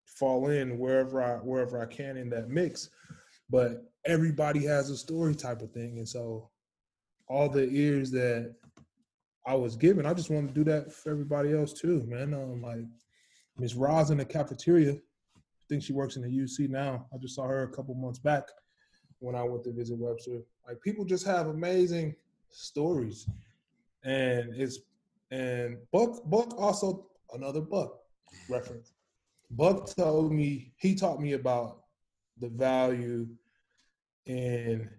fall 0.06 0.50
in 0.50 0.78
wherever 0.78 1.22
I 1.22 1.38
wherever 1.38 1.82
I 1.82 1.86
can 1.86 2.18
in 2.18 2.30
that 2.32 2.50
mix. 2.50 2.90
But 3.50 3.92
everybody 4.06 4.66
has 4.66 4.90
a 4.90 4.98
story 4.98 5.36
type 5.36 5.62
of 5.62 5.72
thing. 5.72 5.98
And 5.98 6.08
so 6.08 6.50
all 7.28 7.50
the 7.50 7.70
ears 7.70 8.12
that 8.12 8.54
I 9.46 9.56
was 9.56 9.76
given. 9.76 10.06
I 10.06 10.14
just 10.14 10.30
want 10.30 10.48
to 10.48 10.54
do 10.54 10.64
that 10.66 10.92
for 10.94 11.12
everybody 11.12 11.54
else 11.54 11.74
too, 11.74 12.04
man. 12.08 12.34
Um, 12.34 12.62
like 12.62 12.86
Miss 13.58 13.74
Roz 13.76 14.12
in 14.12 14.18
the 14.18 14.26
cafeteria. 14.26 14.94
I 14.94 15.64
think 15.70 15.84
she 15.84 15.94
works 15.94 16.16
in 16.16 16.22
the 16.22 16.28
UC 16.28 16.70
now. 16.70 17.08
I 17.14 17.18
just 17.18 17.36
saw 17.36 17.48
her 17.48 17.64
a 17.64 17.72
couple 17.72 17.96
months 17.96 18.20
back 18.20 18.44
when 19.20 19.36
I 19.36 19.44
went 19.44 19.64
to 19.64 19.72
visit 19.72 19.98
Webster. 19.98 20.42
Like 20.68 20.82
people 20.82 21.06
just 21.06 21.26
have 21.26 21.48
amazing 21.48 22.16
stories, 22.50 23.28
and 24.04 24.54
it's 24.56 24.80
and 25.32 25.78
Buck 25.92 26.22
Buck 26.26 26.60
also 26.60 27.08
another 27.34 27.62
Buck 27.62 28.01
reference. 28.50 28.94
Buck 29.52 29.94
told 29.96 30.32
me 30.32 30.72
he 30.78 30.96
taught 30.96 31.22
me 31.22 31.34
about 31.34 31.82
the 32.40 32.48
value 32.48 33.28
in 34.26 34.90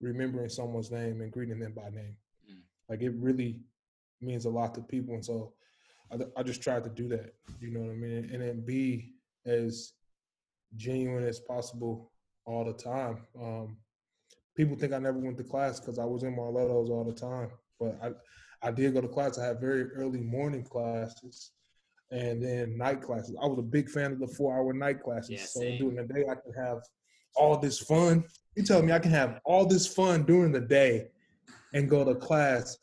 remembering 0.00 0.48
someone's 0.48 0.90
name 0.90 1.20
and 1.20 1.30
greeting 1.30 1.60
them 1.60 1.72
by 1.72 1.88
name. 1.90 2.16
Mm. 2.50 2.58
Like 2.88 3.02
it 3.02 3.14
really 3.16 3.60
means 4.20 4.44
a 4.44 4.50
lot 4.50 4.74
to 4.74 4.80
people. 4.80 5.14
And 5.14 5.24
so 5.24 5.52
I, 6.12 6.16
I 6.36 6.42
just 6.42 6.62
tried 6.62 6.84
to 6.84 6.90
do 6.90 7.08
that, 7.08 7.34
you 7.60 7.70
know 7.70 7.80
what 7.80 7.92
I 7.92 7.94
mean? 7.94 8.30
And 8.32 8.42
then 8.42 8.64
be 8.64 9.14
as 9.46 9.92
genuine 10.76 11.24
as 11.24 11.40
possible 11.40 12.10
all 12.44 12.64
the 12.64 12.72
time. 12.72 13.18
Um, 13.40 13.76
people 14.56 14.76
think 14.76 14.92
I 14.92 14.98
never 14.98 15.18
went 15.18 15.38
to 15.38 15.44
class 15.44 15.78
because 15.78 15.98
I 15.98 16.04
was 16.04 16.24
in 16.24 16.36
Marletto's 16.36 16.90
all 16.90 17.04
the 17.04 17.14
time. 17.14 17.50
But 17.78 17.98
I, 18.02 18.68
I 18.68 18.70
did 18.72 18.94
go 18.94 19.00
to 19.00 19.08
class. 19.08 19.38
I 19.38 19.46
had 19.46 19.60
very 19.60 19.90
early 19.92 20.20
morning 20.20 20.64
classes 20.64 21.52
and 22.12 22.42
then 22.42 22.76
night 22.76 23.00
classes. 23.00 23.34
I 23.42 23.46
was 23.46 23.58
a 23.58 23.62
big 23.62 23.88
fan 23.88 24.12
of 24.12 24.20
the 24.20 24.28
four 24.28 24.54
hour 24.54 24.72
night 24.74 25.02
classes. 25.02 25.30
Yeah, 25.30 25.44
so 25.44 25.60
during 25.60 25.96
the 25.96 26.04
day, 26.04 26.24
I 26.30 26.34
can 26.34 26.52
have 26.52 26.82
all 27.34 27.56
this 27.56 27.78
fun. 27.78 28.24
You 28.54 28.62
tell 28.62 28.82
me 28.82 28.92
I 28.92 28.98
can 28.98 29.10
have 29.10 29.40
all 29.44 29.64
this 29.64 29.86
fun 29.86 30.24
during 30.24 30.52
the 30.52 30.60
day 30.60 31.08
and 31.72 31.88
go 31.88 32.04
to 32.04 32.14
class 32.14 32.76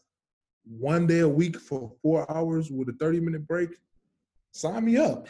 one 0.65 1.05
day 1.05 1.19
a 1.19 1.29
week 1.29 1.59
for 1.59 1.91
four 2.01 2.29
hours 2.35 2.71
with 2.71 2.89
a 2.89 2.93
30 2.93 3.19
minute 3.19 3.47
break, 3.47 3.69
sign 4.51 4.85
me 4.85 4.97
up. 4.97 5.27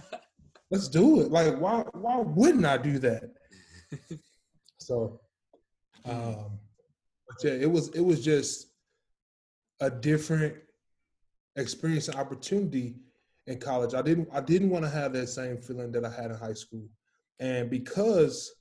Let's 0.70 0.88
do 0.88 1.20
it. 1.20 1.30
Like, 1.30 1.60
why 1.60 1.84
why 1.92 2.18
wouldn't 2.18 2.64
I 2.64 2.78
do 2.78 2.98
that? 3.00 3.30
so 4.78 5.20
um 6.04 6.58
but 7.26 7.42
yeah, 7.42 7.52
it 7.52 7.70
was 7.70 7.88
it 7.88 8.00
was 8.00 8.24
just 8.24 8.68
a 9.80 9.90
different 9.90 10.54
experience 11.56 12.08
and 12.08 12.16
opportunity 12.18 12.96
in 13.46 13.58
college. 13.58 13.94
I 13.94 14.02
didn't 14.02 14.28
I 14.32 14.40
didn't 14.40 14.70
want 14.70 14.84
to 14.84 14.90
have 14.90 15.12
that 15.12 15.28
same 15.28 15.58
feeling 15.58 15.92
that 15.92 16.04
I 16.04 16.10
had 16.10 16.30
in 16.30 16.36
high 16.36 16.54
school. 16.54 16.86
And 17.40 17.70
because 17.70 18.54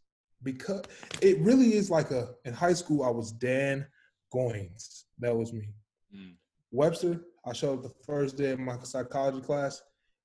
because 0.44 0.84
it 1.22 1.40
really 1.40 1.76
is 1.76 1.90
like 1.90 2.12
a 2.12 2.32
in 2.46 2.54
high 2.54 2.74
school 2.74 3.04
I 3.04 3.10
was 3.10 3.32
Dan 3.32 3.86
Goines. 4.34 5.04
That 5.20 5.36
was 5.36 5.54
me. 5.54 5.70
Mm. 6.16 6.34
Webster, 6.72 7.22
I 7.46 7.54
showed 7.54 7.80
up 7.80 7.84
the 7.84 8.04
first 8.06 8.38
day 8.38 8.52
of 8.52 8.60
my 8.60 8.78
psychology 8.84 9.42
class. 9.42 9.82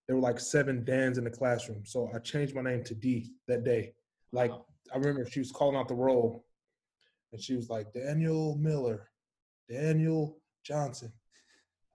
There 0.06 0.16
were 0.16 0.22
like 0.22 0.40
seven 0.40 0.84
Dans 0.84 1.18
in 1.18 1.24
the 1.24 1.30
classroom. 1.30 1.84
So 1.84 2.10
I 2.14 2.18
changed 2.18 2.54
my 2.54 2.62
name 2.62 2.82
to 2.84 2.94
Dee 2.94 3.32
that 3.46 3.64
day. 3.64 3.92
Like 4.32 4.50
wow. 4.50 4.64
I 4.92 4.96
remember 4.96 5.28
she 5.30 5.40
was 5.40 5.52
calling 5.52 5.76
out 5.76 5.88
the 5.88 5.94
roll 5.94 6.46
and 7.32 7.40
she 7.40 7.54
was 7.54 7.68
like, 7.68 7.92
Daniel 7.92 8.56
Miller, 8.56 9.10
Daniel 9.68 10.38
Johnson. 10.64 11.12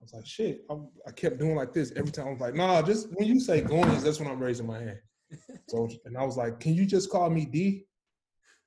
I 0.04 0.06
was 0.06 0.14
like, 0.14 0.28
shit. 0.28 0.66
I, 0.70 0.76
I 1.08 1.12
kept 1.12 1.40
doing 1.40 1.56
like 1.56 1.72
this 1.72 1.94
every 1.96 2.12
time. 2.12 2.28
I 2.28 2.32
was 2.32 2.42
like, 2.42 2.56
nah, 2.56 2.82
just 2.82 3.08
when 3.14 3.26
you 3.26 3.40
say 3.40 3.62
Goines, 3.62 4.04
that's 4.04 4.20
when 4.20 4.30
I'm 4.30 4.40
raising 4.40 4.68
my 4.68 4.80
hand. 4.80 5.00
So, 5.70 5.90
and 6.06 6.16
I 6.16 6.24
was 6.24 6.38
like, 6.38 6.60
can 6.60 6.76
you 6.76 6.86
just 6.86 7.10
call 7.10 7.30
me 7.30 7.46
Dee? 7.46 7.88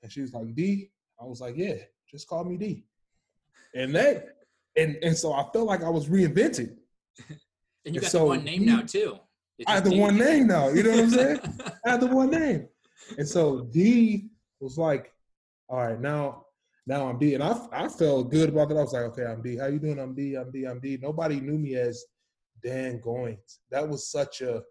And 0.02 0.10
she 0.10 0.22
was 0.22 0.32
like, 0.32 0.52
Dee? 0.54 0.90
I 1.20 1.24
was 1.24 1.40
like, 1.40 1.56
yeah, 1.56 1.74
just 2.10 2.26
call 2.26 2.42
me 2.42 2.56
Dee. 2.56 2.86
And 3.74 3.94
that 3.94 4.38
and 4.76 4.96
and 5.02 5.16
so 5.16 5.32
I 5.32 5.44
felt 5.52 5.66
like 5.66 5.84
I 5.84 5.90
was 5.90 6.08
reinvented. 6.08 6.74
and 7.84 7.94
you 7.94 8.00
got 8.00 8.10
so 8.10 8.20
the 8.20 8.24
one 8.24 8.44
name 8.44 8.64
now 8.64 8.80
too. 8.80 9.18
I 9.66 9.74
had 9.74 9.84
the 9.84 9.96
one 9.96 10.16
name 10.16 10.48
now. 10.48 10.70
You 10.70 10.82
know 10.82 10.90
what 10.90 11.00
I'm 11.00 11.10
saying? 11.10 11.40
I 11.86 11.90
had 11.90 12.00
the 12.00 12.06
one 12.06 12.30
name, 12.30 12.66
and 13.16 13.28
so 13.28 13.68
Dee 13.70 14.30
was 14.58 14.76
like, 14.78 15.12
"All 15.68 15.78
right, 15.78 16.00
now, 16.00 16.45
now 16.86 17.08
I'm 17.08 17.18
Dee," 17.18 17.34
and 17.34 17.42
I 17.42 17.58
I 17.72 17.88
felt 17.88 18.30
good 18.30 18.48
about 18.48 18.68
that. 18.68 18.78
I 18.78 18.82
was 18.82 18.92
like, 18.92 19.02
"Okay, 19.04 19.24
I'm 19.24 19.42
Dee. 19.42 19.56
How 19.56 19.66
you 19.66 19.78
doing? 19.78 19.98
I'm 19.98 20.14
Dee. 20.14 20.34
I'm 20.36 20.50
Dee. 20.50 20.64
I'm 20.64 20.80
Dee." 20.80 20.98
Nobody 21.00 21.40
knew 21.40 21.58
me 21.58 21.74
as 21.76 22.04
Dan 22.62 23.00
Goines. 23.00 23.58
That 23.70 23.88
was 23.88 24.10
such 24.10 24.40
a 24.40 24.62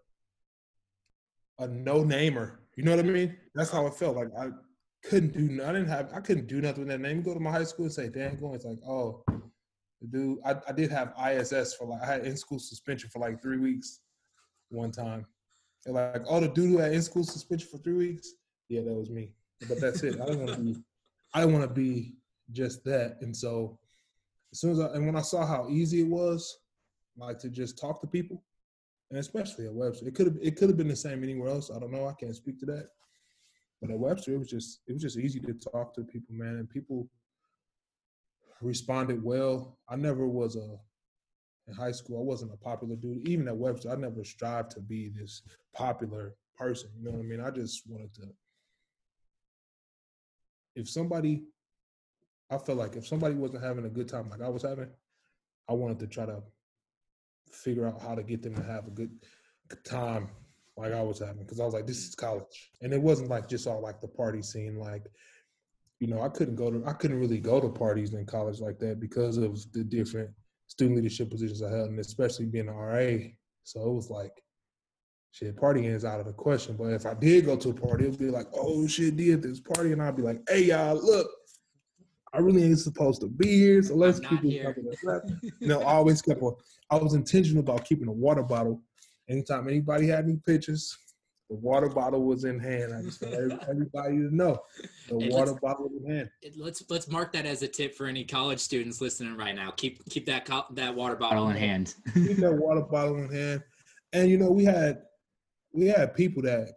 a 1.58 1.68
no 1.68 2.02
namer. 2.04 2.60
You 2.76 2.84
know 2.84 2.96
what 2.96 3.04
I 3.04 3.08
mean? 3.08 3.36
That's 3.54 3.70
how 3.70 3.86
it 3.86 3.94
felt. 3.94 4.16
Like 4.16 4.28
I 4.38 4.50
couldn't 5.04 5.32
do. 5.32 5.48
Didn't 5.48 5.88
have. 5.88 6.10
I 6.14 6.20
couldn't 6.20 6.46
do 6.46 6.60
nothing 6.60 6.80
with 6.80 6.88
that 6.88 7.00
name. 7.00 7.22
Go 7.22 7.34
to 7.34 7.40
my 7.40 7.50
high 7.50 7.64
school 7.64 7.86
and 7.86 7.94
say 7.94 8.08
Dan 8.08 8.36
Goines. 8.36 8.64
Like, 8.64 8.78
oh, 8.86 9.24
dude, 10.10 10.38
I, 10.44 10.56
I 10.68 10.72
did 10.72 10.90
have 10.90 11.14
ISS 11.18 11.74
for 11.74 11.86
like 11.86 12.02
I 12.02 12.06
had 12.06 12.26
in 12.26 12.36
school 12.36 12.58
suspension 12.58 13.10
for 13.10 13.18
like 13.18 13.42
three 13.42 13.58
weeks 13.58 14.00
one 14.68 14.90
time. 14.90 15.26
And 15.84 15.94
like, 15.94 16.22
oh, 16.28 16.40
the 16.40 16.48
dude 16.48 16.70
who 16.70 16.78
had 16.78 16.92
in 16.92 17.02
school 17.02 17.24
suspension 17.24 17.68
for 17.70 17.78
three 17.78 17.94
weeks, 17.94 18.28
yeah, 18.68 18.82
that 18.82 18.94
was 18.94 19.10
me. 19.10 19.32
But 19.68 19.80
that's 19.80 20.02
it. 20.02 20.20
I 20.20 20.26
don't 20.26 20.44
want 20.44 20.56
to. 20.56 20.82
I 21.34 21.44
want 21.44 21.62
to 21.64 21.72
be 21.72 22.16
just 22.52 22.84
that. 22.84 23.18
And 23.20 23.36
so, 23.36 23.78
as 24.52 24.60
soon 24.60 24.72
as 24.72 24.80
I 24.80 24.86
and 24.94 25.06
when 25.06 25.16
I 25.16 25.22
saw 25.22 25.46
how 25.46 25.68
easy 25.68 26.00
it 26.00 26.08
was, 26.08 26.58
like 27.16 27.38
to 27.40 27.48
just 27.48 27.78
talk 27.78 28.00
to 28.00 28.06
people, 28.06 28.42
and 29.10 29.18
especially 29.18 29.66
at 29.66 29.74
Webster, 29.74 30.08
it 30.08 30.14
could 30.14 30.26
have 30.26 30.38
it 30.40 30.56
could 30.56 30.68
have 30.68 30.76
been 30.76 30.88
the 30.88 30.96
same 30.96 31.22
anywhere 31.22 31.48
else. 31.48 31.70
I 31.74 31.78
don't 31.78 31.92
know. 31.92 32.06
I 32.06 32.14
can't 32.14 32.36
speak 32.36 32.58
to 32.60 32.66
that. 32.66 32.88
But 33.80 33.90
at 33.90 33.98
Webster, 33.98 34.32
it 34.32 34.38
was 34.38 34.48
just 34.48 34.80
it 34.86 34.92
was 34.92 35.02
just 35.02 35.18
easy 35.18 35.40
to 35.40 35.54
talk 35.54 35.94
to 35.94 36.02
people, 36.02 36.34
man. 36.34 36.56
And 36.56 36.70
people 36.70 37.08
responded 38.60 39.22
well. 39.22 39.78
I 39.88 39.96
never 39.96 40.26
was 40.26 40.56
a 40.56 40.78
in 41.68 41.74
high 41.74 41.92
school. 41.92 42.18
I 42.20 42.24
wasn't 42.24 42.52
a 42.52 42.56
popular 42.56 42.96
dude. 42.96 43.26
Even 43.28 43.48
at 43.48 43.56
Webster, 43.56 43.90
I 43.90 43.96
never 43.96 44.24
strived 44.24 44.70
to 44.72 44.80
be 44.80 45.08
this 45.08 45.42
popular 45.74 46.34
person. 46.56 46.90
You 46.96 47.04
know 47.04 47.10
what 47.12 47.20
I 47.20 47.28
mean? 47.28 47.40
I 47.40 47.50
just 47.50 47.82
wanted 47.88 48.14
to. 48.14 48.28
If 50.76 50.88
somebody, 50.88 51.44
I 52.50 52.58
felt 52.58 52.78
like 52.78 52.94
if 52.94 53.06
somebody 53.06 53.34
wasn't 53.34 53.64
having 53.64 53.86
a 53.86 53.90
good 53.90 54.08
time 54.08 54.30
like 54.30 54.42
I 54.42 54.48
was 54.48 54.62
having, 54.62 54.88
I 55.68 55.72
wanted 55.72 55.98
to 56.00 56.06
try 56.06 56.26
to 56.26 56.42
figure 57.50 57.88
out 57.88 58.00
how 58.00 58.14
to 58.14 58.22
get 58.22 58.42
them 58.42 58.54
to 58.54 58.62
have 58.62 58.86
a 58.86 58.90
good 58.90 59.10
time 59.84 60.28
like 60.76 60.92
I 60.92 61.02
was 61.02 61.18
having 61.18 61.42
because 61.42 61.58
I 61.58 61.64
was 61.64 61.74
like, 61.74 61.86
this 61.86 62.06
is 62.06 62.14
college, 62.14 62.70
and 62.82 62.92
it 62.92 63.00
wasn't 63.02 63.30
like 63.30 63.48
just 63.48 63.66
all 63.66 63.80
like 63.80 64.00
the 64.00 64.08
party 64.08 64.42
scene, 64.42 64.78
like 64.78 65.06
you 65.98 66.06
know, 66.06 66.22
I 66.22 66.28
couldn't 66.28 66.56
go 66.56 66.70
to, 66.70 66.84
I 66.86 66.92
couldn't 66.92 67.18
really 67.18 67.38
go 67.38 67.60
to 67.60 67.68
parties 67.68 68.12
in 68.12 68.26
college 68.26 68.60
like 68.60 68.78
that 68.80 69.00
because 69.00 69.38
of 69.38 69.60
the 69.72 69.82
different 69.82 70.30
student 70.66 70.96
leadership 70.96 71.30
positions 71.30 71.62
I 71.62 71.70
held, 71.70 71.90
and 71.90 71.98
especially 71.98 72.46
being 72.46 72.68
an 72.68 72.74
RA. 72.74 73.16
So 73.64 73.80
it 73.80 73.94
was 73.94 74.10
like, 74.10 74.42
shit, 75.36 75.56
partying 75.56 75.94
is 75.94 76.04
out 76.04 76.20
of 76.20 76.26
the 76.26 76.32
question. 76.32 76.76
But 76.76 76.92
if 76.92 77.04
I 77.04 77.14
did 77.14 77.44
go 77.44 77.56
to 77.56 77.68
a 77.68 77.74
party, 77.74 78.06
it'd 78.06 78.18
be 78.18 78.30
like, 78.30 78.46
oh 78.54 78.86
shit, 78.86 79.16
did 79.16 79.42
this 79.42 79.60
party, 79.60 79.92
and 79.92 80.02
I'd 80.02 80.16
be 80.16 80.22
like, 80.22 80.40
hey 80.48 80.64
y'all, 80.64 80.96
look, 80.96 81.28
I 82.32 82.38
really 82.38 82.64
ain't 82.64 82.78
supposed 82.78 83.20
to 83.20 83.28
be 83.28 83.48
here, 83.48 83.82
so 83.82 83.94
let's 83.94 84.20
keep 84.20 84.40
it 84.44 84.76
You 85.60 85.68
know, 85.68 85.80
I 85.80 85.94
always 85.94 86.22
kept 86.22 86.42
on. 86.42 86.54
I 86.90 86.96
was 86.96 87.14
intentional 87.14 87.60
about 87.60 87.84
keeping 87.84 88.08
a 88.08 88.12
water 88.12 88.42
bottle. 88.42 88.82
Anytime 89.28 89.68
anybody 89.68 90.06
had 90.06 90.24
any 90.24 90.36
pictures, 90.36 90.96
the 91.50 91.56
water 91.56 91.88
bottle 91.88 92.24
was 92.24 92.44
in 92.44 92.58
hand. 92.58 92.94
I 92.94 93.02
just 93.02 93.22
want 93.22 93.62
everybody 93.68 94.16
to 94.16 94.34
know 94.34 94.60
the 95.08 95.16
and 95.16 95.32
water 95.32 95.54
bottle 95.54 95.90
in 95.98 96.10
hand. 96.10 96.30
Let's 96.56 96.82
let's 96.88 97.08
mark 97.08 97.32
that 97.32 97.46
as 97.46 97.62
a 97.62 97.68
tip 97.68 97.94
for 97.94 98.06
any 98.06 98.24
college 98.24 98.60
students 98.60 99.00
listening 99.00 99.36
right 99.36 99.54
now. 99.54 99.70
Keep 99.70 100.08
keep 100.08 100.26
that 100.26 100.48
that 100.72 100.94
water 100.94 101.16
bottle 101.16 101.48
in 101.50 101.56
hand. 101.56 101.94
keep 102.14 102.38
that 102.38 102.54
water 102.54 102.82
bottle 102.82 103.16
in 103.16 103.30
hand. 103.30 103.62
And 104.12 104.30
you 104.30 104.38
know, 104.38 104.50
we 104.50 104.64
had 104.64 105.02
we 105.76 105.86
had 105.86 106.14
people 106.14 106.42
that, 106.42 106.70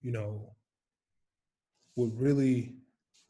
you 0.00 0.10
know, 0.10 0.54
would 1.96 2.18
really 2.18 2.74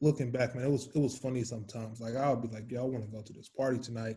looking 0.00 0.30
back, 0.30 0.54
man, 0.54 0.64
it 0.64 0.70
was 0.70 0.88
it 0.94 0.98
was 0.98 1.18
funny 1.18 1.42
sometimes. 1.42 2.00
Like 2.00 2.14
I 2.14 2.30
would 2.30 2.48
be 2.48 2.54
like, 2.54 2.70
yo, 2.70 2.82
I 2.82 2.84
want 2.84 3.04
to 3.04 3.10
go 3.10 3.22
to 3.22 3.32
this 3.32 3.48
party 3.48 3.78
tonight. 3.78 4.16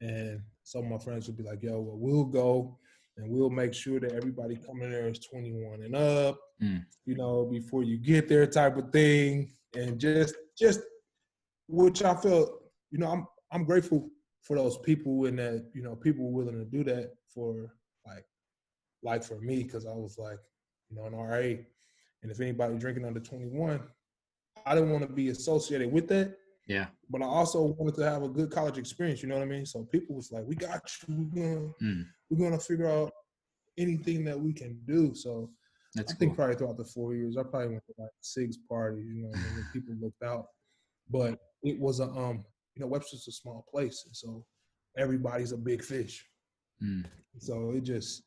And 0.00 0.42
some 0.62 0.84
of 0.84 0.90
my 0.90 0.98
friends 0.98 1.26
would 1.26 1.38
be 1.38 1.42
like, 1.42 1.62
yo, 1.62 1.80
well, 1.80 1.96
we'll 1.98 2.24
go 2.24 2.78
and 3.16 3.28
we'll 3.28 3.50
make 3.50 3.74
sure 3.74 3.98
that 3.98 4.12
everybody 4.12 4.54
coming 4.54 4.90
there 4.90 5.08
is 5.08 5.18
21 5.20 5.82
and 5.82 5.96
up, 5.96 6.38
mm. 6.62 6.84
you 7.04 7.16
know, 7.16 7.46
before 7.46 7.82
you 7.82 7.98
get 7.98 8.28
there 8.28 8.46
type 8.46 8.76
of 8.76 8.92
thing. 8.92 9.50
And 9.74 9.98
just 9.98 10.34
just 10.58 10.80
which 11.68 12.02
I 12.02 12.14
felt, 12.14 12.50
you 12.90 12.98
know, 12.98 13.08
I'm 13.08 13.26
I'm 13.50 13.64
grateful 13.64 14.10
for 14.42 14.56
those 14.56 14.78
people 14.78 15.24
and 15.24 15.38
that, 15.38 15.70
you 15.74 15.82
know, 15.82 15.96
people 15.96 16.32
willing 16.32 16.58
to 16.58 16.64
do 16.64 16.84
that 16.84 17.12
for 17.34 17.72
like 19.02 19.24
for 19.24 19.40
me, 19.40 19.62
because 19.62 19.86
I 19.86 19.92
was 19.92 20.18
like, 20.18 20.38
you 20.90 20.96
know, 20.96 21.04
an 21.04 21.14
RA. 21.14 21.56
And 22.22 22.30
if 22.30 22.40
anybody 22.40 22.76
drinking 22.76 23.04
under 23.04 23.20
21, 23.20 23.80
I 24.66 24.74
didn't 24.74 24.90
want 24.90 25.06
to 25.06 25.12
be 25.12 25.28
associated 25.28 25.92
with 25.92 26.08
that. 26.08 26.36
Yeah. 26.66 26.86
But 27.08 27.22
I 27.22 27.26
also 27.26 27.62
wanted 27.78 27.94
to 27.96 28.04
have 28.04 28.22
a 28.22 28.28
good 28.28 28.50
college 28.50 28.76
experience, 28.76 29.22
you 29.22 29.28
know 29.28 29.36
what 29.36 29.44
I 29.44 29.46
mean? 29.46 29.64
So 29.64 29.84
people 29.84 30.16
was 30.16 30.30
like, 30.32 30.44
We 30.46 30.54
got 30.54 30.82
you. 31.08 31.30
We're 31.32 31.42
gonna, 31.42 31.68
mm. 31.82 32.04
we're 32.28 32.50
gonna 32.50 32.60
figure 32.60 32.90
out 32.90 33.12
anything 33.78 34.24
that 34.24 34.38
we 34.38 34.52
can 34.52 34.78
do. 34.86 35.14
So 35.14 35.50
That's 35.94 36.12
I 36.12 36.16
think 36.16 36.34
probably 36.34 36.56
throughout 36.56 36.76
the 36.76 36.84
four 36.84 37.14
years, 37.14 37.36
I 37.38 37.42
probably 37.42 37.68
went 37.68 37.86
to 37.86 37.94
like 37.98 38.10
six 38.20 38.58
parties, 38.68 39.06
you 39.06 39.22
know, 39.22 39.30
when 39.30 39.66
people 39.72 39.94
looked 40.00 40.22
out. 40.22 40.46
But 41.08 41.38
it 41.62 41.78
was 41.78 42.00
a 42.00 42.04
um, 42.04 42.44
you 42.74 42.82
know, 42.82 42.86
Webster's 42.86 43.26
a 43.26 43.32
small 43.32 43.64
place, 43.70 44.04
and 44.06 44.14
so 44.14 44.44
everybody's 44.96 45.52
a 45.52 45.56
big 45.56 45.82
fish. 45.82 46.24
Mm. 46.82 47.06
So 47.38 47.72
it 47.72 47.82
just 47.82 48.24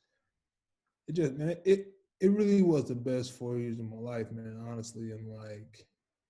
it 1.11 1.15
just 1.15 1.33
man, 1.33 1.57
it 1.65 1.87
it 2.21 2.31
really 2.31 2.61
was 2.61 2.87
the 2.87 2.95
best 2.95 3.37
four 3.37 3.57
years 3.57 3.79
of 3.79 3.89
my 3.89 3.97
life, 3.97 4.31
man, 4.31 4.63
honestly. 4.67 5.11
And 5.11 5.27
like 5.27 5.85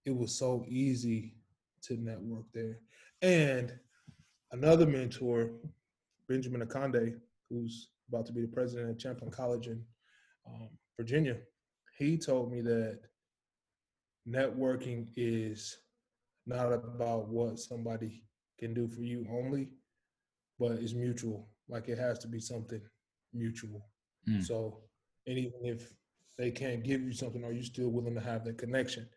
it 0.05 0.15
was 0.15 0.33
so 0.33 0.65
easy 0.67 1.35
to 1.83 1.97
network 1.97 2.45
there. 2.53 2.79
And 3.21 3.73
another 4.51 4.87
mentor, 4.87 5.51
Benjamin 6.27 6.65
Akande, 6.65 7.15
who's 7.49 7.89
about 8.09 8.25
to 8.25 8.33
be 8.33 8.41
the 8.41 8.47
president 8.47 8.89
of 8.89 9.01
Champlain 9.01 9.29
College 9.29 9.67
in 9.67 9.83
um, 10.47 10.69
Virginia, 10.97 11.37
he 11.97 12.17
told 12.17 12.51
me 12.51 12.61
that 12.61 13.01
networking 14.27 15.07
is 15.15 15.77
not 16.47 16.73
about 16.73 17.27
what 17.27 17.59
somebody 17.59 18.23
can 18.57 18.73
do 18.73 18.87
for 18.87 19.01
you 19.01 19.27
only, 19.31 19.69
but 20.59 20.71
it's 20.71 20.93
mutual. 20.93 21.47
Like 21.69 21.87
it 21.87 21.99
has 21.99 22.17
to 22.19 22.27
be 22.27 22.39
something 22.39 22.81
mutual. 23.33 23.90
Mm. 24.27 24.45
So, 24.45 24.79
and 25.27 25.37
even 25.37 25.59
if 25.63 25.93
they 26.37 26.51
can't 26.51 26.83
give 26.83 27.01
you 27.01 27.13
something, 27.13 27.43
are 27.43 27.51
you 27.51 27.63
still 27.63 27.89
willing 27.89 28.15
to 28.15 28.21
have 28.21 28.43
that 28.45 28.57
connection? 28.57 29.07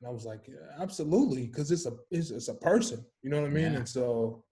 And 0.00 0.08
I 0.08 0.12
was 0.12 0.24
like, 0.24 0.46
yeah, 0.48 0.80
absolutely, 0.80 1.46
because 1.46 1.70
it's 1.70 1.86
a 1.86 1.92
it's, 2.10 2.30
it's, 2.30 2.48
a 2.48 2.54
person, 2.54 3.04
you 3.22 3.30
know 3.30 3.40
what 3.40 3.50
I 3.50 3.54
mean? 3.54 3.72
Yeah. 3.72 3.78
And 3.78 3.88
so 3.88 4.44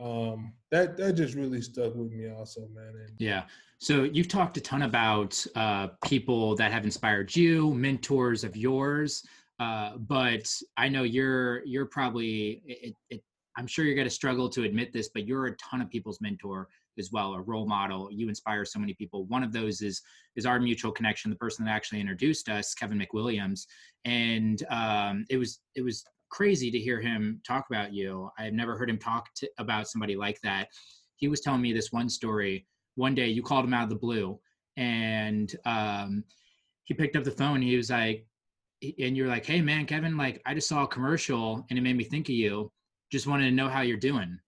um, 0.00 0.52
that 0.70 0.96
that 0.96 1.14
just 1.14 1.34
really 1.34 1.60
stuck 1.60 1.94
with 1.94 2.12
me, 2.12 2.30
also, 2.30 2.68
man. 2.74 2.94
And, 2.94 3.12
yeah. 3.18 3.44
So 3.78 4.04
you've 4.04 4.28
talked 4.28 4.56
a 4.56 4.60
ton 4.60 4.82
about 4.82 5.44
uh, 5.54 5.88
people 6.04 6.56
that 6.56 6.72
have 6.72 6.84
inspired 6.84 7.34
you, 7.34 7.74
mentors 7.74 8.44
of 8.44 8.56
yours, 8.56 9.24
uh, 9.60 9.96
but 9.96 10.52
I 10.76 10.88
know 10.88 11.02
you're 11.02 11.64
you're 11.64 11.86
probably 11.86 12.62
it, 12.64 12.94
it, 13.10 13.22
I'm 13.56 13.66
sure 13.66 13.84
you're 13.84 13.96
going 13.96 14.06
to 14.06 14.14
struggle 14.14 14.48
to 14.50 14.62
admit 14.62 14.92
this, 14.92 15.08
but 15.08 15.26
you're 15.26 15.46
a 15.46 15.56
ton 15.56 15.80
of 15.80 15.90
people's 15.90 16.20
mentor 16.20 16.68
as 16.98 17.10
well, 17.12 17.34
a 17.34 17.40
role 17.40 17.66
model. 17.66 18.08
You 18.10 18.28
inspire 18.28 18.64
so 18.64 18.78
many 18.78 18.94
people. 18.94 19.24
One 19.26 19.42
of 19.42 19.52
those 19.52 19.80
is 19.82 20.02
is 20.36 20.46
our 20.46 20.60
mutual 20.60 20.92
connection, 20.92 21.30
the 21.30 21.36
person 21.36 21.64
that 21.64 21.72
actually 21.72 22.00
introduced 22.00 22.48
us, 22.48 22.74
Kevin 22.74 23.00
McWilliams, 23.00 23.66
and 24.04 24.62
um, 24.70 25.24
it 25.30 25.36
was 25.36 25.60
it 25.74 25.82
was 25.82 26.04
crazy 26.30 26.70
to 26.70 26.78
hear 26.78 27.00
him 27.00 27.40
talk 27.46 27.66
about 27.70 27.92
you. 27.92 28.30
I 28.38 28.44
had 28.44 28.54
never 28.54 28.76
heard 28.76 28.90
him 28.90 28.98
talk 28.98 29.28
to, 29.36 29.48
about 29.58 29.88
somebody 29.88 30.16
like 30.16 30.40
that. 30.42 30.68
He 31.16 31.28
was 31.28 31.40
telling 31.40 31.62
me 31.62 31.72
this 31.72 31.92
one 31.92 32.08
story. 32.08 32.66
One 32.96 33.14
day, 33.14 33.28
you 33.28 33.42
called 33.42 33.64
him 33.64 33.74
out 33.74 33.84
of 33.84 33.90
the 33.90 33.96
blue, 33.96 34.38
and 34.76 35.54
um, 35.64 36.24
he 36.84 36.94
picked 36.94 37.16
up 37.16 37.24
the 37.24 37.30
phone. 37.30 37.62
he 37.62 37.76
was 37.76 37.90
like, 37.90 38.26
and 39.00 39.16
you're 39.16 39.28
like, 39.28 39.46
"Hey, 39.46 39.60
man, 39.60 39.86
Kevin, 39.86 40.16
like 40.16 40.40
I 40.46 40.54
just 40.54 40.68
saw 40.68 40.84
a 40.84 40.88
commercial, 40.88 41.64
and 41.70 41.78
it 41.78 41.82
made 41.82 41.96
me 41.96 42.04
think 42.04 42.28
of 42.28 42.34
you. 42.34 42.70
Just 43.10 43.26
wanted 43.26 43.44
to 43.44 43.56
know 43.56 43.68
how 43.68 43.82
you're 43.82 43.96
doing." 43.96 44.38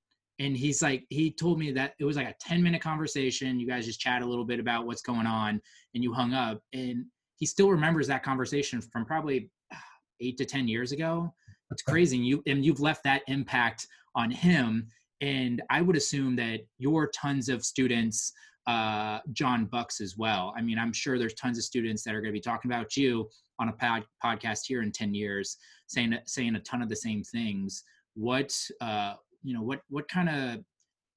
And 0.40 0.56
he's 0.56 0.80
like 0.80 1.04
he 1.10 1.30
told 1.30 1.58
me 1.58 1.70
that 1.70 1.92
it 2.00 2.04
was 2.04 2.16
like 2.16 2.26
a 2.26 2.34
10 2.40 2.62
minute 2.62 2.80
conversation. 2.80 3.60
You 3.60 3.68
guys 3.68 3.84
just 3.84 4.00
chat 4.00 4.22
a 4.22 4.26
little 4.26 4.44
bit 4.44 4.58
about 4.58 4.86
what's 4.86 5.02
going 5.02 5.26
on 5.26 5.60
and 5.94 6.02
you 6.02 6.12
hung 6.12 6.32
up. 6.32 6.62
And 6.72 7.04
he 7.36 7.46
still 7.46 7.70
remembers 7.70 8.06
that 8.08 8.22
conversation 8.22 8.80
from 8.80 9.04
probably 9.04 9.50
eight 10.20 10.38
to 10.38 10.46
10 10.46 10.66
years 10.66 10.92
ago. 10.92 11.32
It's 11.70 11.82
crazy. 11.82 12.16
And 12.16 12.26
you 12.26 12.42
and 12.46 12.64
you've 12.64 12.80
left 12.80 13.04
that 13.04 13.22
impact 13.28 13.86
on 14.16 14.30
him. 14.30 14.88
And 15.20 15.62
i 15.68 15.82
would 15.82 15.96
assume 15.96 16.34
that 16.36 16.60
your 16.78 17.08
tons 17.08 17.48
of 17.48 17.64
students 17.64 18.32
uh, 18.66 19.18
john 19.32 19.66
bucks 19.66 20.00
as 20.00 20.16
well. 20.16 20.54
I 20.56 20.62
mean 20.62 20.78
i'm 20.78 20.92
sure 20.92 21.18
there's 21.18 21.34
tons 21.34 21.58
of 21.58 21.64
students 21.64 22.02
that 22.04 22.14
are 22.14 22.22
going 22.22 22.32
to 22.32 22.38
be 22.38 22.40
talking 22.40 22.70
about 22.70 22.96
you 22.96 23.28
on 23.58 23.68
a 23.68 23.72
pod, 23.72 24.04
podcast 24.24 24.60
here 24.64 24.80
in 24.80 24.90
10 24.90 25.12
years 25.12 25.58
saying 25.86 26.16
saying 26.26 26.54
a 26.54 26.60
ton 26.60 26.80
of 26.80 26.88
the 26.88 26.96
same 26.96 27.22
things. 27.22 27.82
What 28.14 28.56
uh, 28.80 29.14
you 29.42 29.54
know 29.54 29.62
what 29.62 29.80
what 29.88 30.08
kind 30.08 30.28
of 30.28 30.60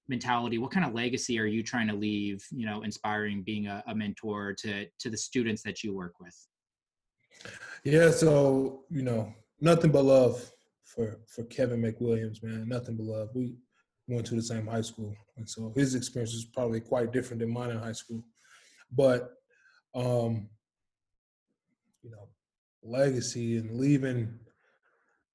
mentality 0.10 0.58
what 0.58 0.72
kind 0.72 0.86
of 0.86 0.94
legacy 0.94 1.40
are 1.40 1.46
you 1.46 1.64
trying 1.64 1.88
to 1.88 1.94
leave 1.94 2.46
you 2.52 2.66
know 2.66 2.82
inspiring 2.84 3.42
being 3.42 3.68
a, 3.68 3.84
a 3.88 3.96
mentor 3.96 4.54
to 4.54 4.86
to 5.00 5.10
the 5.10 5.18
students 5.18 5.62
that 5.64 5.84
you 5.84 5.96
work 5.96 6.20
with? 6.20 6.36
Yeah 7.84 8.12
so 8.12 8.84
you 8.90 9.02
know 9.02 9.34
nothing 9.62 9.92
but 9.92 10.04
love 10.04 10.52
for 10.84 11.20
for 11.28 11.44
kevin 11.46 11.82
mcwilliams 11.82 12.44
man 12.44 12.68
nothing 12.68 12.98
but 12.98 13.06
love. 13.06 13.30
We 13.34 13.56
went 14.08 14.26
to 14.28 14.36
the 14.36 14.44
same 14.44 14.68
high 14.68 14.82
school 14.82 15.16
and 15.38 15.50
so 15.50 15.72
his 15.76 15.96
experience 15.96 16.34
is 16.34 16.46
probably 16.46 16.82
quite 16.82 17.14
different 17.14 17.40
than 17.40 17.54
mine 17.54 17.72
in 17.72 17.78
high 17.78 17.94
school. 17.94 18.24
But 18.92 19.32
um 19.96 20.50
you 22.02 22.12
know 22.12 22.28
legacy 22.84 23.58
and 23.58 23.80
leaving 23.80 24.38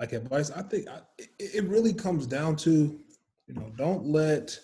like 0.01 0.13
advice, 0.13 0.51
I 0.51 0.63
think 0.63 0.89
I, 0.89 1.01
it 1.39 1.65
really 1.65 1.93
comes 1.93 2.27
down 2.27 2.57
to, 2.57 3.01
you 3.47 3.55
know, 3.55 3.73
don't 3.77 4.07
let, 4.07 4.59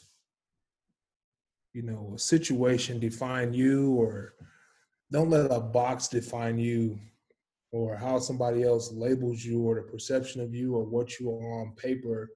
you 1.72 1.82
know, 1.82 2.12
a 2.14 2.18
situation 2.18 3.00
define 3.00 3.52
you 3.52 3.94
or 3.94 4.34
don't 5.10 5.30
let 5.30 5.50
a 5.50 5.60
box 5.60 6.08
define 6.08 6.58
you 6.58 6.98
or 7.72 7.96
how 7.96 8.20
somebody 8.20 8.62
else 8.62 8.92
labels 8.92 9.44
you 9.44 9.62
or 9.62 9.74
the 9.74 9.82
perception 9.82 10.40
of 10.40 10.54
you 10.54 10.76
or 10.76 10.84
what 10.84 11.18
you 11.18 11.30
are 11.30 11.60
on 11.60 11.72
paper. 11.72 12.30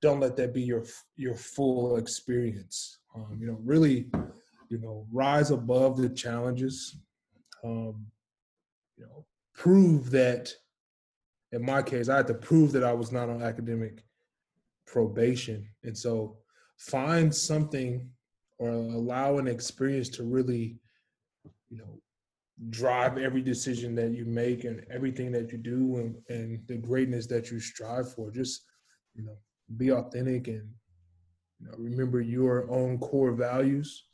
Don't 0.00 0.20
let 0.20 0.36
that 0.36 0.54
be 0.54 0.62
your 0.62 0.84
your 1.16 1.34
full 1.34 1.96
experience. 1.96 2.98
Um, 3.14 3.36
you 3.40 3.46
know, 3.46 3.58
really, 3.64 4.10
you 4.68 4.78
know, 4.78 5.06
rise 5.12 5.50
above 5.50 5.96
the 5.96 6.08
challenges. 6.08 6.96
Um, 7.64 8.06
you 8.96 9.04
know, 9.04 9.24
prove 9.54 10.10
that 10.10 10.52
in 11.52 11.64
my 11.64 11.82
case, 11.82 12.08
I 12.08 12.16
had 12.16 12.26
to 12.28 12.34
prove 12.34 12.72
that 12.72 12.84
I 12.84 12.92
was 12.92 13.12
not 13.12 13.28
on 13.28 13.42
academic 13.42 14.04
probation. 14.86 15.68
And 15.84 15.96
so 15.96 16.38
find 16.78 17.34
something 17.34 18.08
or 18.58 18.70
allow 18.70 19.38
an 19.38 19.46
experience 19.46 20.08
to 20.10 20.24
really, 20.24 20.78
you 21.68 21.78
know, 21.78 22.00
drive 22.70 23.18
every 23.18 23.42
decision 23.42 23.94
that 23.96 24.12
you 24.12 24.24
make 24.24 24.64
and 24.64 24.84
everything 24.90 25.32
that 25.32 25.52
you 25.52 25.58
do 25.58 25.96
and, 25.96 26.16
and 26.28 26.66
the 26.68 26.76
greatness 26.76 27.26
that 27.26 27.50
you 27.50 27.60
strive 27.60 28.12
for. 28.14 28.30
Just, 28.30 28.62
you 29.14 29.24
know, 29.24 29.36
be 29.76 29.90
authentic 29.90 30.48
and 30.48 30.68
you 31.60 31.66
know, 31.66 31.74
remember 31.76 32.20
your 32.20 32.70
own 32.70 32.98
core 32.98 33.32
values. 33.32 34.04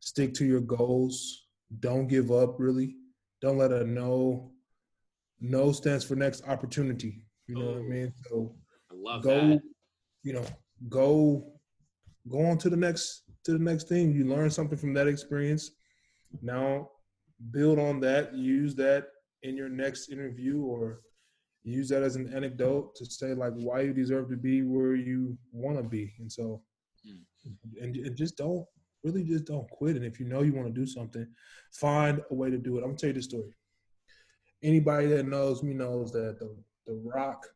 Stick 0.00 0.34
to 0.34 0.44
your 0.44 0.60
goals. 0.60 1.46
Don't 1.80 2.06
give 2.06 2.30
up 2.30 2.56
really. 2.58 2.96
Don't 3.42 3.58
let 3.58 3.72
a 3.72 3.84
no 3.84 4.52
no 5.40 5.72
stands 5.72 6.04
for 6.04 6.16
next 6.16 6.46
opportunity. 6.46 7.22
You 7.46 7.56
know 7.56 7.62
oh, 7.62 7.72
what 7.72 7.76
I 7.76 7.80
oh. 7.80 7.88
mean? 7.88 8.12
So 8.28 8.54
I 8.90 8.94
love 8.96 9.22
go, 9.22 9.48
that. 9.48 9.60
You 10.22 10.32
know, 10.34 10.44
go 10.88 11.52
go 12.28 12.44
on 12.46 12.58
to 12.58 12.70
the 12.70 12.76
next 12.76 13.22
to 13.44 13.52
the 13.52 13.58
next 13.58 13.88
thing. 13.88 14.12
You 14.12 14.24
learn 14.24 14.50
something 14.50 14.78
from 14.78 14.94
that 14.94 15.08
experience. 15.08 15.70
Now 16.42 16.90
build 17.50 17.78
on 17.78 18.00
that, 18.00 18.34
use 18.34 18.74
that 18.76 19.08
in 19.42 19.56
your 19.56 19.68
next 19.68 20.10
interview 20.10 20.62
or 20.62 21.00
use 21.64 21.88
that 21.88 22.02
as 22.02 22.16
an 22.16 22.32
anecdote 22.34 22.94
to 22.96 23.04
say 23.04 23.34
like 23.34 23.52
why 23.54 23.80
you 23.80 23.92
deserve 23.92 24.28
to 24.30 24.36
be 24.36 24.62
where 24.62 24.94
you 24.94 25.36
want 25.52 25.76
to 25.76 25.82
be. 25.82 26.14
And 26.18 26.30
so 26.30 26.62
mm. 27.06 27.20
and, 27.80 27.96
and 27.96 28.16
just 28.16 28.36
don't 28.36 28.64
really 29.04 29.24
just 29.24 29.44
don't 29.44 29.68
quit. 29.70 29.96
And 29.96 30.04
if 30.04 30.18
you 30.18 30.26
know 30.26 30.42
you 30.42 30.52
want 30.52 30.66
to 30.68 30.80
do 30.80 30.86
something, 30.86 31.26
find 31.72 32.20
a 32.30 32.34
way 32.34 32.50
to 32.50 32.58
do 32.58 32.76
it. 32.76 32.80
I'm 32.80 32.90
gonna 32.90 32.98
tell 32.98 33.08
you 33.08 33.14
this 33.14 33.26
story. 33.26 33.54
Anybody 34.66 35.06
that 35.06 35.28
knows 35.28 35.62
me 35.62 35.74
knows 35.74 36.10
that 36.10 36.40
the 36.40 36.54
the 36.86 37.00
Rock, 37.04 37.46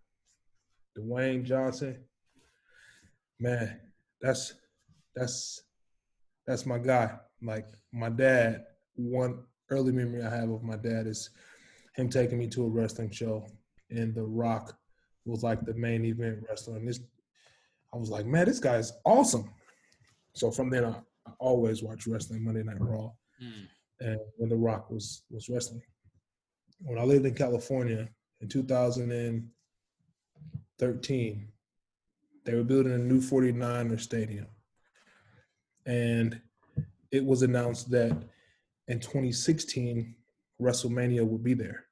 Dwayne 0.97 1.43
Johnson, 1.43 1.99
man, 3.41 3.81
that's 4.23 4.55
that's 5.17 5.63
that's 6.47 6.67
my 6.67 6.79
guy. 6.79 7.19
Like 7.43 7.67
my 7.93 8.11
dad, 8.11 8.65
one 8.95 9.41
early 9.71 9.91
memory 9.91 10.23
I 10.23 10.31
have 10.31 10.51
of 10.51 10.63
my 10.63 10.77
dad 10.77 11.09
is 11.09 11.31
him 11.97 12.09
taking 12.09 12.39
me 12.39 12.47
to 12.49 12.65
a 12.65 12.69
wrestling 12.69 13.11
show, 13.11 13.45
and 13.91 14.15
The 14.15 14.23
Rock 14.23 14.77
was 15.25 15.43
like 15.43 15.65
the 15.65 15.75
main 15.75 16.05
event 16.05 16.45
wrestler. 16.49 16.77
And 16.77 16.89
this, 16.89 17.01
I 17.93 17.97
was 17.97 18.09
like, 18.09 18.27
man, 18.27 18.47
this 18.47 18.61
guy's 18.61 18.93
awesome. 19.05 19.51
So 20.35 20.53
from 20.53 20.71
then, 20.71 20.85
on, 20.85 21.03
I 21.27 21.33
always 21.41 21.83
watch 21.83 22.07
wrestling 22.07 22.45
Monday 22.45 22.63
Night 22.63 22.81
Raw, 22.81 23.11
mm. 23.43 23.67
and 24.01 24.21
when 24.37 24.49
The 24.49 24.57
Rock 24.57 24.91
was 24.91 25.23
was 25.29 25.49
wrestling. 25.49 25.83
When 26.83 26.99
I 26.99 27.05
lived 27.05 27.27
in 27.27 27.35
California 27.35 28.09
in 28.41 28.49
2013, 28.49 31.49
they 32.45 32.55
were 32.55 32.65
building 32.65 32.93
a 32.93 32.99
new 32.99 33.21
49er 33.21 34.01
stadium, 34.01 34.47
and 35.85 36.41
it 37.11 37.25
was 37.25 37.43
announced 37.43 37.91
that 37.91 38.17
in 38.89 38.99
2016 38.99 40.15
WrestleMania 40.61 41.27
would 41.27 41.45
be 41.45 41.55
there. 41.55 41.85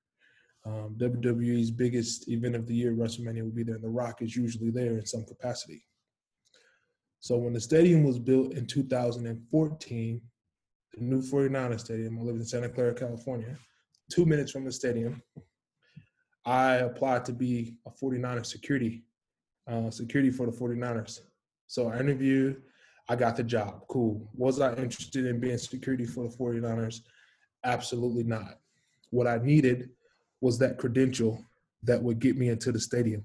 Um, 0.64 0.96
WWE's 0.98 1.70
biggest 1.70 2.28
event 2.28 2.54
of 2.54 2.66
the 2.66 2.74
year, 2.74 2.92
WrestleMania, 2.92 3.42
will 3.42 3.50
be 3.50 3.62
there, 3.62 3.76
and 3.76 3.84
The 3.84 3.88
Rock 3.88 4.22
is 4.22 4.36
usually 4.36 4.70
there 4.70 4.98
in 4.98 5.06
some 5.06 5.24
capacity. 5.24 5.84
So 7.20 7.36
when 7.36 7.52
the 7.52 7.60
stadium 7.60 8.04
was 8.04 8.18
built 8.18 8.52
in 8.52 8.66
2014, 8.66 10.20
the 10.94 11.00
new 11.00 11.20
49er 11.20 11.80
stadium, 11.80 12.18
I 12.18 12.22
live 12.22 12.36
in 12.36 12.44
Santa 12.44 12.68
Clara, 12.68 12.94
California, 12.94 13.56
two 14.10 14.26
minutes 14.26 14.50
from 14.50 14.64
the 14.64 14.72
stadium, 14.72 15.22
I 16.44 16.76
applied 16.76 17.24
to 17.26 17.32
be 17.32 17.76
a 17.86 17.90
49er 17.90 18.46
security, 18.46 19.04
uh, 19.66 19.90
security 19.90 20.30
for 20.30 20.46
the 20.46 20.52
49ers. 20.52 21.20
So 21.66 21.88
I 21.88 22.00
interviewed, 22.00 22.62
I 23.08 23.16
got 23.16 23.36
the 23.36 23.42
job. 23.42 23.82
Cool. 23.88 24.28
Was 24.34 24.60
I 24.60 24.74
interested 24.74 25.26
in 25.26 25.40
being 25.40 25.58
security 25.58 26.06
for 26.06 26.28
the 26.28 26.34
49ers? 26.34 27.00
Absolutely 27.64 28.24
not. 28.24 28.58
What 29.10 29.26
I 29.26 29.38
needed 29.38 29.90
was 30.40 30.58
that 30.58 30.78
credential 30.78 31.44
that 31.82 32.02
would 32.02 32.18
get 32.18 32.36
me 32.36 32.48
into 32.48 32.72
the 32.72 32.80
stadium. 32.80 33.24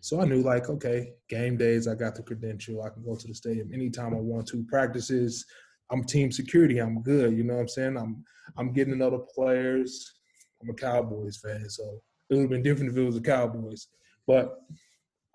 So 0.00 0.20
I 0.20 0.24
knew 0.24 0.42
like, 0.42 0.68
okay, 0.68 1.14
game 1.28 1.56
days, 1.56 1.88
I 1.88 1.94
got 1.94 2.14
the 2.14 2.22
credential. 2.22 2.82
I 2.82 2.90
can 2.90 3.02
go 3.02 3.16
to 3.16 3.26
the 3.26 3.34
stadium 3.34 3.72
anytime 3.72 4.14
I 4.14 4.20
want 4.20 4.46
to. 4.48 4.64
Practices, 4.64 5.44
I'm 5.90 6.04
team 6.04 6.32
security. 6.32 6.78
I'm 6.78 7.02
good. 7.02 7.36
You 7.36 7.44
know 7.44 7.54
what 7.54 7.60
I'm 7.60 7.68
saying? 7.68 7.96
I'm 7.96 8.24
I'm 8.56 8.72
getting 8.72 8.98
the 8.98 9.26
players. 9.34 10.14
I'm 10.62 10.70
a 10.70 10.74
Cowboys 10.74 11.36
fan, 11.36 11.68
so 11.68 12.00
it 12.30 12.34
would 12.34 12.42
have 12.42 12.50
been 12.50 12.62
different 12.62 12.90
if 12.90 12.96
it 12.96 13.04
was 13.04 13.14
the 13.14 13.20
Cowboys. 13.20 13.88
But 14.26 14.58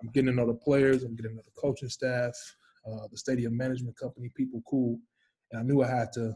I'm 0.02 0.10
getting 0.10 0.36
the 0.36 0.54
players. 0.54 1.04
I'm 1.04 1.16
getting 1.16 1.36
the 1.36 1.44
coaching 1.56 1.90
staff, 1.90 2.34
uh, 2.88 3.08
the 3.10 3.18
stadium 3.18 3.56
management 3.56 3.98
company, 3.98 4.32
people 4.36 4.62
cool. 4.68 5.00
And 5.52 5.60
I 5.60 5.64
knew 5.64 5.84
I 5.84 5.88
had 5.88 6.12
to 6.14 6.34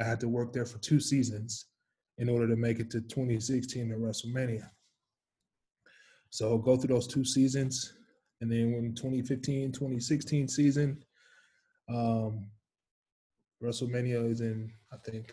I 0.00 0.04
had 0.04 0.20
to 0.20 0.28
work 0.28 0.52
there 0.52 0.66
for 0.66 0.78
two 0.78 1.00
seasons 1.00 1.66
in 2.18 2.28
order 2.28 2.48
to 2.48 2.56
make 2.56 2.80
it 2.80 2.90
to 2.90 3.00
2016 3.00 3.92
at 3.92 3.98
WrestleMania. 3.98 4.68
So 6.30 6.58
go 6.58 6.76
through 6.76 6.94
those 6.94 7.06
two 7.06 7.24
seasons. 7.24 7.94
And 8.40 8.50
then 8.50 8.72
when 8.72 8.94
2015, 8.94 9.70
2016 9.72 10.48
season, 10.48 11.04
um, 11.88 12.48
WrestleMania 13.62 14.30
is 14.30 14.40
in, 14.40 14.70
I 14.92 14.96
think, 14.96 15.32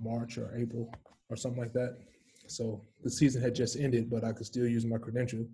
March 0.00 0.38
or 0.38 0.54
April 0.56 0.92
or 1.30 1.36
something 1.36 1.60
like 1.60 1.72
that. 1.72 1.96
So 2.46 2.80
the 3.02 3.10
season 3.10 3.40
had 3.40 3.54
just 3.54 3.78
ended, 3.78 4.10
but 4.10 4.24
I 4.24 4.32
could 4.32 4.46
still 4.46 4.66
use 4.66 4.84
my 4.84 4.98
credential 4.98 5.46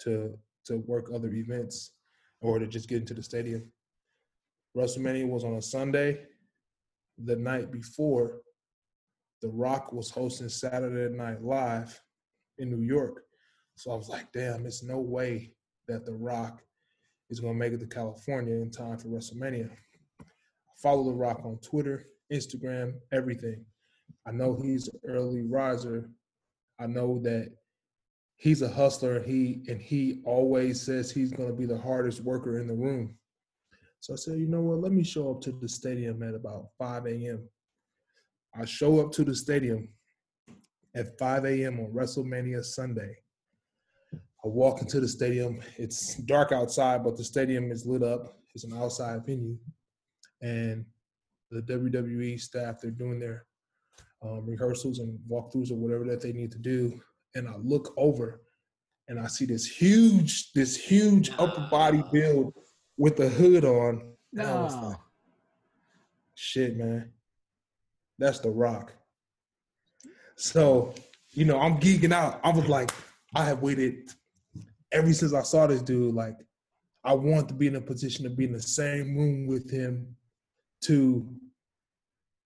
to 0.00 0.38
to 0.66 0.78
work 0.86 1.10
other 1.12 1.32
events 1.32 1.92
or 2.40 2.58
to 2.58 2.66
just 2.66 2.88
get 2.88 3.00
into 3.00 3.14
the 3.14 3.22
stadium. 3.22 3.64
WrestleMania 4.76 5.26
was 5.26 5.44
on 5.44 5.54
a 5.54 5.62
Sunday. 5.62 6.20
The 7.24 7.36
night 7.36 7.72
before, 7.72 8.42
The 9.42 9.48
Rock 9.48 9.92
was 9.92 10.10
hosting 10.10 10.48
Saturday 10.48 11.12
Night 11.14 11.42
Live 11.42 12.00
in 12.58 12.70
New 12.70 12.82
York. 12.82 13.24
So 13.74 13.90
I 13.92 13.96
was 13.96 14.08
like, 14.08 14.30
damn, 14.32 14.62
there's 14.62 14.82
no 14.82 14.98
way 15.00 15.52
that 15.88 16.04
The 16.04 16.12
Rock 16.12 16.62
is 17.30 17.40
going 17.40 17.54
to 17.54 17.58
make 17.58 17.72
it 17.72 17.80
to 17.80 17.86
California 17.86 18.54
in 18.54 18.70
time 18.70 18.98
for 18.98 19.08
WrestleMania. 19.08 19.70
Follow 20.82 21.04
The 21.04 21.12
Rock 21.12 21.40
on 21.44 21.58
Twitter, 21.58 22.06
Instagram, 22.32 22.94
everything. 23.12 23.64
I 24.26 24.32
know 24.32 24.58
he's 24.62 24.88
an 24.88 25.00
early 25.06 25.42
riser. 25.42 26.10
I 26.78 26.86
know 26.86 27.18
that 27.20 27.52
he's 28.36 28.62
a 28.62 28.68
hustler. 28.68 29.22
He 29.22 29.64
and 29.68 29.80
he 29.80 30.22
always 30.24 30.80
says 30.80 31.10
he's 31.10 31.32
going 31.32 31.48
to 31.48 31.54
be 31.54 31.66
the 31.66 31.78
hardest 31.78 32.20
worker 32.20 32.60
in 32.60 32.66
the 32.66 32.74
room. 32.74 33.16
So 34.00 34.12
I 34.12 34.16
said, 34.16 34.38
you 34.38 34.46
know 34.46 34.60
what? 34.60 34.80
Let 34.80 34.92
me 34.92 35.02
show 35.02 35.30
up 35.30 35.40
to 35.42 35.52
the 35.52 35.68
stadium 35.68 36.22
at 36.22 36.34
about 36.34 36.68
5 36.78 37.06
a.m. 37.06 37.48
I 38.54 38.64
show 38.64 39.00
up 39.00 39.12
to 39.12 39.24
the 39.24 39.34
stadium 39.34 39.88
at 40.94 41.18
5 41.18 41.44
a.m. 41.44 41.80
on 41.80 41.92
WrestleMania 41.92 42.64
Sunday. 42.64 43.16
I 44.12 44.48
walk 44.48 44.80
into 44.80 45.00
the 45.00 45.08
stadium. 45.08 45.60
It's 45.76 46.14
dark 46.14 46.52
outside, 46.52 47.02
but 47.02 47.16
the 47.16 47.24
stadium 47.24 47.72
is 47.72 47.86
lit 47.86 48.04
up. 48.04 48.38
It's 48.54 48.64
an 48.64 48.76
outside 48.76 49.26
venue, 49.26 49.58
and 50.40 50.84
the 51.50 51.62
WWE 51.62 52.40
staff 52.40 52.76
they're 52.80 52.90
doing 52.90 53.18
their 53.18 53.46
um, 54.22 54.46
rehearsals 54.46 54.98
and 54.98 55.18
walkthroughs 55.30 55.70
or 55.70 55.76
whatever 55.76 56.04
that 56.04 56.20
they 56.20 56.32
need 56.32 56.52
to 56.52 56.58
do 56.58 57.00
and 57.34 57.48
I 57.48 57.56
look 57.56 57.94
over 57.96 58.42
and 59.08 59.18
I 59.18 59.26
see 59.26 59.46
this 59.46 59.66
huge, 59.66 60.52
this 60.52 60.76
huge 60.76 61.30
no. 61.30 61.46
upper 61.46 61.66
body 61.70 62.02
build 62.12 62.52
with 62.96 63.16
the 63.16 63.28
hood 63.28 63.64
on. 63.64 64.12
No. 64.32 64.66
Like, 64.82 64.96
shit, 66.34 66.76
man. 66.76 67.12
That's 68.18 68.40
the 68.40 68.50
rock. 68.50 68.92
So, 70.36 70.94
you 71.30 71.44
know, 71.44 71.58
I'm 71.58 71.78
geeking 71.78 72.12
out. 72.12 72.40
I 72.44 72.50
was 72.50 72.68
like, 72.68 72.90
I 73.34 73.44
have 73.44 73.62
waited 73.62 74.10
ever 74.92 75.12
since 75.12 75.32
I 75.32 75.42
saw 75.42 75.66
this 75.66 75.82
dude. 75.82 76.14
Like, 76.14 76.36
I 77.04 77.14
want 77.14 77.48
to 77.48 77.54
be 77.54 77.66
in 77.66 77.76
a 77.76 77.80
position 77.80 78.24
to 78.24 78.30
be 78.30 78.44
in 78.44 78.52
the 78.52 78.60
same 78.60 79.16
room 79.16 79.46
with 79.46 79.70
him 79.70 80.16
to 80.82 81.28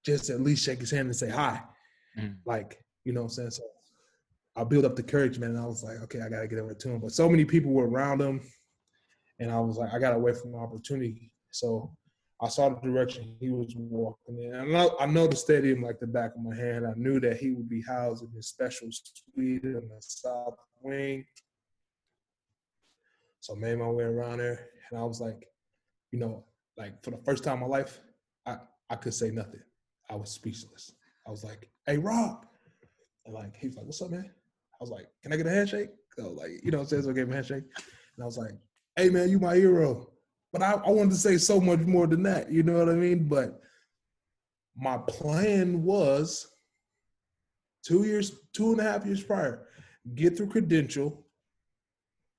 just 0.05 0.31
at 0.31 0.41
least 0.41 0.65
shake 0.65 0.81
his 0.81 0.91
hand 0.91 1.07
and 1.07 1.17
say 1.17 1.29
hi. 1.29 1.63
Mm. 2.19 2.37
Like, 2.45 2.79
you 3.05 3.13
know 3.13 3.23
what 3.23 3.27
I'm 3.27 3.31
saying? 3.31 3.51
So 3.51 3.63
I 4.57 4.65
built 4.65 4.85
up 4.85 4.97
the 4.97 5.03
courage, 5.03 5.39
man. 5.39 5.51
And 5.51 5.59
I 5.61 5.67
was 5.67 5.83
like, 5.83 5.99
okay, 6.03 6.21
I 6.21 6.29
gotta 6.29 6.49
get 6.49 6.59
over 6.59 6.75
to 6.75 6.89
him. 6.91 7.01
But 7.01 7.13
so 7.13 7.29
many 7.29 7.45
people 7.45 7.73
were 7.73 7.89
around 7.89 8.21
him, 8.21 8.41
and 9.39 9.51
I 9.51 9.61
was 9.61 9.77
like, 9.77 9.93
I 9.93 9.99
got 9.99 10.15
away 10.15 10.33
from 10.33 10.53
the 10.53 10.59
opportunity. 10.59 11.33
So 11.51 11.95
I 12.41 12.49
saw 12.49 12.69
the 12.69 12.81
direction 12.81 13.37
he 13.39 13.51
was 13.51 13.73
walking 13.77 14.43
in. 14.43 14.55
I 14.55 14.65
know, 14.65 14.97
I 14.99 15.07
know 15.07 15.27
the 15.27 15.37
stadium 15.37 15.83
like 15.83 16.01
the 16.01 16.07
back 16.07 16.35
of 16.35 16.43
my 16.43 16.55
hand. 16.55 16.87
I 16.87 16.93
knew 16.97 17.21
that 17.21 17.37
he 17.37 17.53
would 17.53 17.69
be 17.69 17.83
housed 17.83 18.25
in 18.25 18.31
his 18.33 18.49
special 18.49 18.89
suite 18.91 19.63
in 19.63 19.75
the 19.75 20.01
south 20.01 20.57
wing. 20.83 21.25
So 23.41 23.55
I 23.55 23.59
made 23.59 23.79
my 23.79 23.89
way 23.89 24.05
around 24.05 24.39
there, 24.39 24.69
and 24.91 25.01
I 25.01 25.05
was 25.05 25.21
like, 25.21 25.47
you 26.11 26.19
know, 26.19 26.45
like 26.77 27.03
for 27.03 27.11
the 27.11 27.23
first 27.25 27.45
time 27.45 27.55
in 27.55 27.61
my 27.61 27.67
life, 27.67 28.01
I 28.47 28.57
I 28.91 28.97
could 28.97 29.15
say 29.15 29.31
nothing. 29.31 29.63
I 30.11 30.17
was 30.17 30.31
speechless. 30.31 30.93
I 31.27 31.31
was 31.31 31.45
like, 31.45 31.71
"Hey, 31.87 31.99
Rob," 31.99 32.47
and 33.25 33.35
like 33.35 33.57
he 33.57 33.69
was 33.69 33.77
like, 33.77 33.87
"What's 33.87 34.03
up, 34.03 34.11
man?" 34.11 34.31
I 34.83 34.85
was 34.85 34.91
like, 34.91 35.07
can 35.23 35.33
I 35.33 35.37
get 35.37 35.47
a 35.47 35.51
handshake? 35.51 35.91
So 36.19 36.31
like, 36.31 36.61
you 36.65 36.73
know 36.73 36.79
what 36.79 36.85
I'm 36.85 36.89
saying? 36.89 37.03
So 37.05 37.11
I 37.11 37.13
gave 37.13 37.27
him 37.27 37.31
a 37.31 37.35
handshake. 37.35 37.63
And 38.17 38.23
I 38.23 38.25
was 38.25 38.37
like, 38.37 38.51
hey 38.97 39.11
man, 39.11 39.29
you 39.29 39.39
my 39.39 39.55
hero. 39.55 40.11
But 40.53 40.61
I, 40.61 40.73
I 40.73 40.91
wanted 40.91 41.11
to 41.11 41.17
say 41.17 41.39
so 41.39 41.61
much 41.61 41.79
more 41.81 42.09
than 42.09 42.25
that, 42.25 42.51
you 42.51 42.65
know 42.65 42.79
what 42.79 42.89
I 42.89 42.95
mean? 42.95 43.29
But 43.29 43.61
my 44.77 44.99
plan 44.99 45.85
was 45.85 46.49
two 47.85 48.03
years, 48.03 48.33
two 48.53 48.73
and 48.73 48.81
a 48.81 48.83
half 48.83 49.07
years 49.07 49.23
prior, 49.23 49.69
get 50.17 50.37
through 50.37 50.49
credential 50.49 51.25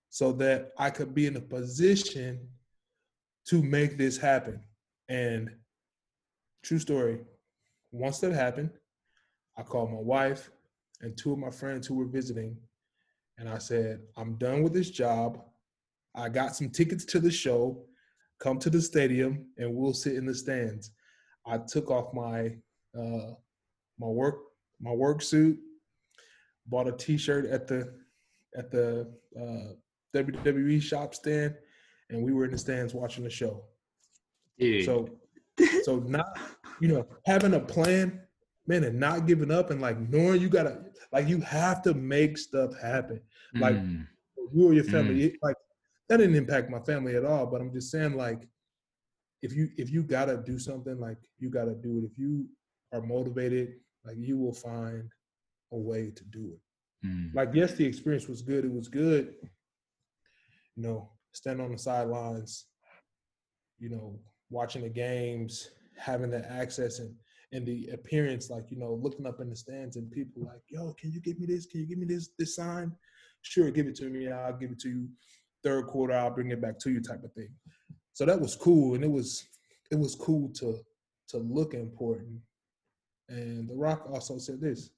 so 0.09 0.33
that 0.33 0.73
I 0.77 0.89
could 0.89 1.15
be 1.15 1.27
in 1.27 1.37
a 1.37 1.41
position 1.41 2.45
to 3.47 3.63
make 3.63 3.97
this 3.97 4.17
happen. 4.17 4.61
And 5.07 5.49
true 6.63 6.79
story, 6.79 7.19
once 7.91 8.19
that 8.19 8.31
happened, 8.31 8.71
I 9.57 9.63
called 9.63 9.91
my 9.91 9.99
wife, 9.99 10.49
and 11.01 11.15
two 11.15 11.33
of 11.33 11.39
my 11.39 11.51
friends 11.51 11.85
who 11.85 11.95
were 11.95 12.07
visiting. 12.07 12.57
And 13.37 13.49
I 13.49 13.57
said, 13.57 14.01
I'm 14.17 14.35
done 14.35 14.63
with 14.63 14.73
this 14.73 14.89
job. 14.89 15.43
I 16.15 16.29
got 16.29 16.55
some 16.55 16.69
tickets 16.69 17.05
to 17.05 17.19
the 17.19 17.31
show. 17.31 17.85
Come 18.39 18.59
to 18.59 18.69
the 18.69 18.81
stadium 18.81 19.45
and 19.57 19.73
we'll 19.73 19.93
sit 19.93 20.15
in 20.15 20.25
the 20.25 20.35
stands. 20.35 20.91
I 21.45 21.57
took 21.57 21.89
off 21.89 22.13
my 22.13 22.51
uh, 22.97 23.33
my 23.99 24.07
work 24.07 24.39
my 24.79 24.91
work 24.91 25.21
suit, 25.21 25.57
bought 26.67 26.87
a 26.87 26.91
T-shirt 26.91 27.45
at 27.45 27.67
the 27.67 27.93
at 28.55 28.69
the 28.69 29.11
uh, 29.39 29.73
WWE 30.15 30.81
shop 30.81 31.15
stand, 31.15 31.55
and 32.09 32.23
we 32.23 32.33
were 32.33 32.45
in 32.45 32.51
the 32.51 32.57
stands 32.57 32.93
watching 32.93 33.23
the 33.23 33.29
show. 33.29 33.63
Dude. 34.59 34.85
So, 34.85 35.09
so 35.83 35.97
not 35.99 36.37
you 36.81 36.87
know 36.87 37.07
having 37.25 37.53
a 37.53 37.59
plan, 37.59 38.21
man, 38.67 38.83
and 38.83 38.99
not 38.99 39.27
giving 39.27 39.51
up 39.51 39.69
and 39.71 39.81
like 39.81 39.99
knowing 40.09 40.41
you 40.41 40.49
gotta 40.49 40.85
like 41.11 41.27
you 41.27 41.39
have 41.41 41.81
to 41.83 41.93
make 41.93 42.37
stuff 42.37 42.77
happen. 42.79 43.21
Like 43.55 43.75
mm. 43.75 44.07
you 44.53 44.67
or 44.67 44.73
your 44.73 44.83
family, 44.83 45.29
mm. 45.29 45.35
like 45.41 45.55
that 46.09 46.17
didn't 46.17 46.35
impact 46.35 46.69
my 46.69 46.79
family 46.79 47.15
at 47.15 47.25
all. 47.25 47.45
But 47.45 47.61
I'm 47.61 47.71
just 47.71 47.91
saying, 47.91 48.15
like, 48.15 48.47
if 49.41 49.53
you 49.53 49.69
if 49.77 49.91
you 49.91 50.03
gotta 50.03 50.37
do 50.37 50.57
something, 50.57 50.99
like 50.99 51.17
you 51.39 51.49
gotta 51.49 51.75
do 51.75 51.99
it. 51.99 52.03
If 52.03 52.17
you 52.17 52.47
are 52.91 53.01
motivated, 53.01 53.75
like 54.05 54.17
you 54.17 54.37
will 54.37 54.53
find 54.53 55.09
a 55.71 55.77
way 55.77 56.11
to 56.15 56.23
do 56.25 56.53
it. 56.53 57.07
Mm. 57.07 57.33
Like, 57.33 57.49
yes, 57.53 57.73
the 57.73 57.85
experience 57.85 58.27
was 58.27 58.41
good. 58.41 58.65
It 58.65 58.71
was 58.73 58.87
good. 58.87 59.33
You 60.75 60.83
know, 60.83 61.09
stand 61.33 61.61
on 61.61 61.71
the 61.71 61.77
sidelines, 61.77 62.65
you 63.79 63.89
know, 63.89 64.19
watching 64.53 64.83
the 64.83 64.89
games, 64.89 65.71
having 65.97 66.29
the 66.29 66.49
access 66.49 66.99
and 66.99 67.13
and 67.51 67.67
the 67.67 67.87
appearance, 67.93 68.49
like, 68.49 68.71
you 68.71 68.77
know, 68.77 68.95
looking 68.95 69.27
up 69.27 69.39
in 69.39 69.47
the 69.47 69.55
stands 69.55 69.95
and 69.95 70.09
people 70.11 70.43
like, 70.43 70.61
yo, 70.69 70.91
can 70.93 71.11
you 71.11 71.21
give 71.21 71.39
me 71.39 71.45
this? 71.45 71.67
Can 71.67 71.81
you 71.81 71.85
give 71.85 71.99
me 71.99 72.05
this 72.05 72.29
this 72.39 72.55
sign? 72.55 72.91
Sure, 73.41 73.69
give 73.69 73.87
it 73.87 73.95
to 73.97 74.09
me. 74.09 74.31
I'll 74.31 74.57
give 74.57 74.71
it 74.71 74.79
to 74.79 74.89
you. 74.89 75.09
Third 75.63 75.87
quarter, 75.87 76.13
I'll 76.13 76.31
bring 76.33 76.51
it 76.51 76.61
back 76.61 76.79
to 76.79 76.91
you, 76.91 77.01
type 77.01 77.23
of 77.23 77.31
thing. 77.33 77.49
So 78.13 78.25
that 78.25 78.39
was 78.39 78.55
cool, 78.55 78.95
and 78.95 79.03
it 79.03 79.11
was 79.11 79.45
it 79.91 79.99
was 79.99 80.15
cool 80.15 80.49
to 80.55 80.79
to 81.29 81.37
look 81.37 81.73
important. 81.73 82.39
And 83.29 83.69
The 83.69 83.75
Rock 83.75 84.09
also 84.11 84.37
said 84.37 84.59
this. 84.59 84.89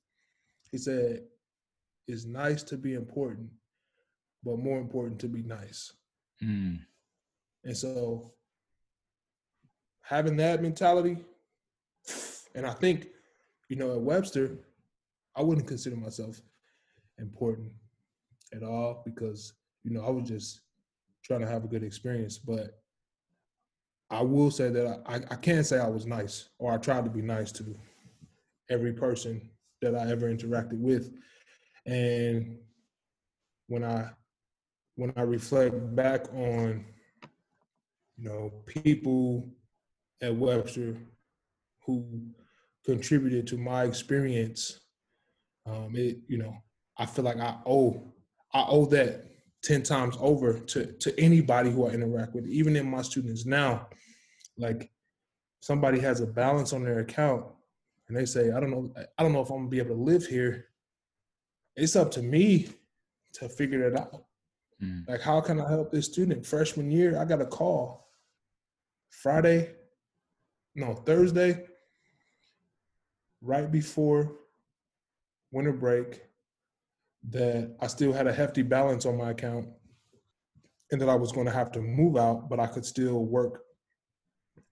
He 0.72 0.78
said, 0.78 1.24
"It's 2.08 2.26
nice 2.26 2.64
to 2.64 2.78
be 2.78 2.94
important, 2.94 3.50
but 4.44 4.60
more 4.60 4.80
important 4.80 5.20
to 5.22 5.28
be 5.28 5.44
nice." 5.44 5.94
Mm. 6.44 6.80
And 7.64 7.78
so, 7.78 8.34
having 10.06 10.38
that 10.38 10.62
mentality, 10.62 11.18
and 12.54 12.66
I 12.66 12.72
think, 12.72 13.08
you 13.70 13.76
know, 13.76 13.92
at 13.92 14.02
Webster, 14.02 14.58
I 15.36 15.42
wouldn't 15.42 15.68
consider 15.68 15.96
myself 15.96 16.40
important 17.18 17.72
at 18.54 18.64
all 18.64 19.02
because, 19.04 19.54
you 19.84 19.92
know, 19.92 20.06
I 20.06 20.10
was 20.10 20.30
just 20.30 20.62
trying 21.24 21.42
to 21.42 21.48
have 21.48 21.64
a 21.64 21.68
good 21.68 21.84
experience. 21.84 22.38
But 22.38 22.80
I 24.10 24.22
will 24.22 24.52
say 24.52 24.70
that 24.70 25.02
I, 25.08 25.16
I 25.16 25.36
can't 25.36 25.66
say 25.66 25.80
I 25.80 25.88
was 25.88 26.06
nice 26.06 26.50
or 26.60 26.72
I 26.72 26.78
tried 26.78 27.06
to 27.06 27.10
be 27.10 27.22
nice 27.22 27.52
to 27.54 27.76
every 28.70 28.94
person 28.94 29.50
that 29.82 29.96
I 29.96 30.10
ever 30.12 30.32
interacted 30.32 30.80
with. 30.80 31.12
And 31.86 32.60
when 33.68 33.84
I 33.84 34.10
when 34.96 35.12
I 35.18 35.22
reflect 35.24 35.96
back 35.96 36.32
on, 36.34 36.86
you 38.18 38.30
know, 38.30 38.54
people 38.66 39.50
at 40.22 40.36
Webster 40.36 40.98
who 41.86 42.06
contributed 42.86 43.48
to 43.48 43.58
my 43.58 43.84
experience, 43.84 44.80
um, 45.66 45.92
it 45.96 46.18
you 46.28 46.38
know, 46.38 46.56
I 46.98 47.06
feel 47.06 47.26
like 47.26 47.40
I 47.40 47.58
owe 47.66 48.14
I 48.54 48.66
owe 48.68 48.86
that 48.88 49.26
ten 49.64 49.84
times 49.84 50.16
over 50.20 50.60
to 50.60 50.86
to 50.94 51.20
anybody 51.20 51.72
who 51.72 51.88
I 51.88 51.92
interact 51.92 52.34
with, 52.34 52.48
even 52.48 52.76
in 52.76 52.90
my 52.90 53.02
students 53.02 53.46
now. 53.46 53.88
Like 54.58 54.90
somebody 55.60 56.00
has 56.00 56.22
a 56.22 56.28
balance 56.28 56.72
on 56.74 56.84
their 56.84 57.00
account 57.00 57.46
and 58.08 58.16
they 58.16 58.26
say, 58.26 58.52
I 58.52 58.60
don't 58.60 58.72
know, 58.72 58.94
I 59.18 59.24
don't 59.24 59.34
know 59.34 59.42
if 59.42 59.50
I'm 59.50 59.58
gonna 59.58 59.70
be 59.70 59.80
able 59.80 59.96
to 59.96 60.02
live 60.02 60.26
here. 60.26 60.68
It's 61.76 61.96
up 61.96 62.12
to 62.12 62.22
me 62.22 62.70
to 63.34 63.50
figure 63.50 63.84
it 63.88 63.98
out. 63.98 64.26
Mm. 64.82 65.08
Like, 65.08 65.22
how 65.22 65.42
can 65.42 65.60
I 65.60 65.70
help 65.70 65.92
this 65.92 66.06
student? 66.06 66.46
Freshman 66.46 66.92
year, 66.92 67.20
I 67.20 67.26
got 67.26 67.42
a 67.42 67.46
call 67.46 68.08
Friday, 69.10 69.72
no, 70.76 70.94
Thursday, 70.94 71.66
right 73.42 73.72
before 73.72 74.34
winter 75.52 75.72
break, 75.72 76.22
that 77.30 77.76
I 77.82 77.88
still 77.88 78.14
had 78.14 78.28
a 78.28 78.34
hefty 78.34 78.62
balance 78.62 79.06
on 79.06 79.18
my 79.18 79.32
account 79.32 79.68
and 80.92 81.02
that 81.02 81.10
I 81.10 81.16
was 81.16 81.32
going 81.32 81.48
to 81.48 81.52
have 81.52 81.72
to 81.72 81.82
move 81.82 82.18
out, 82.18 82.50
but 82.50 82.60
I 82.60 82.68
could 82.68 82.86
still 82.86 83.26
work 83.26 83.64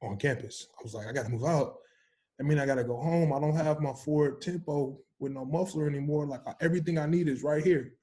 on 0.01 0.17
campus. 0.17 0.67
I 0.77 0.83
was 0.83 0.93
like, 0.93 1.07
I 1.07 1.13
got 1.13 1.25
to 1.25 1.31
move 1.31 1.45
out. 1.45 1.77
I 2.39 2.43
mean, 2.43 2.59
I 2.59 2.65
got 2.65 2.75
to 2.75 2.83
go 2.83 2.97
home. 2.97 3.31
I 3.33 3.39
don't 3.39 3.55
have 3.55 3.79
my 3.79 3.93
Ford 3.93 4.41
Tempo 4.41 4.99
with 5.19 5.31
no 5.31 5.45
muffler 5.45 5.87
anymore. 5.87 6.27
Like 6.27 6.41
everything 6.61 6.97
I 6.97 7.05
need 7.05 7.27
is 7.27 7.43
right 7.43 7.63
here. 7.63 7.93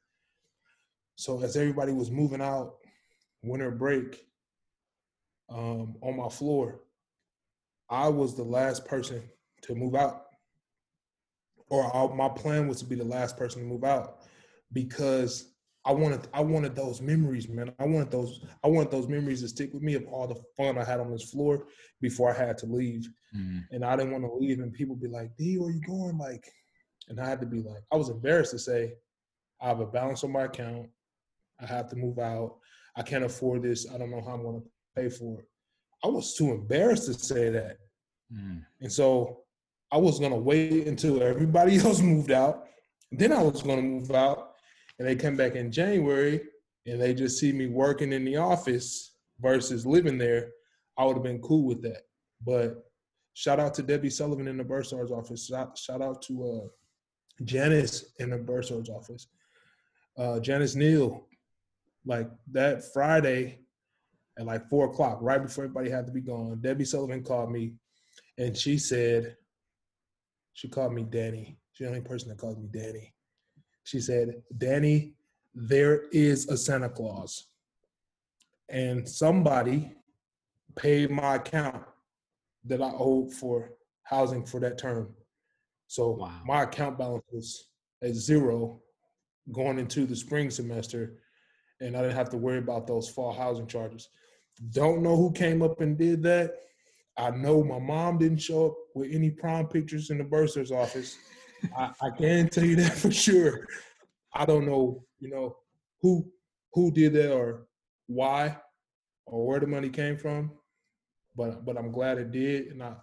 So 1.17 1.41
as 1.43 1.57
everybody 1.57 1.93
was 1.93 2.11
moving 2.11 2.41
out, 2.41 2.77
winter 3.43 3.71
break, 3.71 4.27
um, 5.51 5.97
on 6.01 6.17
my 6.17 6.29
floor, 6.29 6.81
I 7.91 8.09
was 8.09 8.37
the 8.37 8.45
last 8.45 8.87
person 8.87 9.23
to 9.63 9.75
move 9.75 9.95
out, 9.95 10.27
or 11.69 11.95
I, 11.95 12.15
my 12.15 12.29
plan 12.29 12.69
was 12.69 12.79
to 12.79 12.87
be 12.87 12.95
the 12.95 13.05
last 13.05 13.37
person 13.37 13.63
to 13.63 13.69
move 13.69 13.85
out 13.85 14.21
because 14.73 15.53
I 15.85 15.93
wanted 15.93 16.29
I 16.35 16.43
wanted 16.43 16.77
those 16.77 17.01
memories, 17.01 17.49
man. 17.49 17.73
I 17.79 17.87
wanted 17.87 18.11
those 18.11 18.45
I 18.63 18.69
wanted 18.69 18.91
those 18.91 19.09
memories 19.09 19.41
to 19.43 19.49
stick 19.49 19.73
with 19.73 19.83
me 19.83 19.95
of 19.95 20.07
all 20.07 20.27
the 20.27 20.41
fun 20.57 20.79
I 20.79 20.85
had 20.85 21.01
on 21.01 21.11
this 21.11 21.31
floor 21.31 21.67
before 22.01 22.31
I 22.31 22.39
had 22.39 22.59
to 22.59 22.67
leave. 22.67 23.09
Mm-hmm. 23.37 23.59
And 23.71 23.85
I 23.85 23.97
didn't 23.97 24.13
want 24.13 24.25
to 24.25 24.35
leave 24.35 24.61
and 24.61 24.73
people 24.73 24.95
be 24.95 25.09
like, 25.09 25.35
Dee, 25.37 25.57
where 25.57 25.71
you 25.71 25.81
going? 25.81 26.19
Like, 26.19 26.45
and 27.09 27.19
I 27.19 27.29
had 27.29 27.41
to 27.41 27.47
be 27.47 27.63
like, 27.63 27.83
I 27.93 27.97
was 27.97 28.11
embarrassed 28.11 28.53
to 28.53 28.59
say, 28.59 28.93
I 29.61 29.69
have 29.69 29.81
a 29.81 29.87
balance 29.87 30.23
on 30.23 30.33
my 30.33 30.45
account. 30.45 30.89
I 31.61 31.67
have 31.67 31.89
to 31.91 31.97
move 31.97 32.19
out. 32.19 32.57
I 32.97 33.03
can't 33.03 33.25
afford 33.25 33.63
this. 33.63 33.87
I 33.93 33.99
don't 33.99 34.11
know 34.11 34.23
how 34.23 34.35
I'm 34.35 34.43
going 34.43 34.61
to 34.61 34.69
pay 34.95 35.09
for 35.09 35.41
it. 35.41 35.47
I 36.05 36.09
was 36.09 36.35
too 36.35 36.51
embarrassed 36.51 37.07
to 37.07 37.15
say 37.15 37.51
that. 37.51 37.79
Mm. 38.33 38.65
And 38.81 38.93
so 38.93 39.41
I 39.93 39.97
was 39.97 40.19
going 40.19 40.33
to 40.33 40.39
wait 40.39 40.87
until 40.87 41.23
everybody 41.23 41.77
else 41.85 42.01
moved 42.01 42.31
out. 42.31 42.67
Then 43.13 43.33
I 43.33 43.43
was 43.43 43.63
going 43.63 43.77
to 43.77 43.83
move 43.83 44.11
out. 44.13 44.53
And 44.99 45.09
they 45.09 45.17
come 45.17 45.37
back 45.37 45.55
in 45.55 45.73
January 45.73 46.43
and 46.87 47.01
they 47.01 47.15
just 47.15 47.39
see 47.39 47.53
me 47.53 47.67
working 47.67 48.13
in 48.13 48.25
the 48.25 48.37
office 48.37 49.13
versus 49.41 49.87
living 49.87 50.19
there. 50.19 50.51
I 50.99 51.05
would 51.05 51.15
have 51.15 51.23
been 51.23 51.41
cool 51.41 51.65
with 51.65 51.83
that. 51.83 52.03
But 52.45 52.85
shout 53.35 53.59
out 53.59 53.75
to 53.75 53.83
Debbie 53.83 54.11
Sullivan 54.11 54.49
in 54.49 54.59
the 54.59 54.65
Bursar's 54.65 55.11
office. 55.11 55.47
Shout, 55.47 55.79
shout 55.79 56.03
out 56.03 56.21
to 56.23 56.63
uh, 56.65 57.45
Janice 57.45 58.13
in 58.19 58.31
the 58.31 58.39
Bursar's 58.39 58.91
office. 58.91 59.29
Uh, 60.19 60.41
Janice 60.41 60.75
Neal 60.75 61.27
like 62.05 62.29
that 62.53 62.93
Friday 62.93 63.61
at 64.41 64.47
like 64.47 64.69
four 64.71 64.87
o'clock, 64.87 65.19
right 65.21 65.43
before 65.43 65.65
everybody 65.65 65.91
had 65.91 66.07
to 66.07 66.13
be 66.13 66.23
gone, 66.23 66.59
Debbie 66.63 66.87
Sullivan 66.87 67.23
called 67.23 67.53
me 67.53 67.75
and 68.39 68.57
she 68.57 68.79
said, 68.79 69.37
she 70.55 70.67
called 70.67 70.95
me 70.95 71.05
Danny. 71.05 71.59
She's 71.73 71.85
the 71.85 71.89
only 71.89 72.01
person 72.01 72.31
that 72.31 72.39
called 72.39 72.59
me 72.59 72.69
Danny. 72.73 73.15
She 73.85 74.01
said, 74.01 74.43
Danny, 74.57 75.15
there 75.55 76.05
is 76.11 76.49
a 76.49 76.57
Santa 76.57 76.89
Claus. 76.89 77.49
And 78.71 79.07
somebody 79.07 79.93
paid 80.75 81.11
my 81.11 81.35
account 81.35 81.83
that 82.65 82.81
I 82.81 82.93
owed 82.95 83.35
for 83.35 83.73
housing 84.05 84.45
for 84.47 84.59
that 84.61 84.79
term. 84.79 85.15
So 85.87 86.13
wow. 86.13 86.33
my 86.47 86.63
account 86.63 86.99
balance 86.99 87.25
was 87.31 87.69
at 88.03 88.15
zero 88.15 88.81
going 89.53 89.79
into 89.79 90.07
the 90.07 90.17
spring 90.17 90.51
semester 90.51 91.19
and 91.81 91.97
I 91.97 92.03
didn't 92.03 92.17
have 92.17 92.31
to 92.31 92.37
worry 92.37 92.59
about 92.59 92.87
those 92.87 93.09
fall 93.09 93.33
housing 93.33 93.67
charges. 93.67 94.09
Don't 94.69 95.03
know 95.03 95.17
who 95.17 95.33
came 95.33 95.63
up 95.63 95.81
and 95.81 95.97
did 95.97 96.23
that. 96.25 96.55
I 97.17 97.31
know 97.31 97.65
my 97.65 97.79
mom 97.79 98.19
didn't 98.19 98.39
show 98.39 98.67
up 98.67 98.75
with 98.95 99.11
any 99.13 99.31
prom 99.31 99.67
pictures 99.67 100.11
in 100.11 100.19
the 100.19 100.25
bursar's 100.25 100.71
office. 100.71 101.17
I, 101.77 101.91
I 102.01 102.11
can 102.11 102.49
tell 102.49 102.65
you 102.65 102.77
that 102.77 102.93
for 102.97 103.11
sure. 103.11 103.67
I 104.35 104.45
don't 104.45 104.67
know, 104.67 105.05
you 105.19 105.31
know, 105.31 105.57
who 106.03 106.31
who 106.73 106.91
did 106.91 107.13
that 107.15 107.35
or 107.35 107.67
why 108.07 108.57
or 109.27 109.47
where 109.47 109.61
the 109.61 109.67
money 109.67 109.89
came 109.89 110.17
from, 110.17 110.53
but 111.37 111.65
but 111.65 111.77
I'm 111.77 111.91
glad 111.91 112.19
it 112.19 112.31
did, 112.31 112.69
and 112.69 112.83
I 112.83 112.95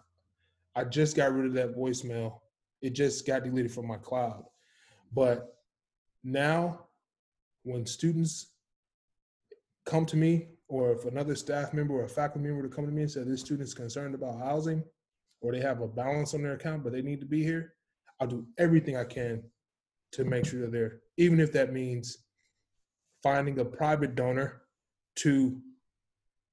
I 0.76 0.84
just 0.84 1.16
got 1.16 1.34
rid 1.34 1.45
of 1.45 1.53
that 1.53 1.76
voicemail. 1.76 2.39
It 2.82 2.91
just 2.91 3.26
got 3.26 3.43
deleted 3.43 3.72
from 3.72 3.88
my 3.88 3.97
cloud, 3.97 4.45
but 5.14 5.58
now 6.24 6.88
when 7.64 7.86
students 7.86 8.47
come 9.86 10.05
to 10.05 10.16
me, 10.16 10.47
or 10.70 10.91
if 10.91 11.05
another 11.05 11.36
staff 11.36 11.74
member 11.74 11.95
or 11.95 12.05
a 12.05 12.09
faculty 12.09 12.47
member 12.47 12.68
to 12.68 12.74
come 12.74 12.86
to 12.86 12.91
me 12.91 13.03
and 13.03 13.11
say 13.11 13.24
this 13.24 13.41
student's 13.41 13.74
concerned 13.74 14.15
about 14.15 14.39
housing, 14.39 14.84
or 15.41 15.51
they 15.51 15.61
have 15.61 15.82
a 15.82 15.88
balance 15.88 16.34
on 16.34 16.41
their 16.41 16.53
account 16.53 16.84
but 16.84 16.91
they 16.91 17.01
need 17.01 17.20
to 17.20 17.26
be 17.26 17.43
here, 17.43 17.74
I'll 18.20 18.28
do 18.28 18.45
everything 18.57 18.97
I 18.97 19.03
can 19.03 19.43
to 20.13 20.26
make 20.26 20.45
sure 20.45 20.61
they're 20.61 20.70
there, 20.70 20.99
even 21.18 21.39
if 21.39 21.51
that 21.53 21.74
means 21.74 22.20
finding 23.24 23.59
a 23.59 23.65
private 23.65 24.15
donor 24.15 24.61
to 25.15 25.59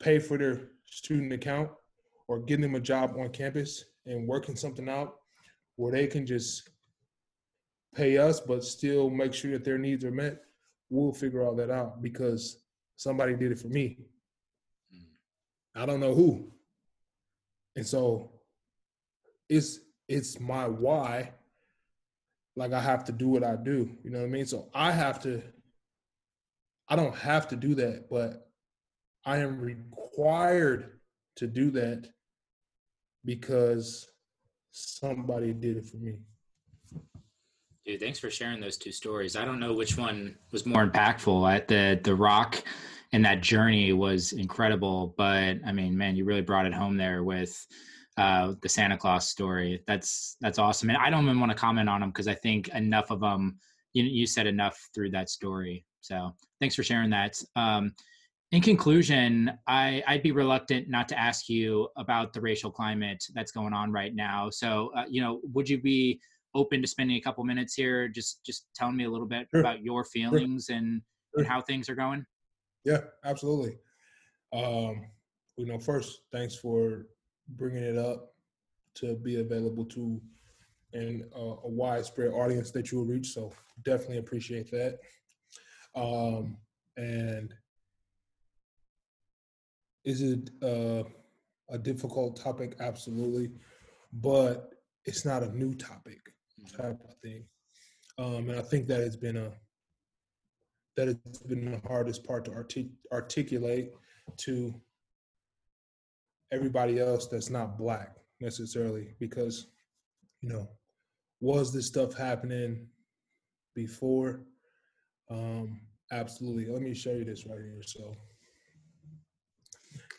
pay 0.00 0.18
for 0.18 0.38
their 0.38 0.68
student 0.84 1.32
account 1.32 1.70
or 2.28 2.40
getting 2.40 2.62
them 2.62 2.74
a 2.74 2.80
job 2.80 3.14
on 3.18 3.28
campus 3.30 3.84
and 4.06 4.26
working 4.26 4.56
something 4.56 4.88
out 4.88 5.16
where 5.76 5.92
they 5.92 6.06
can 6.06 6.26
just 6.26 6.70
pay 7.94 8.18
us 8.18 8.40
but 8.40 8.64
still 8.64 9.08
make 9.10 9.32
sure 9.32 9.52
that 9.52 9.64
their 9.64 9.78
needs 9.78 10.04
are 10.04 10.10
met 10.10 10.42
we'll 10.90 11.12
figure 11.12 11.42
all 11.42 11.54
that 11.54 11.70
out 11.70 12.02
because 12.02 12.63
somebody 12.96 13.34
did 13.34 13.52
it 13.52 13.58
for 13.58 13.68
me. 13.68 13.98
Mm. 14.94 15.06
I 15.74 15.86
don't 15.86 16.00
know 16.00 16.14
who, 16.14 16.52
and 17.76 17.86
so 17.86 18.30
it's 19.48 19.80
it's 20.08 20.40
my 20.40 20.66
why. 20.66 21.32
Like 22.56 22.72
I 22.72 22.80
have 22.80 23.04
to 23.04 23.12
do 23.12 23.28
what 23.28 23.42
I 23.42 23.56
do. 23.56 23.90
You 24.04 24.10
know 24.10 24.20
what 24.20 24.26
I 24.26 24.30
mean? 24.30 24.46
So 24.46 24.68
I 24.74 24.92
have 24.92 25.20
to. 25.22 25.42
I 26.88 26.96
don't 26.96 27.16
have 27.16 27.48
to 27.48 27.56
do 27.56 27.74
that, 27.76 28.10
but 28.10 28.48
I 29.24 29.38
am 29.38 29.58
required 29.58 31.00
to 31.36 31.46
do 31.46 31.70
that 31.72 32.08
because 33.24 34.06
somebody 34.70 35.52
did 35.52 35.78
it 35.78 35.86
for 35.86 35.96
me. 35.96 36.18
Dude, 37.84 38.00
thanks 38.00 38.18
for 38.18 38.30
sharing 38.30 38.60
those 38.60 38.78
two 38.78 38.92
stories. 38.92 39.36
I 39.36 39.44
don't 39.44 39.60
know 39.60 39.74
which 39.74 39.98
one 39.98 40.36
was 40.52 40.64
more 40.64 40.86
impactful. 40.86 41.54
At 41.54 41.68
the 41.68 42.00
the 42.02 42.14
Rock 42.14 42.62
and 43.12 43.22
that 43.26 43.42
journey 43.42 43.92
was 43.92 44.32
incredible, 44.32 45.14
but 45.18 45.58
I 45.66 45.72
mean, 45.72 45.96
man, 45.96 46.16
you 46.16 46.24
really 46.24 46.40
brought 46.40 46.64
it 46.64 46.72
home 46.72 46.96
there 46.96 47.24
with 47.24 47.66
uh, 48.16 48.54
the 48.62 48.70
Santa 48.70 48.96
Claus 48.96 49.28
story. 49.28 49.82
That's 49.86 50.36
that's 50.40 50.58
awesome, 50.58 50.88
and 50.88 50.96
I 50.96 51.10
don't 51.10 51.24
even 51.24 51.38
want 51.38 51.52
to 51.52 51.58
comment 51.58 51.90
on 51.90 52.00
them 52.00 52.08
because 52.08 52.26
I 52.26 52.34
think 52.34 52.68
enough 52.68 53.10
of 53.10 53.20
them. 53.20 53.58
You 53.92 54.04
you 54.04 54.26
said 54.26 54.46
enough 54.46 54.78
through 54.94 55.10
that 55.10 55.28
story. 55.28 55.84
So 56.00 56.34
thanks 56.60 56.74
for 56.74 56.82
sharing 56.82 57.10
that. 57.10 57.38
Um, 57.54 57.94
in 58.50 58.62
conclusion, 58.62 59.52
I, 59.66 60.02
would 60.08 60.22
be 60.22 60.32
reluctant 60.32 60.88
not 60.88 61.08
to 61.08 61.18
ask 61.18 61.48
you 61.48 61.88
about 61.96 62.32
the 62.32 62.40
racial 62.40 62.70
climate 62.70 63.24
that's 63.34 63.50
going 63.50 63.72
on 63.72 63.90
right 63.90 64.14
now. 64.14 64.48
So, 64.48 64.92
uh, 64.96 65.04
you 65.08 65.20
know, 65.20 65.40
would 65.52 65.68
you 65.68 65.80
be 65.80 66.20
open 66.54 66.80
to 66.82 66.88
spending 66.88 67.16
a 67.16 67.20
couple 67.20 67.44
minutes 67.44 67.74
here, 67.74 68.08
just 68.08 68.44
just 68.44 68.66
telling 68.74 68.96
me 68.96 69.04
a 69.04 69.10
little 69.10 69.26
bit 69.26 69.48
sure. 69.50 69.60
about 69.60 69.82
your 69.82 70.04
feelings 70.04 70.66
sure. 70.66 70.76
and 70.76 71.02
and 71.36 71.46
how 71.46 71.60
things 71.60 71.88
are 71.88 71.94
going? 71.94 72.24
Yeah, 72.84 73.00
absolutely. 73.24 73.78
Um, 74.52 75.06
you 75.56 75.66
know, 75.66 75.78
first, 75.78 76.20
thanks 76.32 76.54
for 76.54 77.06
bringing 77.48 77.82
it 77.82 77.98
up 77.98 78.34
to 78.96 79.16
be 79.16 79.40
available 79.40 79.84
to 79.84 80.20
and 80.92 81.24
uh, 81.36 81.56
a 81.64 81.68
widespread 81.68 82.32
audience 82.32 82.70
that 82.70 82.90
you 82.90 82.98
will 82.98 83.06
reach. 83.06 83.32
So 83.32 83.52
definitely 83.84 84.18
appreciate 84.18 84.70
that. 84.70 84.98
Um, 85.96 86.56
and 86.96 87.52
is 90.04 90.22
it 90.22 90.50
uh, 90.62 91.02
a 91.68 91.78
difficult 91.78 92.40
topic? 92.40 92.76
Absolutely, 92.80 93.50
but 94.12 94.74
it's 95.04 95.24
not 95.24 95.42
a 95.42 95.56
new 95.56 95.74
topic. 95.74 96.20
Type 96.72 97.00
of 97.08 97.14
thing. 97.22 97.44
Um, 98.18 98.48
and 98.48 98.58
I 98.58 98.62
think 98.62 98.86
that 98.88 99.00
has 99.00 99.16
been 99.16 99.36
a 99.36 99.52
that 100.96 101.08
has 101.08 101.42
been 101.46 101.72
the 101.72 101.88
hardest 101.88 102.24
part 102.24 102.44
to 102.44 102.52
artic- 102.52 102.92
articulate 103.12 103.90
to 104.36 104.72
everybody 106.52 107.00
else 107.00 107.26
that's 107.26 107.50
not 107.50 107.76
black 107.76 108.16
necessarily 108.40 109.14
because 109.18 109.66
you 110.40 110.48
know 110.48 110.68
was 111.40 111.72
this 111.72 111.86
stuff 111.86 112.14
happening 112.14 112.86
before? 113.74 114.42
Um 115.30 115.80
absolutely. 116.12 116.66
Let 116.66 116.82
me 116.82 116.94
show 116.94 117.12
you 117.12 117.24
this 117.24 117.46
right 117.46 117.58
here. 117.58 117.82
So 117.84 118.16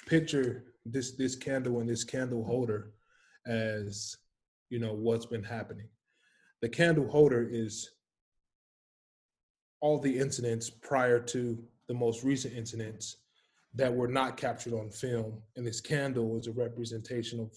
picture 0.08 0.66
this 0.86 1.16
this 1.16 1.36
candle 1.36 1.80
and 1.80 1.90
this 1.90 2.04
candle 2.04 2.44
holder 2.44 2.92
as 3.48 4.18
you 4.70 4.80
know 4.80 4.94
what's 4.94 5.26
been 5.26 5.44
happening 5.44 5.88
the 6.66 6.70
candle 6.70 7.08
holder 7.08 7.48
is 7.48 7.92
all 9.82 10.00
the 10.00 10.18
incidents 10.18 10.68
prior 10.68 11.20
to 11.20 11.64
the 11.88 11.94
most 11.94 12.24
recent 12.24 12.56
incidents 12.56 13.18
that 13.76 13.94
were 13.94 14.08
not 14.08 14.36
captured 14.36 14.74
on 14.74 14.90
film 14.90 15.44
and 15.56 15.68
this 15.68 15.80
candle 15.80 16.40
is 16.40 16.48
a 16.48 16.52
representation 16.54 17.40
of 17.40 17.52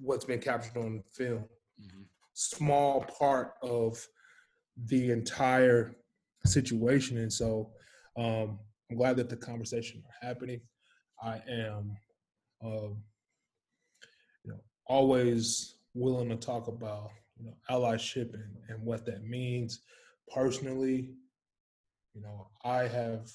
what's 0.00 0.24
been 0.24 0.40
captured 0.40 0.78
on 0.78 1.02
film 1.12 1.44
mm-hmm. 1.78 2.00
small 2.32 3.02
part 3.02 3.56
of 3.60 4.02
the 4.86 5.10
entire 5.10 5.94
situation 6.46 7.18
and 7.18 7.30
so 7.30 7.68
um, 8.16 8.58
i'm 8.90 8.96
glad 8.96 9.14
that 9.14 9.28
the 9.28 9.36
conversations 9.36 10.02
are 10.06 10.26
happening 10.26 10.58
I 11.22 11.42
am, 11.50 11.98
uh, 12.64 12.94
you 14.42 14.52
know, 14.52 14.60
always 14.86 15.74
willing 15.92 16.30
to 16.30 16.36
talk 16.36 16.66
about 16.66 17.10
you 17.40 17.46
know 17.46 17.56
allyship 17.70 18.34
and, 18.34 18.56
and 18.68 18.82
what 18.82 19.04
that 19.06 19.24
means. 19.24 19.80
Personally, 20.32 21.10
you 22.14 22.22
know, 22.22 22.48
I 22.64 22.82
have, 22.86 23.28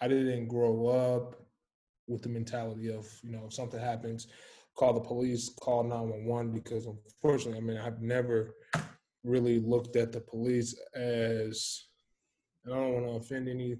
I 0.00 0.08
didn't 0.08 0.48
grow 0.48 0.86
up 0.86 1.36
with 2.06 2.22
the 2.22 2.28
mentality 2.28 2.92
of 2.92 3.06
you 3.22 3.32
know 3.32 3.44
if 3.46 3.54
something 3.54 3.80
happens, 3.80 4.28
call 4.76 4.92
the 4.92 5.00
police, 5.00 5.50
call 5.60 5.82
nine 5.82 6.08
one 6.08 6.24
one 6.24 6.50
because 6.52 6.86
unfortunately, 6.86 7.58
I 7.58 7.62
mean, 7.62 7.78
I've 7.78 8.02
never 8.02 8.54
really 9.24 9.58
looked 9.58 9.96
at 9.96 10.12
the 10.12 10.20
police 10.20 10.78
as 10.94 11.86
and 12.64 12.74
I 12.74 12.78
don't 12.78 12.94
want 12.94 13.06
to 13.06 13.12
offend 13.12 13.48
any 13.48 13.76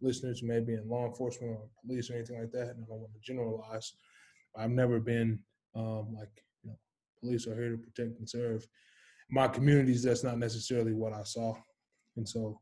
listeners 0.00 0.42
maybe 0.42 0.74
in 0.74 0.88
law 0.88 1.06
enforcement 1.06 1.52
or 1.52 1.68
police 1.84 2.10
or 2.10 2.14
anything 2.14 2.40
like 2.40 2.52
that, 2.52 2.70
and 2.70 2.84
I 2.84 2.88
don't 2.88 3.00
want 3.00 3.12
to 3.14 3.20
generalize. 3.20 3.92
I've 4.56 4.70
never 4.70 5.00
been 5.00 5.40
um, 5.74 6.14
like 6.16 6.44
police 7.24 7.46
are 7.46 7.54
here 7.54 7.70
to 7.70 7.78
protect 7.78 8.18
and 8.18 8.28
serve. 8.28 8.66
My 9.30 9.48
communities, 9.48 10.02
that's 10.02 10.22
not 10.22 10.38
necessarily 10.38 10.92
what 10.92 11.14
I 11.14 11.22
saw, 11.24 11.54
and 12.16 12.28
so 12.28 12.60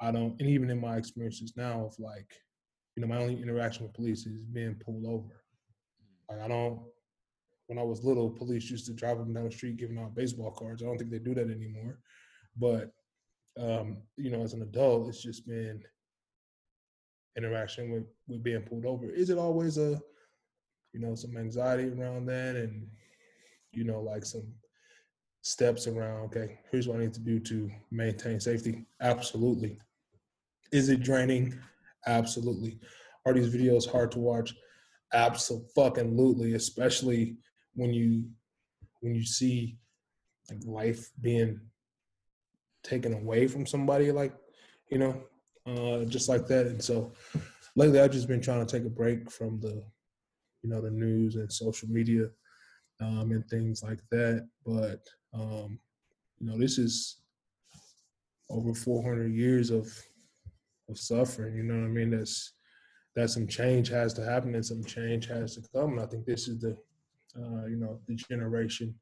I 0.00 0.10
don't. 0.12 0.38
And 0.40 0.48
even 0.48 0.68
in 0.70 0.80
my 0.80 0.96
experiences 0.96 1.54
now, 1.56 1.86
of 1.86 1.94
like, 1.98 2.30
you 2.94 3.00
know, 3.00 3.08
my 3.08 3.16
only 3.16 3.40
interaction 3.40 3.84
with 3.84 3.94
police 3.94 4.26
is 4.26 4.44
being 4.52 4.76
pulled 4.84 5.06
over. 5.06 5.42
Like 6.28 6.40
I 6.40 6.48
don't. 6.48 6.80
When 7.68 7.78
I 7.78 7.82
was 7.82 8.04
little, 8.04 8.28
police 8.28 8.70
used 8.70 8.86
to 8.86 8.92
drive 8.92 9.18
them 9.18 9.32
down 9.32 9.44
the 9.44 9.50
street 9.50 9.78
giving 9.78 9.98
out 9.98 10.14
baseball 10.14 10.50
cards. 10.50 10.82
I 10.82 10.86
don't 10.86 10.98
think 10.98 11.10
they 11.10 11.18
do 11.18 11.34
that 11.34 11.50
anymore. 11.50 11.98
But 12.56 12.92
um, 13.58 14.02
you 14.16 14.30
know, 14.30 14.42
as 14.42 14.52
an 14.52 14.62
adult, 14.62 15.08
it's 15.08 15.22
just 15.22 15.46
been 15.46 15.82
interaction 17.36 17.90
with 17.90 18.04
with 18.28 18.42
being 18.42 18.60
pulled 18.62 18.84
over 18.84 19.10
is 19.10 19.30
it 19.30 19.38
always 19.38 19.78
a 19.78 19.98
you 20.92 21.00
know 21.00 21.14
some 21.14 21.36
anxiety 21.36 21.88
around 21.88 22.26
that 22.26 22.56
and 22.56 22.86
you 23.72 23.84
know 23.84 24.00
like 24.00 24.24
some 24.24 24.46
steps 25.42 25.86
around 25.86 26.24
okay 26.24 26.58
here's 26.70 26.86
what 26.86 26.98
i 26.98 27.00
need 27.00 27.12
to 27.12 27.20
do 27.20 27.40
to 27.40 27.70
maintain 27.90 28.38
safety. 28.38 28.86
Absolutely. 29.00 29.78
Is 30.70 30.88
it 30.88 31.02
draining? 31.02 31.58
Absolutely. 32.06 32.78
Are 33.26 33.34
these 33.34 33.52
videos 33.54 33.90
hard 33.90 34.12
to 34.12 34.18
watch? 34.18 34.54
Absolutely 35.12 36.54
especially 36.54 37.36
when 37.74 37.92
you 37.92 38.24
when 39.00 39.14
you 39.14 39.24
see 39.24 39.78
like 40.50 40.60
life 40.64 41.10
being 41.20 41.60
taken 42.82 43.12
away 43.14 43.46
from 43.46 43.66
somebody 43.66 44.12
like 44.12 44.34
you 44.90 44.98
know 44.98 45.22
uh, 45.66 46.04
just 46.04 46.28
like 46.28 46.46
that. 46.48 46.66
And 46.66 46.82
so 46.82 47.12
lately, 47.76 48.00
I've 48.00 48.10
just 48.12 48.28
been 48.28 48.40
trying 48.40 48.64
to 48.64 48.70
take 48.70 48.86
a 48.86 48.90
break 48.90 49.30
from 49.30 49.60
the, 49.60 49.84
you 50.62 50.70
know, 50.70 50.80
the 50.80 50.90
news 50.90 51.36
and 51.36 51.52
social 51.52 51.88
media 51.88 52.28
um, 53.00 53.30
and 53.30 53.46
things 53.48 53.82
like 53.82 54.00
that. 54.10 54.48
But 54.64 55.00
um, 55.34 55.78
you 56.38 56.48
know, 56.48 56.58
this 56.58 56.78
is 56.78 57.18
over 58.50 58.74
400 58.74 59.32
years 59.32 59.70
of 59.70 59.92
of 60.88 60.98
suffering. 60.98 61.56
You 61.56 61.62
know 61.62 61.74
what 61.74 61.86
I 61.86 61.88
mean? 61.88 62.10
That's 62.10 62.52
that 63.14 63.30
some 63.30 63.46
change 63.46 63.88
has 63.88 64.14
to 64.14 64.24
happen 64.24 64.54
and 64.54 64.64
some 64.64 64.84
change 64.84 65.26
has 65.28 65.54
to 65.56 65.62
come. 65.74 65.92
And 65.92 66.00
I 66.00 66.06
think 66.06 66.24
this 66.24 66.48
is 66.48 66.60
the, 66.60 66.76
uh, 67.36 67.66
you 67.66 67.76
know, 67.76 68.00
the 68.06 68.14
generation 68.14 68.94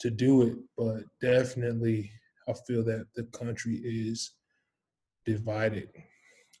to 0.00 0.10
do 0.10 0.42
it. 0.42 0.56
But 0.76 1.04
definitely, 1.20 2.10
I 2.48 2.52
feel 2.66 2.82
that 2.84 3.06
the 3.14 3.24
country 3.24 3.76
is 3.76 4.32
divided 5.24 5.88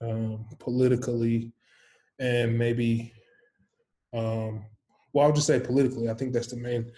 um, 0.00 0.46
politically 0.58 1.52
and 2.18 2.56
maybe 2.56 3.12
um, 4.12 4.64
well 5.14 5.26
i'll 5.26 5.32
just 5.32 5.46
say 5.46 5.58
politically 5.58 6.10
i 6.10 6.14
think 6.14 6.32
that's 6.32 6.48
the 6.48 6.56
main 6.56 6.92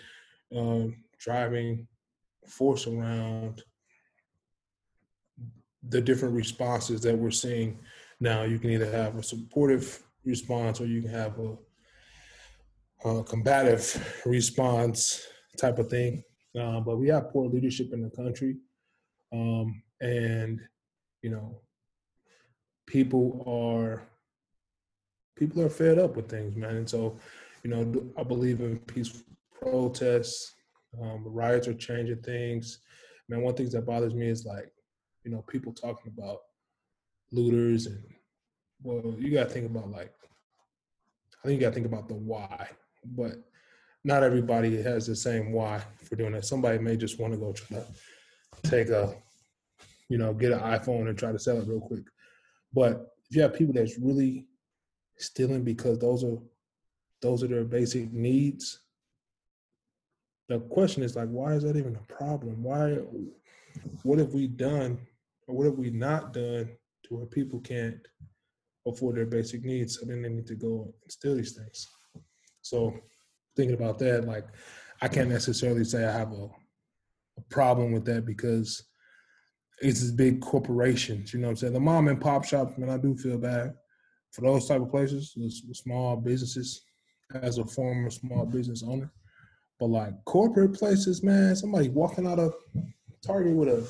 uh, 0.57 0.87
driving 1.19 1.87
force 2.49 2.89
around 2.89 3.62
the 5.89 6.01
different 6.01 6.35
responses 6.35 7.01
that 7.01 7.17
we're 7.17 7.31
seeing 7.31 7.79
now 8.19 8.43
you 8.43 8.59
can 8.59 8.71
either 8.71 8.91
have 8.91 9.17
a 9.17 9.23
supportive 9.23 10.03
response 10.25 10.81
or 10.81 10.87
you 10.87 11.01
can 11.01 11.11
have 11.11 11.39
a, 11.39 11.57
a 13.09 13.23
combative 13.23 14.21
response 14.27 15.25
type 15.57 15.79
of 15.79 15.89
thing 15.89 16.25
uh, 16.61 16.81
but 16.81 16.97
we 16.97 17.07
have 17.07 17.31
poor 17.31 17.49
leadership 17.49 17.93
in 17.93 18.03
the 18.03 18.11
country 18.11 18.57
um, 19.33 19.83
and 20.01 20.61
you 21.23 21.31
know, 21.31 21.61
people 22.87 23.43
are 23.47 24.07
people 25.37 25.61
are 25.61 25.69
fed 25.69 25.99
up 25.99 26.14
with 26.14 26.29
things, 26.29 26.55
man. 26.55 26.77
And 26.77 26.89
so, 26.89 27.19
you 27.67 27.75
know, 27.75 28.12
I 28.17 28.23
believe 28.23 28.61
in 28.61 28.79
peaceful 28.79 29.23
protests. 29.53 30.55
Um, 31.03 31.25
riots 31.27 31.67
are 31.67 31.75
changing 31.75 32.23
things. 32.23 32.79
Man, 33.29 33.43
one 33.43 33.55
thing 33.55 33.69
that 33.71 33.85
bothers 33.85 34.14
me 34.14 34.29
is 34.29 34.47
like, 34.47 34.71
you 35.25 35.33
know, 35.33 35.43
people 35.49 35.73
talking 35.73 36.12
about 36.17 36.39
looters 37.33 37.87
and 37.87 38.05
well, 38.85 39.17
you 39.19 39.33
gotta 39.33 39.51
think 39.51 39.67
about 39.67 39.91
like 39.91 40.14
I 41.43 41.49
think 41.49 41.61
you 41.61 41.67
gotta 41.67 41.75
think 41.75 41.87
about 41.87 42.07
the 42.07 42.14
why. 42.14 42.69
but 43.05 43.33
not 44.05 44.23
everybody 44.23 44.81
has 44.81 45.09
the 45.09 45.17
same 45.17 45.51
why 45.51 45.83
for 46.05 46.14
doing 46.14 46.35
that. 46.35 46.45
Somebody 46.45 46.79
may 46.79 46.97
just 46.97 47.19
want 47.19 47.33
to 47.33 47.41
go 47.41 47.53
try 47.53 47.79
to 47.79 48.71
take 48.71 48.91
a, 48.91 49.12
you 50.09 50.19
know, 50.19 50.33
get 50.33 50.53
an 50.53 50.61
iPhone 50.61 51.09
and 51.09 51.19
try 51.19 51.33
to 51.33 51.39
sell 51.41 51.61
it 51.61 51.67
real 51.67 51.81
quick. 51.81 52.05
But 52.73 53.09
if 53.29 53.35
you 53.35 53.43
have 53.43 53.55
people 53.55 53.75
that's 53.75 53.99
really 53.99 54.47
stealing 55.19 55.64
because 55.64 55.99
those 55.99 56.23
are 56.23 56.39
those 57.23 57.43
are 57.43 57.49
their 57.49 57.64
basic 57.64 58.12
needs, 58.12 58.81
the 60.49 60.61
question 60.61 61.03
is 61.03 61.17
like, 61.17 61.29
why 61.29 61.55
is 61.55 61.64
that 61.64 61.77
even 61.77 61.97
a 61.97 62.12
problem? 62.12 62.62
Why? 62.62 62.99
What 64.05 64.19
have 64.19 64.33
we 64.33 64.47
done, 64.47 64.99
or 65.47 65.57
what 65.57 65.67
have 65.67 65.79
we 65.79 65.91
not 65.91 66.33
done 66.33 66.71
to 67.05 67.14
where 67.14 67.27
people 67.27 67.61
can't 67.61 67.99
afford 68.87 69.17
their 69.17 69.27
basic 69.27 69.64
needs? 69.64 69.99
So 69.99 70.07
then 70.07 70.23
they 70.23 70.29
need 70.29 70.47
to 70.47 70.55
go 70.55 70.95
and 71.03 71.12
steal 71.12 71.35
these 71.35 71.53
things. 71.53 71.87
So 72.62 72.95
thinking 73.57 73.75
about 73.75 73.99
that, 73.99 74.25
like 74.27 74.47
I 75.03 75.09
can't 75.09 75.29
necessarily 75.29 75.85
say 75.85 76.05
I 76.05 76.12
have 76.12 76.33
a, 76.33 76.49
a 77.39 77.43
problem 77.51 77.93
with 77.93 78.05
that 78.07 78.25
because 78.25 78.83
it's 79.83 80.01
these 80.01 80.12
big 80.12 80.41
corporations. 80.41 81.35
You 81.35 81.41
know 81.41 81.49
what 81.49 81.53
I'm 81.53 81.57
saying? 81.57 81.73
The 81.75 81.81
mom 81.81 82.09
and 82.09 82.21
pop 82.21 82.45
shops, 82.45 82.79
man, 82.79 82.89
I 82.89 82.97
do 82.97 83.17
feel 83.17 83.39
bad 83.39 83.75
for 84.33 84.43
those 84.43 84.67
type 84.69 84.81
of 84.81 84.91
places, 84.91 85.37
small 85.73 86.17
businesses. 86.17 86.86
As 87.35 87.59
a 87.59 87.64
former 87.64 88.09
small 88.11 88.47
business 88.47 88.85
owner, 88.87 89.11
but 89.81 89.87
like 89.87 90.12
corporate 90.24 90.74
places, 90.74 91.22
man, 91.22 91.57
somebody 91.57 91.89
walking 91.89 92.27
out 92.27 92.39
of 92.39 92.55
Target 93.20 93.57
with 93.57 93.68
a 93.68 93.89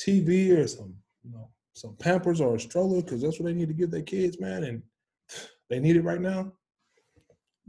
TV 0.00 0.56
or 0.56 0.66
some, 0.66 0.94
you 1.22 1.30
know, 1.30 1.48
some 1.74 1.94
Pampers 1.96 2.40
or 2.40 2.56
a 2.56 2.60
stroller 2.60 3.02
because 3.02 3.22
that's 3.22 3.38
what 3.38 3.46
they 3.46 3.54
need 3.54 3.68
to 3.68 3.74
give 3.74 3.90
their 3.90 4.02
kids, 4.02 4.40
man, 4.40 4.64
and 4.64 4.82
they 5.70 5.78
need 5.78 5.96
it 5.96 6.02
right 6.02 6.20
now 6.20 6.52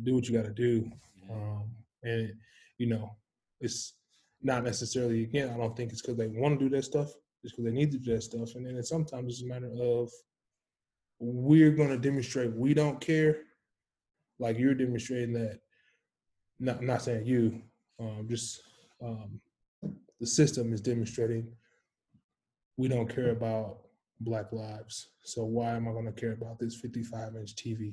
do 0.01 0.15
what 0.15 0.27
you 0.27 0.35
got 0.35 0.45
to 0.45 0.51
do. 0.51 0.89
Um, 1.29 1.69
and 2.03 2.33
you 2.77 2.87
know, 2.87 3.15
it's 3.59 3.93
not 4.41 4.63
necessarily 4.63 5.23
again. 5.23 5.51
I 5.53 5.57
don't 5.57 5.75
think 5.75 5.91
it's 5.91 6.01
because 6.01 6.17
they 6.17 6.27
want 6.27 6.59
to 6.59 6.65
do 6.69 6.75
that 6.75 6.83
stuff. 6.83 7.09
It's 7.43 7.53
because 7.53 7.65
they 7.65 7.71
need 7.71 7.91
to 7.91 7.97
do 7.97 8.13
that 8.13 8.23
stuff. 8.23 8.55
And 8.55 8.65
then 8.65 8.75
it's, 8.75 8.89
sometimes 8.89 9.33
it's 9.33 9.43
a 9.43 9.47
matter 9.47 9.71
of 9.79 10.09
we're 11.19 11.71
going 11.71 11.89
to 11.89 11.97
demonstrate 11.97 12.51
we 12.53 12.73
don't 12.73 12.99
care, 12.99 13.37
like 14.39 14.57
you're 14.57 14.73
demonstrating 14.73 15.33
that. 15.33 15.59
Not 16.59 16.83
not 16.83 17.01
saying 17.01 17.25
you, 17.25 17.61
um, 17.99 18.27
just 18.29 18.61
um, 19.03 19.41
the 20.19 20.27
system 20.27 20.71
is 20.73 20.81
demonstrating 20.81 21.47
we 22.77 22.87
don't 22.87 23.13
care 23.13 23.31
about 23.31 23.79
black 24.21 24.51
lives. 24.51 25.09
So 25.23 25.43
why 25.43 25.75
am 25.75 25.87
I 25.87 25.91
going 25.91 26.05
to 26.05 26.11
care 26.11 26.33
about 26.33 26.59
this 26.59 26.75
55 26.75 27.35
inch 27.35 27.55
TV? 27.55 27.89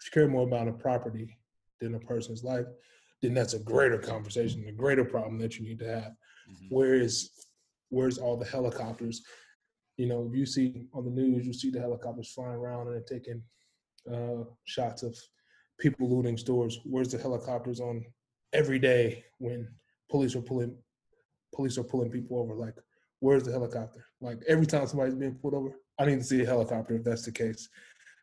If 0.00 0.06
you 0.06 0.10
care 0.12 0.28
more 0.28 0.46
about 0.46 0.68
a 0.68 0.72
property 0.72 1.36
than 1.80 1.94
a 1.94 2.00
person's 2.00 2.44
life, 2.44 2.66
then 3.20 3.34
that's 3.34 3.54
a 3.54 3.58
greater 3.58 3.98
conversation, 3.98 4.64
a 4.68 4.72
greater 4.72 5.04
problem 5.04 5.38
that 5.40 5.58
you 5.58 5.64
need 5.64 5.78
to 5.80 5.88
have. 5.88 6.12
Mm-hmm. 6.50 6.66
Whereas, 6.70 7.30
where's 7.90 8.18
all 8.18 8.36
the 8.36 8.46
helicopters? 8.46 9.22
You 9.96 10.06
know, 10.06 10.28
if 10.28 10.36
you 10.36 10.46
see 10.46 10.86
on 10.92 11.04
the 11.04 11.10
news, 11.10 11.46
you 11.46 11.52
see 11.52 11.70
the 11.70 11.80
helicopters 11.80 12.32
flying 12.32 12.54
around 12.54 12.88
and 12.88 12.96
they're 12.96 13.18
taking 13.18 13.42
uh, 14.12 14.44
shots 14.64 15.02
of 15.02 15.16
people 15.82 16.08
looting 16.08 16.38
stores. 16.38 16.78
Where's 16.84 17.10
the 17.10 17.18
helicopters 17.18 17.80
on 17.80 18.04
every 18.52 18.78
day 18.78 19.24
when 19.38 19.68
police 20.08 20.36
are 20.36 20.40
pulling 20.40 20.76
police 21.54 21.76
are 21.76 21.84
pulling 21.84 22.10
people 22.10 22.38
over? 22.38 22.54
Like, 22.54 22.76
where's 23.18 23.42
the 23.42 23.52
helicopter? 23.52 24.06
Like 24.20 24.38
every 24.46 24.66
time 24.66 24.86
somebody's 24.86 25.16
being 25.16 25.34
pulled 25.34 25.54
over, 25.54 25.72
I 25.98 26.06
need 26.06 26.18
to 26.18 26.24
see 26.24 26.42
a 26.42 26.46
helicopter 26.46 26.94
if 26.94 27.04
that's 27.04 27.24
the 27.24 27.32
case, 27.32 27.68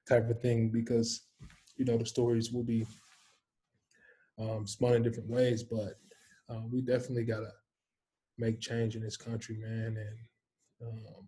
type 0.08 0.30
of 0.30 0.42
thing, 0.42 0.70
because 0.70 1.28
you 1.76 1.84
know 1.86 1.98
the 1.98 2.06
stories 2.06 2.52
will 2.52 2.64
be 2.64 2.86
um, 4.40 4.66
spun 4.66 4.94
in 4.94 5.04
different 5.04 5.30
ways, 5.30 5.64
but 5.64 6.00
uh, 6.50 6.62
we 6.72 6.82
definitely 6.82 7.26
got 7.26 7.42
to 7.42 7.52
make 8.38 8.62
change 8.62 8.96
in 8.96 9.02
this 9.02 9.18
country, 9.18 9.58
man. 9.58 9.98
And, 9.98 10.88
um, 10.88 11.28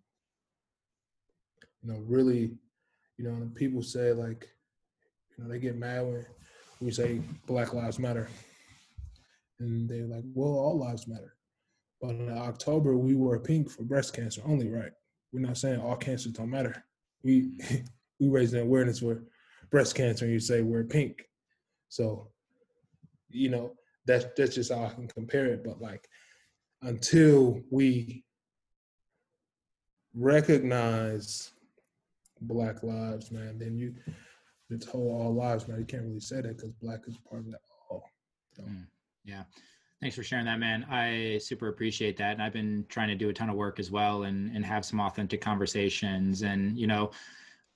you 1.82 1.92
know, 1.92 2.00
really, 2.08 2.52
you 3.18 3.26
know, 3.26 3.50
people 3.54 3.84
say 3.84 4.14
like, 4.14 4.48
you 5.38 5.44
know, 5.44 5.50
they 5.50 5.60
get 5.60 5.78
mad 5.78 6.06
when 6.06 6.26
we 6.80 6.92
say 6.92 7.22
Black 7.46 7.74
Lives 7.74 8.00
Matter. 8.00 8.30
And 9.60 9.88
they're 9.88 10.08
like, 10.08 10.24
well, 10.34 10.50
all 10.50 10.78
lives 10.78 11.08
matter. 11.08 11.36
But 12.02 12.16
in 12.16 12.36
October, 12.36 12.98
we 12.98 13.14
wore 13.14 13.40
pink 13.40 13.70
for 13.70 13.84
breast 13.84 14.14
cancer 14.14 14.42
only, 14.44 14.68
right? 14.68 14.92
We're 15.32 15.42
not 15.42 15.58
saying 15.58 15.80
all 15.80 15.96
cancers 15.96 16.34
don't 16.34 16.50
matter. 16.50 16.84
We 17.24 17.52
we 18.20 18.28
raise 18.28 18.52
the 18.52 18.62
awareness 18.62 19.00
for 19.00 19.24
breast 19.70 19.96
cancer, 19.96 20.26
and 20.26 20.34
you 20.34 20.40
say 20.40 20.62
we're 20.62 20.84
pink. 20.84 21.24
So 21.90 22.30
you 23.30 23.50
know, 23.50 23.74
that's 24.06 24.26
that's 24.36 24.56
just 24.56 24.72
how 24.72 24.86
I 24.86 24.90
can 24.90 25.08
compare 25.08 25.46
it. 25.46 25.64
But 25.64 25.80
like 25.80 26.08
until 26.82 27.62
we 27.70 28.24
recognize 30.16 31.52
black 32.42 32.82
lives, 32.82 33.32
man, 33.32 33.60
then 33.60 33.78
you 33.78 33.94
this 34.72 34.88
whole 34.88 35.10
all 35.10 35.34
lives, 35.34 35.68
man, 35.68 35.80
you 35.80 35.86
can't 35.86 36.04
really 36.04 36.20
say 36.20 36.38
that 36.38 36.58
because 36.58 36.72
black 36.74 37.02
is 37.08 37.18
part 37.30 37.42
of 37.42 37.52
that 37.52 37.62
all. 37.90 38.04
So. 38.56 38.64
Mm, 38.64 38.88
yeah. 39.26 39.44
Thanks 40.00 40.16
for 40.16 40.24
sharing 40.24 40.46
that, 40.46 40.60
man. 40.60 40.86
I 40.90 41.38
super 41.38 41.68
appreciate 41.68 42.18
that. 42.18 42.34
And 42.34 42.42
I've 42.42 42.54
been 42.54 42.86
trying 42.90 43.10
to 43.10 43.16
do 43.16 43.30
a 43.30 43.34
ton 43.34 43.50
of 43.50 43.56
work 43.56 43.80
as 43.80 43.92
well 43.92 44.24
and, 44.24 44.56
and 44.56 44.66
have 44.66 44.84
some 44.84 45.00
authentic 45.00 45.42
conversations. 45.42 46.42
And, 46.42 46.76
you 46.78 46.88
know, 46.88 47.12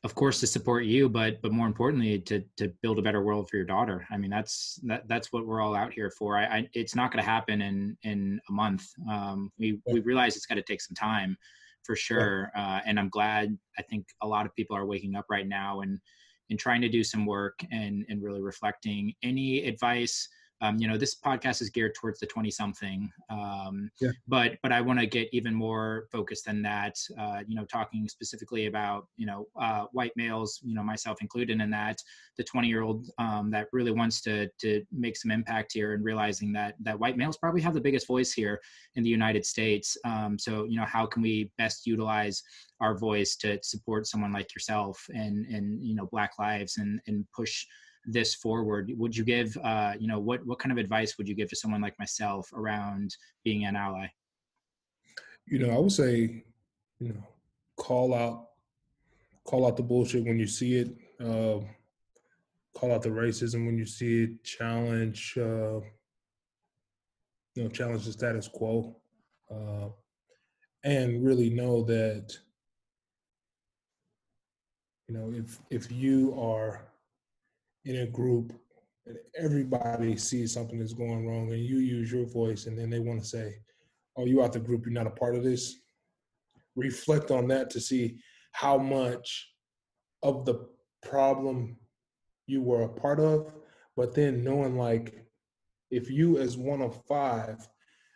of 0.06 0.14
course 0.14 0.40
to 0.40 0.46
support 0.46 0.86
you 0.86 1.10
but 1.10 1.42
but 1.42 1.52
more 1.52 1.66
importantly 1.66 2.20
to 2.20 2.44
to 2.58 2.68
build 2.84 3.00
a 3.00 3.02
better 3.02 3.24
world 3.24 3.50
for 3.50 3.56
your 3.58 3.66
daughter 3.66 4.06
i 4.12 4.18
mean 4.18 4.30
that's 4.30 4.80
that 4.84 5.08
that's 5.08 5.34
what 5.34 5.48
we're 5.48 5.62
all 5.62 5.74
out 5.74 5.92
here 5.92 6.12
for 6.12 6.38
i, 6.38 6.46
I 6.46 6.70
it's 6.76 6.94
not 6.94 7.12
going 7.12 7.24
to 7.24 7.30
happen 7.30 7.60
in 7.60 7.98
in 8.04 8.40
a 8.48 8.52
month 8.52 8.86
um, 9.10 9.52
we 9.58 9.80
we 9.92 10.02
realize 10.02 10.36
it's 10.36 10.46
got 10.46 10.56
to 10.56 10.62
take 10.62 10.80
some 10.80 10.94
time 10.96 11.36
for 11.82 11.96
sure 11.96 12.52
uh, 12.56 12.82
and 12.86 13.00
i'm 13.00 13.10
glad 13.10 13.58
i 13.80 13.82
think 13.82 14.06
a 14.22 14.28
lot 14.28 14.46
of 14.46 14.54
people 14.54 14.78
are 14.78 14.86
waking 14.86 15.16
up 15.16 15.26
right 15.28 15.48
now 15.48 15.82
and 15.82 16.00
and 16.50 16.60
trying 16.60 16.82
to 16.82 16.90
do 16.90 17.04
some 17.04 17.26
work 17.26 17.60
and 17.72 18.06
and 18.10 18.22
really 18.22 18.42
reflecting. 18.42 19.14
Any 19.24 19.66
advice 19.66 20.28
um, 20.66 20.78
you 20.80 20.88
know 20.88 20.98
this 20.98 21.16
podcast 21.16 21.62
is 21.62 21.70
geared 21.70 21.94
towards 21.96 22.20
the 22.20 22.26
20 22.26 22.50
something 22.52 23.12
um, 23.30 23.90
yeah. 24.02 24.10
but 24.28 24.54
but 24.62 24.72
i 24.72 24.82
want 24.82 25.00
to 25.00 25.06
get 25.06 25.28
even 25.32 25.54
more 25.54 26.08
focused 26.12 26.46
than 26.46 26.62
that 26.62 26.98
uh, 27.20 27.42
you 27.48 27.56
know 27.56 27.66
talking 27.66 28.08
specifically 28.08 28.68
about 28.68 29.08
you 29.18 29.26
know 29.26 29.48
uh, 29.60 29.86
white 29.92 30.12
males 30.16 30.60
you 30.64 30.76
know 30.76 30.84
myself 30.84 31.22
included 31.22 31.62
in 31.62 31.70
that 31.70 32.02
the 32.38 32.44
20 32.44 32.68
year 32.68 32.82
old 32.82 33.08
um, 33.18 33.52
that 33.52 33.68
really 33.72 33.92
wants 33.92 34.22
to 34.22 34.50
to 34.60 34.84
make 34.92 35.18
some 35.18 35.32
impact 35.32 35.72
here 35.74 35.94
and 35.94 36.04
realizing 36.04 36.52
that 36.54 36.76
that 36.80 37.00
white 37.00 37.18
males 37.18 37.38
probably 37.38 37.62
have 37.62 37.74
the 37.74 37.82
biggest 37.82 38.08
voice 38.08 38.32
here 38.32 38.60
in 38.96 39.04
the 39.04 39.10
united 39.10 39.46
states 39.46 39.98
um, 40.06 40.38
so 40.38 40.66
you 40.66 40.78
know 40.78 40.86
how 40.86 41.06
can 41.06 41.22
we 41.22 41.52
best 41.58 41.86
utilize 41.86 42.42
our 42.82 42.98
voice 42.98 43.36
to 43.36 43.58
support 43.62 44.08
someone 44.08 44.34
like 44.34 44.54
yourself 44.54 45.06
and 45.14 45.46
and 45.46 45.82
you 45.84 45.96
know 45.96 46.08
black 46.12 46.32
lives 46.40 46.78
and 46.78 47.00
and 47.08 47.26
push 47.36 47.66
this 48.08 48.36
forward 48.36 48.92
would 48.98 49.16
you 49.16 49.24
give 49.24 49.58
uh, 49.64 49.94
you 50.00 50.08
know 50.08 50.20
what 50.20 50.46
what 50.46 50.60
kind 50.60 50.72
of 50.72 50.78
advice 50.78 51.18
would 51.18 51.28
you 51.28 51.36
give 51.36 51.50
to 51.50 51.56
someone 51.56 51.82
like 51.82 51.98
myself 52.00 52.52
around 52.54 53.16
being 53.44 53.66
an 53.66 53.76
ally? 53.76 54.08
You 55.46 55.60
know 55.60 55.72
i 55.76 55.78
would 55.78 55.92
say 55.92 56.44
you 57.00 57.10
know 57.10 57.24
call 57.78 58.14
out 58.14 58.50
call 59.44 59.68
out 59.68 59.78
the 59.78 59.84
bullshit 59.84 60.26
when 60.26 60.40
you 60.40 60.48
see 60.48 60.76
it 60.76 60.90
uh, 61.22 61.60
call 62.74 62.92
out 62.92 63.02
the 63.02 63.10
racism 63.10 63.66
when 63.66 63.78
you 63.78 63.86
see 63.86 64.24
it 64.24 64.44
challenge 64.44 65.38
uh, 65.38 65.80
you 67.56 67.64
know 67.64 67.70
challenge 67.70 68.06
the 68.06 68.12
status 68.12 68.48
quo 68.48 68.96
uh, 69.52 69.88
and 70.84 71.24
really 71.24 71.50
know 71.50 71.84
that 71.84 72.38
you 75.08 75.16
know 75.16 75.32
if 75.34 75.60
if 75.70 75.92
you 75.92 76.38
are 76.40 76.88
in 77.86 77.98
a 77.98 78.06
group 78.08 78.54
and 79.06 79.18
everybody 79.38 80.18
sees 80.18 80.54
something 80.54 80.80
that's 80.80 80.94
going 80.94 81.28
wrong 81.28 81.52
and 81.52 81.64
you 81.64 81.78
use 81.78 82.12
your 82.12 82.26
voice 82.26 82.66
and 82.66 82.78
then 82.78 82.90
they 82.90 83.00
want 83.00 83.22
to 83.22 83.26
say, 83.26 83.56
Oh, 84.18 84.26
you 84.26 84.42
out 84.42 84.54
the 84.54 84.60
group, 84.60 84.86
you're 84.86 84.94
not 84.94 85.08
a 85.08 85.12
part 85.12 85.36
of 85.36 85.44
this. 85.44 85.80
Reflect 86.76 87.32
on 87.32 87.48
that 87.50 87.70
to 87.72 87.82
see 87.82 88.18
how 88.54 88.78
much 88.78 89.52
of 90.24 90.46
the 90.46 90.68
problem 91.04 91.78
you 92.48 92.62
were 92.62 92.84
a 92.84 92.90
part 92.90 93.20
of, 93.20 93.52
but 93.98 94.16
then 94.16 94.44
knowing 94.44 94.78
like 94.78 95.26
if 95.92 96.10
you 96.10 96.38
as 96.40 96.58
one 96.58 96.82
of 96.82 97.04
five 97.06 97.68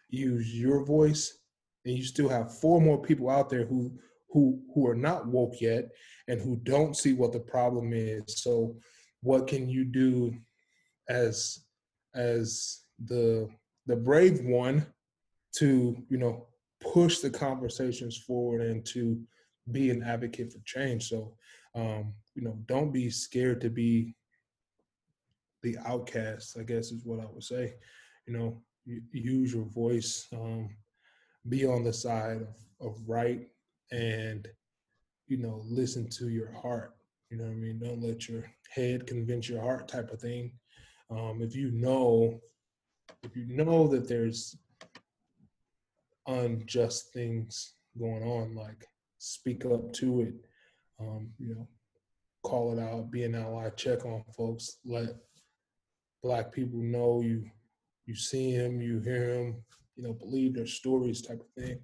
use 0.09 0.53
your 0.55 0.84
voice 0.84 1.39
and 1.86 1.95
you 1.95 2.03
still 2.03 2.30
have 2.30 2.57
four 2.57 2.82
more 2.82 3.01
people 3.01 3.30
out 3.30 3.49
there 3.49 3.65
who 3.65 3.91
who 4.32 4.59
who 4.74 4.88
are 4.88 4.95
not 4.95 5.28
woke 5.28 5.59
yet 5.59 5.89
and 6.28 6.39
who 6.41 6.57
don't 6.63 6.95
see 6.95 7.13
what 7.13 7.32
the 7.32 7.39
problem 7.39 7.91
is. 7.93 8.41
So 8.41 8.76
what 9.22 9.47
can 9.47 9.70
you 9.70 9.86
do 9.86 10.36
as 11.09 11.59
as 12.15 12.82
the 13.05 13.49
the 13.86 13.95
brave 13.95 14.43
one 14.45 14.86
to 15.53 15.97
you 16.09 16.17
know 16.17 16.47
push 16.80 17.20
the 17.20 17.30
conversations 17.30 18.17
forward 18.17 18.61
and 18.61 18.86
to 18.86 19.20
be 19.72 19.89
an 19.89 20.01
advocate 20.03 20.51
for 20.51 20.59
change 20.65 21.07
so 21.09 21.34
um 21.76 22.13
you 22.36 22.41
know 22.41 22.57
don't 22.65 22.91
be 22.91 23.09
scared 23.09 23.61
to 23.61 23.70
be 23.70 24.15
the 25.61 25.78
outcast, 25.86 26.57
I 26.59 26.63
guess 26.63 26.91
is 26.91 27.05
what 27.05 27.20
I 27.20 27.26
would 27.32 27.43
say. 27.43 27.76
You 28.28 28.34
know, 28.34 28.61
use 29.11 29.53
your 29.53 29.65
voice, 29.65 30.28
um, 30.34 30.70
be 31.47 31.65
on 31.65 31.84
the 31.84 31.93
side 31.93 32.41
of, 32.41 32.88
of 32.88 32.97
right, 33.07 33.47
and 33.91 34.47
you 35.28 35.38
know, 35.38 35.61
listen 35.65 36.09
to 36.09 36.30
your 36.30 36.51
heart. 36.51 36.95
You 37.30 37.38
know 37.38 37.43
what 37.43 37.51
I 37.51 37.55
mean? 37.55 37.80
Don't 37.80 38.01
let 38.01 38.27
your 38.27 38.43
head 38.69 39.05
convince 39.05 39.47
your 39.47 39.61
heart, 39.61 39.88
type 39.88 40.11
of 40.11 40.19
thing. 40.19 40.51
Um, 41.11 41.41
if 41.41 41.55
you 41.55 41.71
know, 41.71 42.39
if 43.23 43.36
you 43.36 43.45
know 43.47 43.88
that 43.88 44.07
there's 44.07 44.57
unjust 46.27 47.13
things 47.13 47.73
going 47.99 48.23
on, 48.23 48.55
like 48.55 48.88
speak 49.17 49.65
up 49.65 49.93
to 49.93 50.21
it. 50.21 50.34
Um, 50.99 51.30
you 51.39 51.55
know, 51.55 51.67
call 52.43 52.77
it 52.77 52.82
out, 52.82 53.11
be 53.11 53.23
an 53.23 53.36
ally, 53.36 53.69
check 53.69 54.05
on 54.05 54.23
folks, 54.36 54.77
let 54.86 55.09
black 56.21 56.51
people 56.51 56.80
know 56.80 57.21
you 57.21 57.45
you 58.05 58.15
see 58.15 58.49
him, 58.49 58.82
you 58.82 58.99
hear 59.01 59.36
him, 59.36 59.63
you 59.95 60.03
know, 60.03 60.13
believe 60.13 60.55
their 60.55 60.65
stories 60.65 61.21
type 61.21 61.41
of 61.41 61.63
thing. 61.63 61.80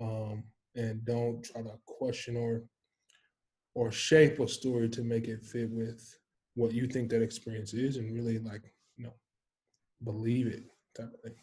Um, 0.00 0.44
and 0.76 1.04
don't 1.04 1.42
try 1.42 1.62
to 1.62 1.72
question 1.86 2.36
or 2.36 2.62
or 3.76 3.92
shape 3.92 4.40
a 4.40 4.48
story 4.48 4.88
to 4.88 5.02
make 5.02 5.28
it 5.28 5.44
fit 5.44 5.70
with 5.70 6.18
what 6.54 6.72
you 6.72 6.86
think 6.86 7.10
that 7.10 7.22
experience 7.22 7.74
is 7.74 7.98
and 7.98 8.14
really 8.14 8.38
like, 8.38 8.72
you 8.96 9.04
know, 9.04 9.12
believe 10.02 10.46
it 10.46 10.64
type 10.96 11.12
of 11.12 11.20
thing. 11.20 11.34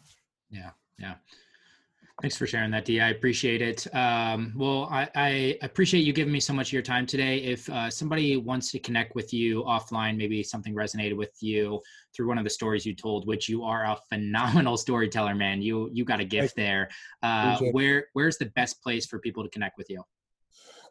Yeah. 0.50 0.70
Yeah. 0.98 1.14
Thanks 2.20 2.36
for 2.36 2.46
sharing 2.46 2.72
that, 2.72 2.84
Dee. 2.84 3.00
I 3.00 3.10
appreciate 3.10 3.62
it. 3.62 3.92
Um, 3.94 4.52
well, 4.56 4.88
I, 4.90 5.08
I, 5.14 5.58
appreciate 5.62 6.02
you 6.02 6.12
giving 6.12 6.32
me 6.32 6.38
so 6.38 6.52
much 6.52 6.68
of 6.68 6.72
your 6.72 6.82
time 6.82 7.06
today. 7.06 7.38
If 7.38 7.68
uh, 7.70 7.90
somebody 7.90 8.36
wants 8.36 8.70
to 8.72 8.78
connect 8.78 9.14
with 9.14 9.32
you 9.32 9.62
offline, 9.64 10.16
maybe 10.16 10.42
something 10.42 10.74
resonated 10.74 11.16
with 11.16 11.36
you 11.40 11.80
through 12.14 12.28
one 12.28 12.38
of 12.38 12.44
the 12.44 12.50
stories 12.50 12.86
you 12.86 12.94
told, 12.94 13.26
which 13.26 13.48
you 13.48 13.64
are 13.64 13.84
a 13.84 13.96
phenomenal 14.08 14.76
storyteller, 14.86 15.34
man. 15.34 15.60
You 15.60 15.90
you 15.92 16.04
got 16.04 16.20
a 16.20 16.24
gift 16.24 16.54
there. 16.54 16.88
Uh, 17.22 17.58
where 17.72 18.06
where's 18.12 18.38
the 18.38 18.46
best 18.46 18.80
place 18.80 19.06
for 19.06 19.18
people 19.18 19.42
to 19.42 19.50
connect 19.50 19.76
with 19.76 19.90
you? 19.90 20.02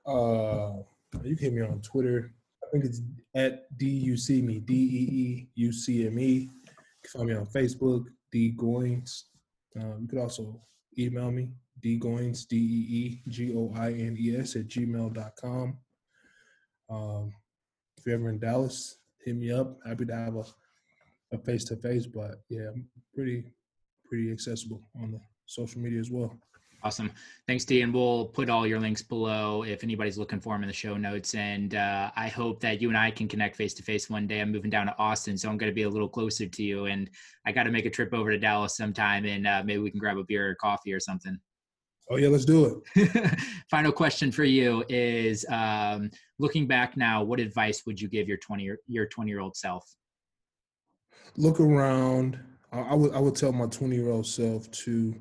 Uh, 0.06 0.84
you 1.24 1.36
can 1.36 1.46
hit 1.46 1.54
me 1.54 1.62
on 1.62 1.82
Twitter. 1.82 2.34
I 2.64 2.68
think 2.72 2.86
it's 2.86 3.02
at 3.36 3.66
D 3.78 3.88
U 3.88 4.18
C 4.18 4.42
me 4.42 4.60
D 4.60 4.74
E 4.74 5.14
E 5.14 5.50
U 5.56 5.72
C 5.72 6.08
M 6.08 6.20
E. 6.20 6.34
You 6.34 6.50
can 7.04 7.20
find 7.20 7.30
me 7.30 7.36
on 7.36 7.46
Facebook, 7.48 8.06
Dee 8.32 8.54
Goines. 8.58 9.24
Um, 9.76 10.00
you 10.02 10.08
could 10.08 10.20
also 10.20 10.62
email 10.98 11.32
me, 11.32 11.50
D 11.82 12.00
dgoines, 12.00 12.48
D-E-E-G-O-I-N-E-S 12.48 13.26
at 14.56 14.68
gmail.com. 14.68 15.78
Um, 16.90 17.34
if 17.98 18.06
you're 18.06 18.16
ever 18.16 18.30
in 18.30 18.40
Dallas, 18.40 18.98
hit 19.24 19.36
me 19.36 19.52
up. 19.52 19.78
Happy 19.86 20.06
to 20.06 20.16
have 20.16 20.36
a, 20.36 20.46
a 21.34 21.38
face-to-face, 21.40 22.08
but 22.08 22.42
yeah, 22.50 22.70
I'm 22.74 22.88
pretty, 23.16 23.44
pretty 24.06 24.32
accessible 24.32 24.82
on 25.02 25.12
the 25.12 25.20
social 25.46 25.82
media 25.82 26.00
as 26.00 26.12
well. 26.12 26.38
Awesome. 26.86 27.12
Thanks, 27.48 27.64
Dee. 27.64 27.82
And 27.82 27.94
we'll 27.94 28.26
put 28.26 28.50
all 28.50 28.68
your 28.68 28.80
links 28.80 29.02
below 29.02 29.64
if 29.64 29.84
anybody's 29.84 30.18
looking 30.18 30.42
for 30.42 30.54
them 30.54 30.64
in 30.64 30.68
the 30.68 30.74
show 30.74 30.98
notes. 30.98 31.34
And 31.34 31.76
uh, 31.76 32.12
I 32.18 32.28
hope 32.28 32.60
that 32.60 32.82
you 32.82 32.90
and 32.90 32.98
I 32.98 33.10
can 33.10 33.30
connect 33.30 33.56
face 33.56 33.74
to 33.76 33.84
face 33.84 34.10
one 34.10 34.28
day. 34.28 34.42
I'm 34.42 34.52
moving 34.52 34.70
down 34.70 34.88
to 34.88 34.98
Austin, 34.98 35.38
so 35.38 35.50
I'm 35.50 35.58
going 35.58 35.72
to 35.72 35.76
be 35.76 35.84
a 35.84 35.90
little 35.90 36.10
closer 36.10 36.46
to 36.46 36.64
you. 36.64 36.88
And 36.88 37.10
I 37.46 37.54
got 37.54 37.64
to 37.64 37.72
make 37.72 37.86
a 37.86 37.90
trip 37.90 38.14
over 38.14 38.32
to 38.32 38.38
Dallas 38.38 38.76
sometime, 38.76 39.26
and 39.26 39.48
uh, 39.48 39.64
maybe 39.66 39.80
we 39.80 39.92
can 39.92 40.00
grab 40.00 40.18
a 40.18 40.26
beer 40.26 40.50
or 40.50 40.56
coffee 40.56 40.92
or 40.92 41.00
something. 41.00 41.40
Oh 42.10 42.18
yeah, 42.18 42.28
let's 42.28 42.44
do 42.44 42.84
it. 42.96 43.40
Final 43.72 43.94
question 43.94 44.30
for 44.30 44.44
you 44.44 44.84
is: 44.90 45.46
um, 45.50 46.12
looking 46.38 46.68
back 46.68 46.98
now, 46.98 47.24
what 47.24 47.40
advice 47.40 47.84
would 47.86 48.00
you 48.00 48.10
give 48.10 48.28
your 48.28 48.38
20 48.38 48.72
your 48.88 49.06
20 49.06 49.30
year 49.32 49.40
old 49.40 49.56
self? 49.56 49.86
Look 51.38 51.62
around. 51.62 52.40
I 52.74 52.94
would 52.94 53.14
I 53.14 53.20
would 53.20 53.36
tell 53.36 53.54
my 53.54 53.68
20 53.68 53.96
year 53.96 54.10
old 54.10 54.28
self 54.28 54.70
to 54.72 55.16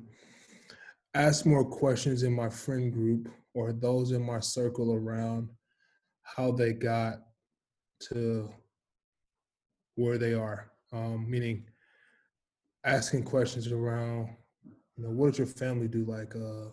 ask 1.13 1.45
more 1.45 1.63
questions 1.63 2.23
in 2.23 2.33
my 2.33 2.49
friend 2.49 2.91
group 2.91 3.29
or 3.53 3.71
those 3.71 4.11
in 4.11 4.25
my 4.25 4.39
circle 4.39 4.93
around 4.93 5.49
how 6.23 6.51
they 6.51 6.73
got 6.73 7.19
to 8.11 8.49
where 9.95 10.17
they 10.17 10.33
are. 10.33 10.71
Um, 10.91 11.29
meaning 11.29 11.65
asking 12.83 13.23
questions 13.23 13.71
around, 13.71 14.29
you 14.95 15.03
know, 15.03 15.09
what 15.09 15.29
does 15.29 15.37
your 15.37 15.47
family 15.47 15.87
do? 15.87 16.05
Like, 16.05 16.35
uh, 16.35 16.69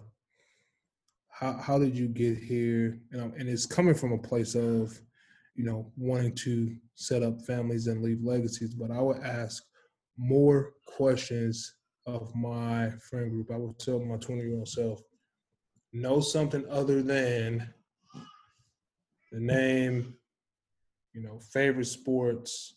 how 1.28 1.52
how 1.54 1.78
did 1.78 1.96
you 1.96 2.08
get 2.08 2.38
here? 2.38 3.00
And, 3.12 3.32
and 3.34 3.48
it's 3.48 3.66
coming 3.66 3.94
from 3.94 4.12
a 4.12 4.18
place 4.18 4.54
of, 4.54 4.98
you 5.54 5.64
know, 5.64 5.90
wanting 5.96 6.34
to 6.36 6.76
set 6.94 7.22
up 7.22 7.40
families 7.42 7.86
and 7.86 8.02
leave 8.02 8.22
legacies. 8.22 8.74
But 8.74 8.90
I 8.90 9.00
would 9.00 9.22
ask 9.22 9.62
more 10.18 10.74
questions 10.86 11.74
of 12.06 12.34
my 12.34 12.90
friend 13.10 13.30
group, 13.30 13.50
I 13.52 13.56
would 13.56 13.78
tell 13.78 14.00
my 14.00 14.16
20 14.16 14.42
year 14.42 14.56
old 14.56 14.68
self, 14.68 15.00
know 15.92 16.20
something 16.20 16.64
other 16.70 17.02
than 17.02 17.72
the 19.32 19.40
name, 19.40 20.14
you 21.12 21.22
know, 21.22 21.38
favorite 21.52 21.86
sports, 21.86 22.76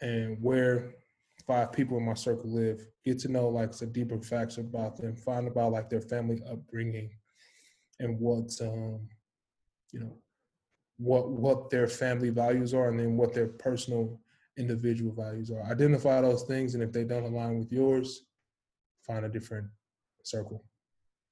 and 0.00 0.36
where 0.40 0.94
five 1.46 1.72
people 1.72 1.96
in 1.98 2.06
my 2.06 2.14
circle 2.14 2.50
live. 2.50 2.86
Get 3.04 3.18
to 3.20 3.28
know 3.28 3.48
like 3.48 3.74
some 3.74 3.92
deeper 3.92 4.20
facts 4.20 4.58
about 4.58 4.96
them. 4.96 5.16
Find 5.16 5.46
about 5.46 5.72
like 5.72 5.90
their 5.90 6.00
family 6.00 6.42
upbringing 6.50 7.10
and 8.00 8.18
what 8.18 8.50
um, 8.60 9.08
you 9.92 10.00
know, 10.00 10.16
what 10.98 11.30
what 11.30 11.70
their 11.70 11.88
family 11.88 12.30
values 12.30 12.74
are, 12.74 12.88
and 12.88 12.98
then 12.98 13.16
what 13.16 13.34
their 13.34 13.48
personal 13.48 14.20
individual 14.58 15.12
values 15.12 15.50
are. 15.50 15.62
Identify 15.62 16.20
those 16.20 16.42
things, 16.42 16.74
and 16.74 16.82
if 16.82 16.92
they 16.92 17.04
don't 17.04 17.24
align 17.24 17.58
with 17.58 17.72
yours, 17.72 18.22
find 19.06 19.24
a 19.24 19.28
different 19.28 19.66
circle. 20.22 20.64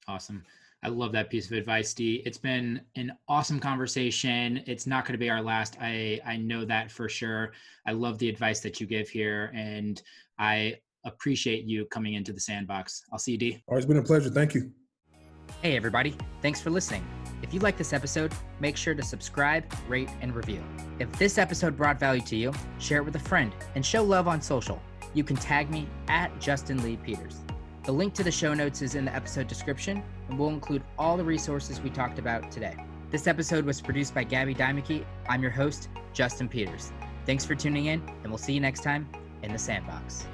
Awesome. 0.08 0.44
I 0.82 0.88
love 0.88 1.12
that 1.12 1.28
piece 1.28 1.46
of 1.46 1.52
advice, 1.52 1.92
Dee. 1.92 2.22
It's 2.24 2.38
been 2.38 2.80
an 2.96 3.12
awesome 3.28 3.60
conversation. 3.60 4.62
It's 4.66 4.86
not 4.86 5.04
going 5.04 5.12
to 5.12 5.18
be 5.18 5.28
our 5.28 5.42
last. 5.42 5.76
I 5.80 6.20
I 6.24 6.36
know 6.38 6.64
that 6.64 6.90
for 6.90 7.08
sure. 7.08 7.52
I 7.86 7.92
love 7.92 8.18
the 8.18 8.28
advice 8.28 8.60
that 8.60 8.80
you 8.80 8.86
give 8.86 9.08
here, 9.08 9.52
and 9.54 10.00
I 10.38 10.78
appreciate 11.04 11.64
you 11.64 11.84
coming 11.86 12.14
into 12.14 12.32
the 12.32 12.40
sandbox. 12.40 13.04
I'll 13.12 13.18
see 13.18 13.32
you, 13.32 13.38
Dee. 13.38 13.62
It's 13.68 13.86
been 13.86 13.98
a 13.98 14.02
pleasure. 14.02 14.30
Thank 14.30 14.54
you. 14.54 14.72
Hey, 15.62 15.76
everybody. 15.76 16.16
Thanks 16.40 16.60
for 16.60 16.70
listening. 16.70 17.04
If 17.42 17.52
you 17.52 17.60
like 17.60 17.76
this 17.76 17.92
episode, 17.92 18.32
make 18.60 18.78
sure 18.78 18.94
to 18.94 19.02
subscribe, 19.02 19.64
rate, 19.88 20.08
and 20.22 20.34
review. 20.34 20.64
If 20.98 21.12
this 21.18 21.36
episode 21.36 21.76
brought 21.76 22.00
value 22.00 22.22
to 22.22 22.36
you, 22.36 22.52
share 22.78 22.98
it 22.98 23.04
with 23.04 23.16
a 23.16 23.20
friend 23.20 23.52
and 23.74 23.84
show 23.84 24.02
love 24.02 24.26
on 24.26 24.40
social. 24.40 24.80
You 25.12 25.22
can 25.22 25.36
tag 25.36 25.70
me 25.70 25.86
at 26.08 26.40
Justin 26.40 26.82
Lee 26.82 26.96
Peters. 26.96 27.40
The 27.84 27.92
link 27.92 28.14
to 28.14 28.24
the 28.24 28.30
show 28.30 28.54
notes 28.54 28.80
is 28.80 28.94
in 28.94 29.04
the 29.04 29.14
episode 29.14 29.48
description, 29.48 30.02
and 30.28 30.38
we'll 30.38 30.48
include 30.48 30.82
all 30.98 31.18
the 31.18 31.24
resources 31.24 31.80
we 31.80 31.90
talked 31.90 32.18
about 32.18 32.50
today. 32.50 32.76
This 33.10 33.26
episode 33.26 33.66
was 33.66 33.82
produced 33.82 34.14
by 34.14 34.24
Gabby 34.24 34.54
Dimeke. 34.54 35.04
I'm 35.28 35.42
your 35.42 35.50
host, 35.50 35.90
Justin 36.14 36.48
Peters. 36.48 36.92
Thanks 37.26 37.44
for 37.44 37.54
tuning 37.54 37.86
in, 37.86 38.00
and 38.22 38.30
we'll 38.30 38.38
see 38.38 38.54
you 38.54 38.60
next 38.60 38.82
time 38.82 39.08
in 39.42 39.52
the 39.52 39.58
Sandbox. 39.58 40.26